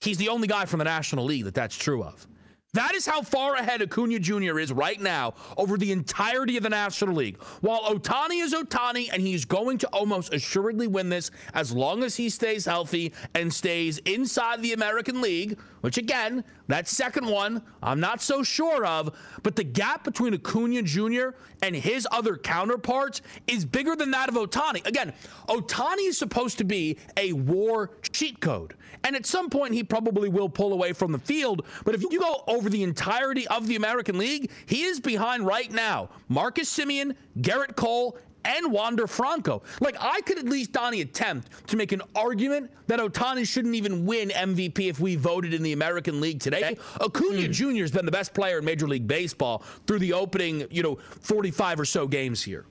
He's 0.00 0.18
the 0.18 0.28
only 0.28 0.46
guy 0.46 0.66
from 0.66 0.78
the 0.78 0.84
National 0.84 1.24
League 1.24 1.44
that 1.44 1.54
that's 1.54 1.76
true 1.76 2.02
of. 2.02 2.26
That 2.74 2.94
is 2.94 3.06
how 3.06 3.22
far 3.22 3.54
ahead 3.54 3.80
Acuna 3.80 4.18
Jr. 4.18 4.58
is 4.58 4.72
right 4.72 5.00
now 5.00 5.32
over 5.56 5.78
the 5.78 5.90
entirety 5.90 6.58
of 6.58 6.62
the 6.62 6.68
National 6.68 7.14
League. 7.14 7.42
While 7.62 7.80
Ohtani 7.80 8.42
is 8.42 8.52
Ohtani, 8.52 9.08
and 9.10 9.22
he's 9.22 9.46
going 9.46 9.78
to 9.78 9.86
almost 9.88 10.34
assuredly 10.34 10.86
win 10.86 11.08
this 11.08 11.30
as 11.54 11.72
long 11.72 12.04
as 12.04 12.14
he 12.14 12.28
stays 12.28 12.66
healthy 12.66 13.14
and 13.34 13.52
stays 13.52 13.98
inside 13.98 14.60
the 14.60 14.74
American 14.74 15.22
League, 15.22 15.58
which 15.80 15.98
again, 15.98 16.44
that 16.66 16.88
second 16.88 17.26
one, 17.26 17.62
I'm 17.82 18.00
not 18.00 18.20
so 18.20 18.42
sure 18.42 18.84
of. 18.84 19.16
But 19.42 19.56
the 19.56 19.64
gap 19.64 20.04
between 20.04 20.34
Acuna 20.34 20.82
Jr. 20.82 21.30
and 21.62 21.74
his 21.74 22.06
other 22.10 22.36
counterparts 22.36 23.22
is 23.46 23.64
bigger 23.64 23.96
than 23.96 24.10
that 24.10 24.28
of 24.28 24.34
Ohtani. 24.34 24.86
Again, 24.86 25.12
Ohtani 25.48 26.08
is 26.08 26.18
supposed 26.18 26.58
to 26.58 26.64
be 26.64 26.98
a 27.16 27.32
war 27.32 27.90
cheat 28.12 28.40
code. 28.40 28.74
And 29.04 29.14
at 29.14 29.26
some 29.26 29.48
point, 29.48 29.74
he 29.74 29.84
probably 29.84 30.28
will 30.28 30.48
pull 30.48 30.72
away 30.72 30.92
from 30.92 31.12
the 31.12 31.18
field. 31.18 31.64
But 31.84 31.94
if 31.94 32.02
you 32.02 32.18
go 32.18 32.42
over 32.46 32.68
the 32.68 32.82
entirety 32.82 33.46
of 33.48 33.66
the 33.66 33.76
American 33.76 34.18
League, 34.18 34.50
he 34.66 34.82
is 34.82 35.00
behind 35.00 35.46
right 35.46 35.70
now 35.70 36.10
Marcus 36.28 36.76
Semien, 36.76 37.14
Gerrit 37.40 37.76
Cole, 37.76 38.18
and 38.48 38.72
Wander 38.72 39.06
Franco. 39.06 39.62
Like, 39.80 39.96
I 40.00 40.20
could 40.22 40.38
at 40.38 40.46
least, 40.46 40.72
Donnie, 40.72 41.02
attempt 41.02 41.68
to 41.68 41.76
make 41.76 41.92
an 41.92 42.02
argument 42.16 42.70
that 42.86 42.98
Ohtani 42.98 43.46
shouldn't 43.46 43.74
even 43.74 44.06
win 44.06 44.30
MVP 44.30 44.88
if 44.88 44.98
we 44.98 45.16
voted 45.16 45.52
in 45.52 45.62
the 45.62 45.72
American 45.72 46.20
League 46.20 46.40
today. 46.40 46.76
Acuna 47.00 47.42
mm. 47.42 47.52
Jr. 47.52 47.82
has 47.82 47.92
been 47.92 48.06
the 48.06 48.12
best 48.12 48.32
player 48.32 48.58
in 48.58 48.64
Major 48.64 48.88
League 48.88 49.06
Baseball 49.06 49.62
through 49.86 49.98
the 49.98 50.14
opening, 50.14 50.66
you 50.70 50.82
know, 50.82 50.96
45 51.20 51.80
or 51.80 51.84
so 51.84 52.06
games 52.06 52.42
here. 52.42 52.64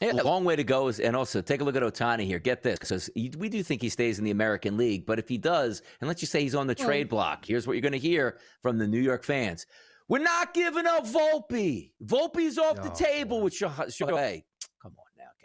Yeah, 0.00 0.12
a 0.12 0.22
long 0.22 0.44
way 0.44 0.54
to 0.54 0.62
go. 0.62 0.86
Is, 0.88 1.00
and 1.00 1.16
also, 1.16 1.40
take 1.40 1.60
a 1.60 1.64
look 1.64 1.74
at 1.74 1.82
Ohtani 1.82 2.24
here. 2.24 2.38
Get 2.38 2.62
this, 2.62 2.78
because 2.78 3.10
we 3.16 3.48
do 3.48 3.62
think 3.64 3.82
he 3.82 3.88
stays 3.88 4.18
in 4.18 4.24
the 4.24 4.30
American 4.30 4.76
League. 4.76 5.06
But 5.06 5.18
if 5.18 5.28
he 5.28 5.38
does, 5.38 5.82
and 6.00 6.06
let's 6.06 6.20
just 6.20 6.30
say 6.30 6.40
he's 6.40 6.54
on 6.54 6.68
the 6.68 6.74
trade 6.74 7.08
block, 7.08 7.44
here's 7.44 7.66
what 7.66 7.72
you're 7.72 7.82
going 7.82 7.92
to 7.92 7.98
hear 7.98 8.38
from 8.62 8.78
the 8.78 8.86
New 8.86 9.00
York 9.00 9.24
fans: 9.24 9.66
We're 10.06 10.20
not 10.20 10.54
giving 10.54 10.86
up 10.86 11.04
Volpe. 11.04 11.90
Volpe's 12.04 12.58
off 12.58 12.80
the 12.80 12.90
table 12.90 13.40
with 13.40 13.52
Shohei. 13.52 14.44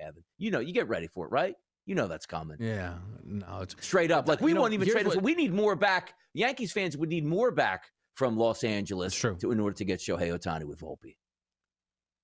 Come 0.03 0.11
on 0.11 0.11
now, 0.11 0.11
Kevin. 0.11 0.23
You 0.37 0.51
know, 0.51 0.59
you 0.59 0.73
get 0.73 0.87
ready 0.87 1.07
for 1.07 1.25
it, 1.25 1.31
right? 1.31 1.55
You 1.85 1.95
know 1.95 2.07
that's 2.07 2.25
coming. 2.25 2.57
Yeah, 2.59 2.93
no, 3.25 3.59
it's 3.61 3.75
straight 3.81 4.11
up. 4.11 4.27
Like 4.27 4.39
we 4.39 4.53
won't 4.53 4.73
even 4.73 4.87
trade. 4.87 5.05
What, 5.05 5.21
we 5.21 5.35
need 5.35 5.53
more 5.53 5.75
back. 5.75 6.13
Yankees 6.33 6.71
fans 6.71 6.95
would 6.95 7.09
need 7.09 7.25
more 7.25 7.51
back 7.51 7.91
from 8.15 8.37
Los 8.37 8.63
Angeles 8.63 9.19
to, 9.19 9.51
in 9.51 9.59
order 9.59 9.75
to 9.75 9.85
get 9.85 9.99
Shohei 9.99 10.31
Ohtani 10.31 10.63
with 10.63 10.79
Volpe. 10.79 11.17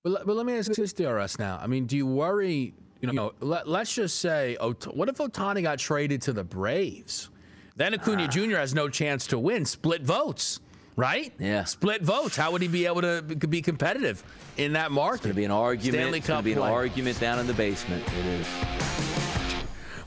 But, 0.02 0.26
but 0.26 0.34
let 0.34 0.46
me 0.46 0.56
ask 0.56 0.72
this, 0.72 0.92
DRS 0.94 1.38
now. 1.38 1.58
I 1.62 1.66
mean, 1.66 1.86
do 1.86 1.96
you 1.96 2.06
worry? 2.06 2.74
You 3.02 3.12
know, 3.12 3.32
let, 3.40 3.66
us 3.66 3.94
just 3.94 4.18
say, 4.20 4.56
what 4.60 5.08
if 5.08 5.16
Ohtani 5.16 5.62
got 5.62 5.78
traded 5.78 6.22
to 6.22 6.32
the 6.32 6.44
Braves? 6.44 7.30
Then 7.76 7.94
Acuna 7.94 8.24
ah. 8.24 8.28
Jr. 8.28 8.56
has 8.56 8.74
no 8.74 8.88
chance 8.88 9.26
to 9.28 9.38
win. 9.38 9.64
Split 9.64 10.02
votes, 10.02 10.60
right? 11.00 11.32
Yeah. 11.38 11.64
Split 11.64 12.02
votes. 12.02 12.36
How 12.36 12.52
would 12.52 12.62
he 12.62 12.68
be 12.68 12.86
able 12.86 13.00
to 13.00 13.22
be 13.22 13.62
competitive 13.62 14.22
in 14.56 14.74
that 14.74 14.92
market? 14.92 15.14
It's 15.14 15.22
going 15.24 15.34
to 15.34 15.40
be 15.40 15.44
an 15.44 15.50
argument. 15.50 15.94
Stanley 15.94 16.18
it's 16.18 16.28
going 16.28 16.40
to 16.40 16.44
be 16.44 16.52
an 16.52 16.58
argument 16.58 17.18
down 17.18 17.38
in 17.38 17.46
the 17.46 17.54
basement. 17.54 18.04
It 18.18 18.26
is. 18.26 18.46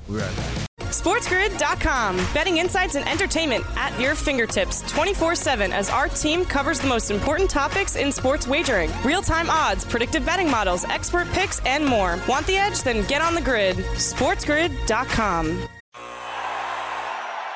We're 0.07 0.19
right 0.19 0.35
back. 0.35 0.69
SportsGrid.com. 0.79 2.17
Betting 2.35 2.57
insights 2.57 2.93
and 2.93 3.07
entertainment 3.09 3.65
at 3.75 3.99
your 3.99 4.13
fingertips 4.13 4.83
24 4.91 5.33
7 5.33 5.73
as 5.73 5.89
our 5.89 6.07
team 6.07 6.45
covers 6.45 6.79
the 6.79 6.87
most 6.87 7.09
important 7.09 7.49
topics 7.49 7.95
in 7.95 8.11
sports 8.11 8.47
wagering 8.47 8.91
real 9.03 9.23
time 9.23 9.49
odds, 9.49 9.83
predictive 9.83 10.23
betting 10.23 10.51
models, 10.51 10.85
expert 10.85 11.27
picks, 11.29 11.59
and 11.65 11.83
more. 11.83 12.19
Want 12.29 12.45
the 12.45 12.57
edge? 12.57 12.83
Then 12.83 13.03
get 13.07 13.23
on 13.23 13.33
the 13.33 13.41
grid. 13.41 13.77
SportsGrid.com. 13.77 15.67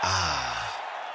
Ah, 0.09 0.46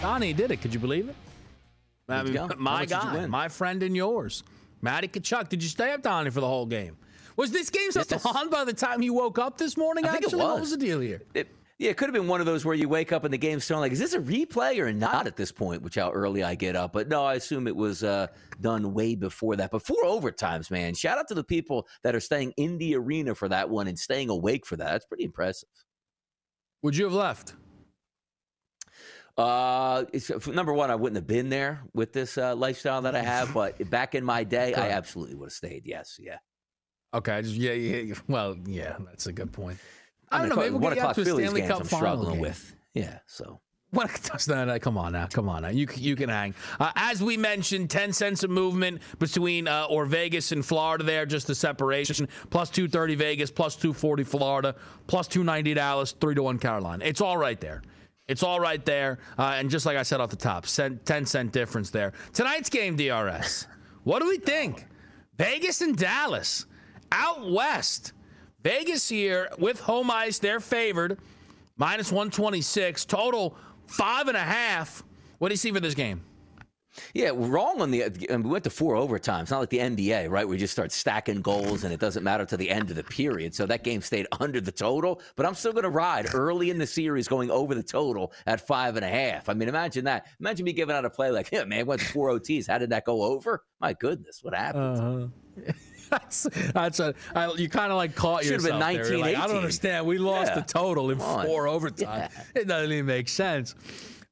Donnie 0.00 0.32
did 0.32 0.50
it. 0.50 0.62
Could 0.62 0.72
you 0.72 0.80
believe 0.80 1.08
it? 1.08 1.16
I 2.08 2.22
mean, 2.22 2.50
my 2.58 2.86
guy, 2.86 3.26
my 3.26 3.48
friend 3.48 3.82
and 3.82 3.94
yours. 3.94 4.42
Matty 4.82 5.08
Tkachuk. 5.08 5.48
Did 5.48 5.62
you 5.62 5.68
stay 5.68 5.92
up, 5.92 6.02
Donnie, 6.02 6.30
for 6.30 6.40
the 6.40 6.48
whole 6.48 6.66
game? 6.66 6.96
Was 7.36 7.52
this 7.52 7.70
game 7.70 7.90
still 7.90 8.04
yes. 8.10 8.26
on 8.26 8.50
by 8.50 8.64
the 8.64 8.72
time 8.72 9.02
you 9.02 9.14
woke 9.14 9.38
up 9.38 9.58
this 9.58 9.76
morning? 9.76 10.04
I 10.04 10.14
actually, 10.16 10.36
was. 10.36 10.52
what 10.52 10.60
was 10.60 10.70
the 10.70 10.76
deal 10.76 11.00
here? 11.00 11.22
It, 11.34 11.48
yeah, 11.78 11.90
it 11.90 11.96
could 11.96 12.08
have 12.08 12.14
been 12.14 12.28
one 12.28 12.40
of 12.40 12.46
those 12.46 12.64
where 12.64 12.74
you 12.74 12.88
wake 12.88 13.12
up 13.12 13.24
and 13.24 13.32
the 13.32 13.38
game's 13.38 13.64
still 13.64 13.78
like, 13.78 13.92
is 13.92 13.98
this 13.98 14.12
a 14.12 14.20
replay 14.20 14.78
or 14.78 14.92
not 14.92 15.26
at 15.26 15.36
this 15.36 15.50
point? 15.50 15.80
Which 15.80 15.94
how 15.94 16.10
early 16.10 16.42
I 16.42 16.54
get 16.54 16.76
up, 16.76 16.92
but 16.92 17.08
no, 17.08 17.24
I 17.24 17.34
assume 17.34 17.66
it 17.66 17.76
was 17.76 18.02
uh, 18.02 18.26
done 18.60 18.92
way 18.92 19.14
before 19.14 19.56
that. 19.56 19.70
But 19.70 19.82
four 19.82 20.02
overtimes, 20.04 20.70
man! 20.70 20.92
Shout 20.94 21.16
out 21.18 21.28
to 21.28 21.34
the 21.34 21.44
people 21.44 21.86
that 22.02 22.14
are 22.14 22.20
staying 22.20 22.52
in 22.58 22.76
the 22.76 22.96
arena 22.96 23.34
for 23.34 23.48
that 23.48 23.70
one 23.70 23.86
and 23.88 23.98
staying 23.98 24.28
awake 24.28 24.66
for 24.66 24.76
that. 24.76 24.90
That's 24.90 25.06
pretty 25.06 25.24
impressive. 25.24 25.68
Would 26.82 26.96
you 26.96 27.04
have 27.04 27.14
left? 27.14 27.54
Uh, 29.40 30.04
it's, 30.12 30.46
number 30.46 30.72
one, 30.72 30.90
I 30.90 30.94
wouldn't 30.94 31.16
have 31.16 31.26
been 31.26 31.48
there 31.48 31.80
with 31.94 32.12
this 32.12 32.38
uh, 32.38 32.54
lifestyle 32.54 33.02
that 33.02 33.14
I 33.14 33.22
have, 33.22 33.54
but 33.54 33.88
back 33.90 34.14
in 34.14 34.24
my 34.24 34.44
day, 34.44 34.74
I 34.74 34.90
absolutely 34.90 35.36
would 35.36 35.46
have 35.46 35.52
stayed. 35.52 35.82
Yes, 35.86 36.18
yeah. 36.20 36.38
Okay, 37.12 37.42
just, 37.42 37.54
yeah, 37.54 37.72
yeah. 37.72 38.14
Well, 38.28 38.56
yeah, 38.66 38.96
that's 39.06 39.26
a 39.26 39.32
good 39.32 39.52
point. 39.52 39.78
I, 40.30 40.36
I 40.36 40.40
don't 40.40 40.50
know. 40.50 40.56
Maybe 40.56 40.74
we'll 40.74 40.94
get 40.94 41.14
to 41.14 41.20
a 41.22 41.24
Phillies 41.24 41.48
Stanley 41.48 41.66
Cup 41.66 41.80
I'm 41.80 41.86
struggling 41.86 42.34
game. 42.34 42.40
with. 42.40 42.76
Yeah, 42.94 43.18
so 43.26 43.60
What? 43.90 44.46
No, 44.46 44.64
no, 44.64 44.78
come 44.78 44.96
on 44.96 45.12
now, 45.12 45.26
come 45.26 45.48
on 45.48 45.62
now. 45.62 45.68
You 45.68 45.88
you 45.96 46.14
can 46.14 46.28
hang. 46.28 46.54
Uh, 46.78 46.92
as 46.94 47.20
we 47.20 47.36
mentioned, 47.36 47.90
ten 47.90 48.12
cents 48.12 48.44
of 48.44 48.50
movement 48.50 49.02
between 49.18 49.66
uh, 49.66 49.86
or 49.90 50.06
Vegas 50.06 50.52
and 50.52 50.64
Florida. 50.64 51.02
There, 51.02 51.26
just 51.26 51.48
the 51.48 51.56
separation. 51.56 52.28
Plus 52.50 52.70
two 52.70 52.86
thirty 52.86 53.16
Vegas, 53.16 53.50
plus 53.50 53.74
two 53.74 53.92
forty 53.92 54.22
Florida, 54.22 54.76
plus 55.08 55.26
two 55.26 55.42
ninety 55.42 55.74
Dallas, 55.74 56.12
three 56.12 56.36
to 56.36 56.42
one 56.44 56.60
Carolina. 56.60 57.04
It's 57.04 57.20
all 57.20 57.36
right 57.36 57.60
there. 57.60 57.82
It's 58.30 58.44
all 58.44 58.60
right 58.60 58.84
there. 58.84 59.18
Uh, 59.36 59.54
and 59.56 59.68
just 59.68 59.86
like 59.86 59.96
I 59.96 60.04
said 60.04 60.20
off 60.20 60.30
the 60.30 60.36
top, 60.36 60.64
cent, 60.64 61.04
ten 61.04 61.26
cent 61.26 61.50
difference 61.50 61.90
there. 61.90 62.12
Tonight's 62.32 62.70
game, 62.70 62.94
DRS. 62.96 63.66
What 64.04 64.20
do 64.22 64.28
we 64.28 64.38
think? 64.38 64.86
Vegas 65.36 65.80
and 65.80 65.96
Dallas 65.96 66.66
out 67.10 67.50
west. 67.50 68.12
Vegas 68.62 69.08
here 69.08 69.48
with 69.58 69.80
home 69.80 70.12
ice. 70.12 70.38
They're 70.38 70.60
favored 70.60 71.18
minus 71.76 72.12
126 72.12 73.04
total 73.06 73.56
five 73.86 74.28
and 74.28 74.36
a 74.36 74.40
half 74.40 75.02
what 75.38 75.48
do 75.48 75.54
you 75.54 75.56
see 75.56 75.72
for 75.72 75.80
this 75.80 75.94
game 75.94 76.22
yeah, 77.14 77.30
wrong 77.34 77.80
on 77.80 77.90
the. 77.90 78.02
And 78.28 78.44
we 78.44 78.50
went 78.50 78.64
to 78.64 78.70
four 78.70 78.94
overtimes. 78.94 79.50
Not 79.50 79.60
like 79.60 79.70
the 79.70 79.78
NBA, 79.78 80.30
right? 80.30 80.46
We 80.48 80.56
just 80.56 80.72
start 80.72 80.92
stacking 80.92 81.42
goals, 81.42 81.84
and 81.84 81.92
it 81.92 82.00
doesn't 82.00 82.22
matter 82.22 82.44
to 82.46 82.56
the 82.56 82.68
end 82.70 82.90
of 82.90 82.96
the 82.96 83.04
period. 83.04 83.54
So 83.54 83.66
that 83.66 83.84
game 83.84 84.00
stayed 84.02 84.26
under 84.40 84.60
the 84.60 84.72
total. 84.72 85.20
But 85.36 85.46
I'm 85.46 85.54
still 85.54 85.72
going 85.72 85.84
to 85.84 85.90
ride 85.90 86.34
early 86.34 86.70
in 86.70 86.78
the 86.78 86.86
series, 86.86 87.28
going 87.28 87.50
over 87.50 87.74
the 87.74 87.82
total 87.82 88.32
at 88.46 88.66
five 88.66 88.96
and 88.96 89.04
a 89.04 89.08
half. 89.08 89.48
I 89.48 89.54
mean, 89.54 89.68
imagine 89.68 90.04
that. 90.04 90.26
Imagine 90.40 90.64
me 90.64 90.72
giving 90.72 90.94
out 90.96 91.04
a 91.04 91.10
play 91.10 91.30
like, 91.30 91.50
"Yeah, 91.52 91.64
man, 91.64 91.86
went 91.86 92.00
to 92.00 92.06
four 92.08 92.30
OTs. 92.30 92.66
How 92.66 92.78
did 92.78 92.90
that 92.90 93.04
go 93.04 93.22
over? 93.22 93.64
My 93.80 93.92
goodness, 93.92 94.40
what 94.42 94.54
happened?" 94.54 94.98
Uh-huh. 94.98 95.72
that's 96.10 96.48
that's 96.74 96.98
a 96.98 97.14
I, 97.34 97.52
you 97.52 97.68
kind 97.68 97.92
of 97.92 97.96
like 97.96 98.14
caught 98.16 98.42
Should've 98.42 98.62
yourself 98.62 98.80
been 98.80 98.94
there. 98.94 99.06
You're 99.12 99.18
19, 99.18 99.20
like, 99.20 99.36
I 99.36 99.46
don't 99.46 99.56
understand. 99.58 100.06
We 100.06 100.18
lost 100.18 100.48
Yeah. 100.48 100.60
the 100.60 100.62
total 100.62 101.10
in 101.10 101.18
four 101.18 101.68
overtime. 101.68 102.30
It 102.54 102.66
doesn't 102.66 102.90
even 102.90 103.06
make 103.06 103.28
sense. 103.28 103.74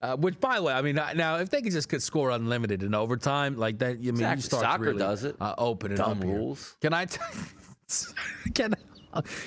Uh, 0.01 0.16
which, 0.16 0.38
by 0.38 0.57
the 0.57 0.62
way, 0.62 0.72
I 0.72 0.80
mean 0.82 0.96
uh, 0.99 1.12
now 1.14 1.36
if 1.38 1.51
they 1.51 1.61
could 1.61 1.72
just 1.72 1.88
could 1.88 2.03
score 2.03 2.30
unlimited 2.30 2.82
in 2.84 2.94
overtime 2.94 3.57
like 3.57 3.78
that, 3.78 3.99
you 3.99 4.12
mean 4.12 4.30
you 4.30 4.40
start 4.40 4.62
Soccer 4.62 4.82
really, 4.84 4.99
does 4.99 5.24
it. 5.24 5.34
Uh, 5.40 5.55
open 5.59 5.92
it 5.92 5.96
Dumb 5.96 6.18
up 6.18 6.24
here. 6.24 6.55
Can 6.80 6.92
I? 6.92 7.07
T- 7.07 7.18
can 8.55 8.74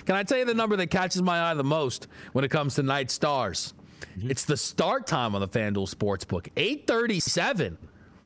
Can 0.05 0.15
I 0.15 0.23
tell 0.23 0.37
you 0.39 0.45
the 0.45 0.53
number 0.53 0.75
that 0.75 0.87
catches 0.87 1.21
my 1.21 1.51
eye 1.51 1.53
the 1.53 1.63
most 1.63 2.07
when 2.33 2.43
it 2.43 2.49
comes 2.49 2.75
to 2.75 2.83
night 2.83 3.11
stars? 3.11 3.73
Mm-hmm. 4.17 4.31
It's 4.31 4.43
the 4.45 4.57
start 4.57 5.07
time 5.07 5.35
on 5.35 5.41
the 5.41 5.47
FanDuel 5.47 5.93
Sportsbook, 5.93 6.49
eight 6.57 6.85
thirty-seven. 6.87 7.77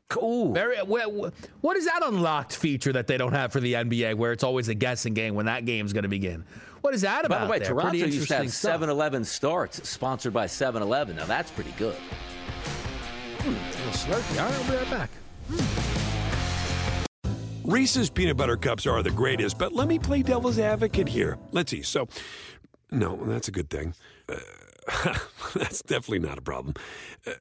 Cool. 0.08 0.54
Very. 0.54 0.78
wh- 0.78 1.10
wh- 1.30 1.64
What 1.64 1.78
is 1.78 1.86
that 1.86 2.02
unlocked 2.04 2.56
feature 2.56 2.94
that 2.94 3.08
they 3.08 3.18
don't 3.18 3.34
have 3.34 3.52
for 3.52 3.60
the 3.60 3.74
NBA, 3.74 4.16
where 4.16 4.32
it's 4.32 4.44
always 4.44 4.68
a 4.70 4.76
guessing 4.76 5.14
game 5.14 5.36
when 5.36 5.48
that 5.48 5.66
game's 5.66 5.94
going 5.94 6.04
to 6.04 6.10
begin? 6.10 6.46
What 6.86 6.94
is 6.94 7.02
that 7.02 7.26
about? 7.26 7.40
By 7.40 7.46
the 7.46 7.52
way, 7.52 7.58
there? 7.58 7.70
Toronto 7.70 7.90
Pretty 7.98 8.14
used 8.14 8.28
to 8.28 8.36
have 8.36 8.54
7 8.54 8.90
Eleven 8.90 9.26
starts 9.26 9.90
sponsored 9.90 10.34
by 10.34 10.46
7 10.46 10.84
Eleven. 10.84 11.16
Now, 11.16 11.26
that's 11.26 11.50
pretty 11.50 11.72
good. 11.80 11.96
A 13.40 13.48
little 13.48 13.60
slurpy. 13.90 14.40
All 14.40 14.46
right, 14.46 14.54
I'll 14.54 14.70
be 14.70 14.78
right 14.78 14.92
back. 14.92 15.10
Reese's 17.64 18.12
peanut 18.12 18.38
butter 18.38 18.56
cups 18.56 18.86
are 18.86 19.02
the 19.02 19.10
greatest, 19.10 19.58
but 19.58 19.74
let 19.74 19.88
me 19.88 19.98
play 19.98 20.22
devil's 20.22 20.60
advocate 20.60 21.08
here. 21.08 21.40
Let's 21.52 21.72
see. 21.72 21.82
So, 21.82 22.08
no, 22.92 23.16
that's 23.16 23.48
a 23.48 23.52
good 23.52 23.72
thing. 23.72 23.96
Uh, 24.30 25.16
that's 25.56 25.82
definitely 25.82 26.20
not 26.20 26.38
a 26.38 26.44
problem. 26.44 26.76
Uh, 27.26 27.32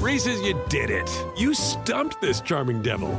Reese's, 0.00 0.38
you 0.42 0.60
did 0.68 0.90
it. 0.90 1.10
You 1.38 1.54
stumped 1.54 2.20
this 2.20 2.42
charming 2.42 2.82
devil. 2.82 3.18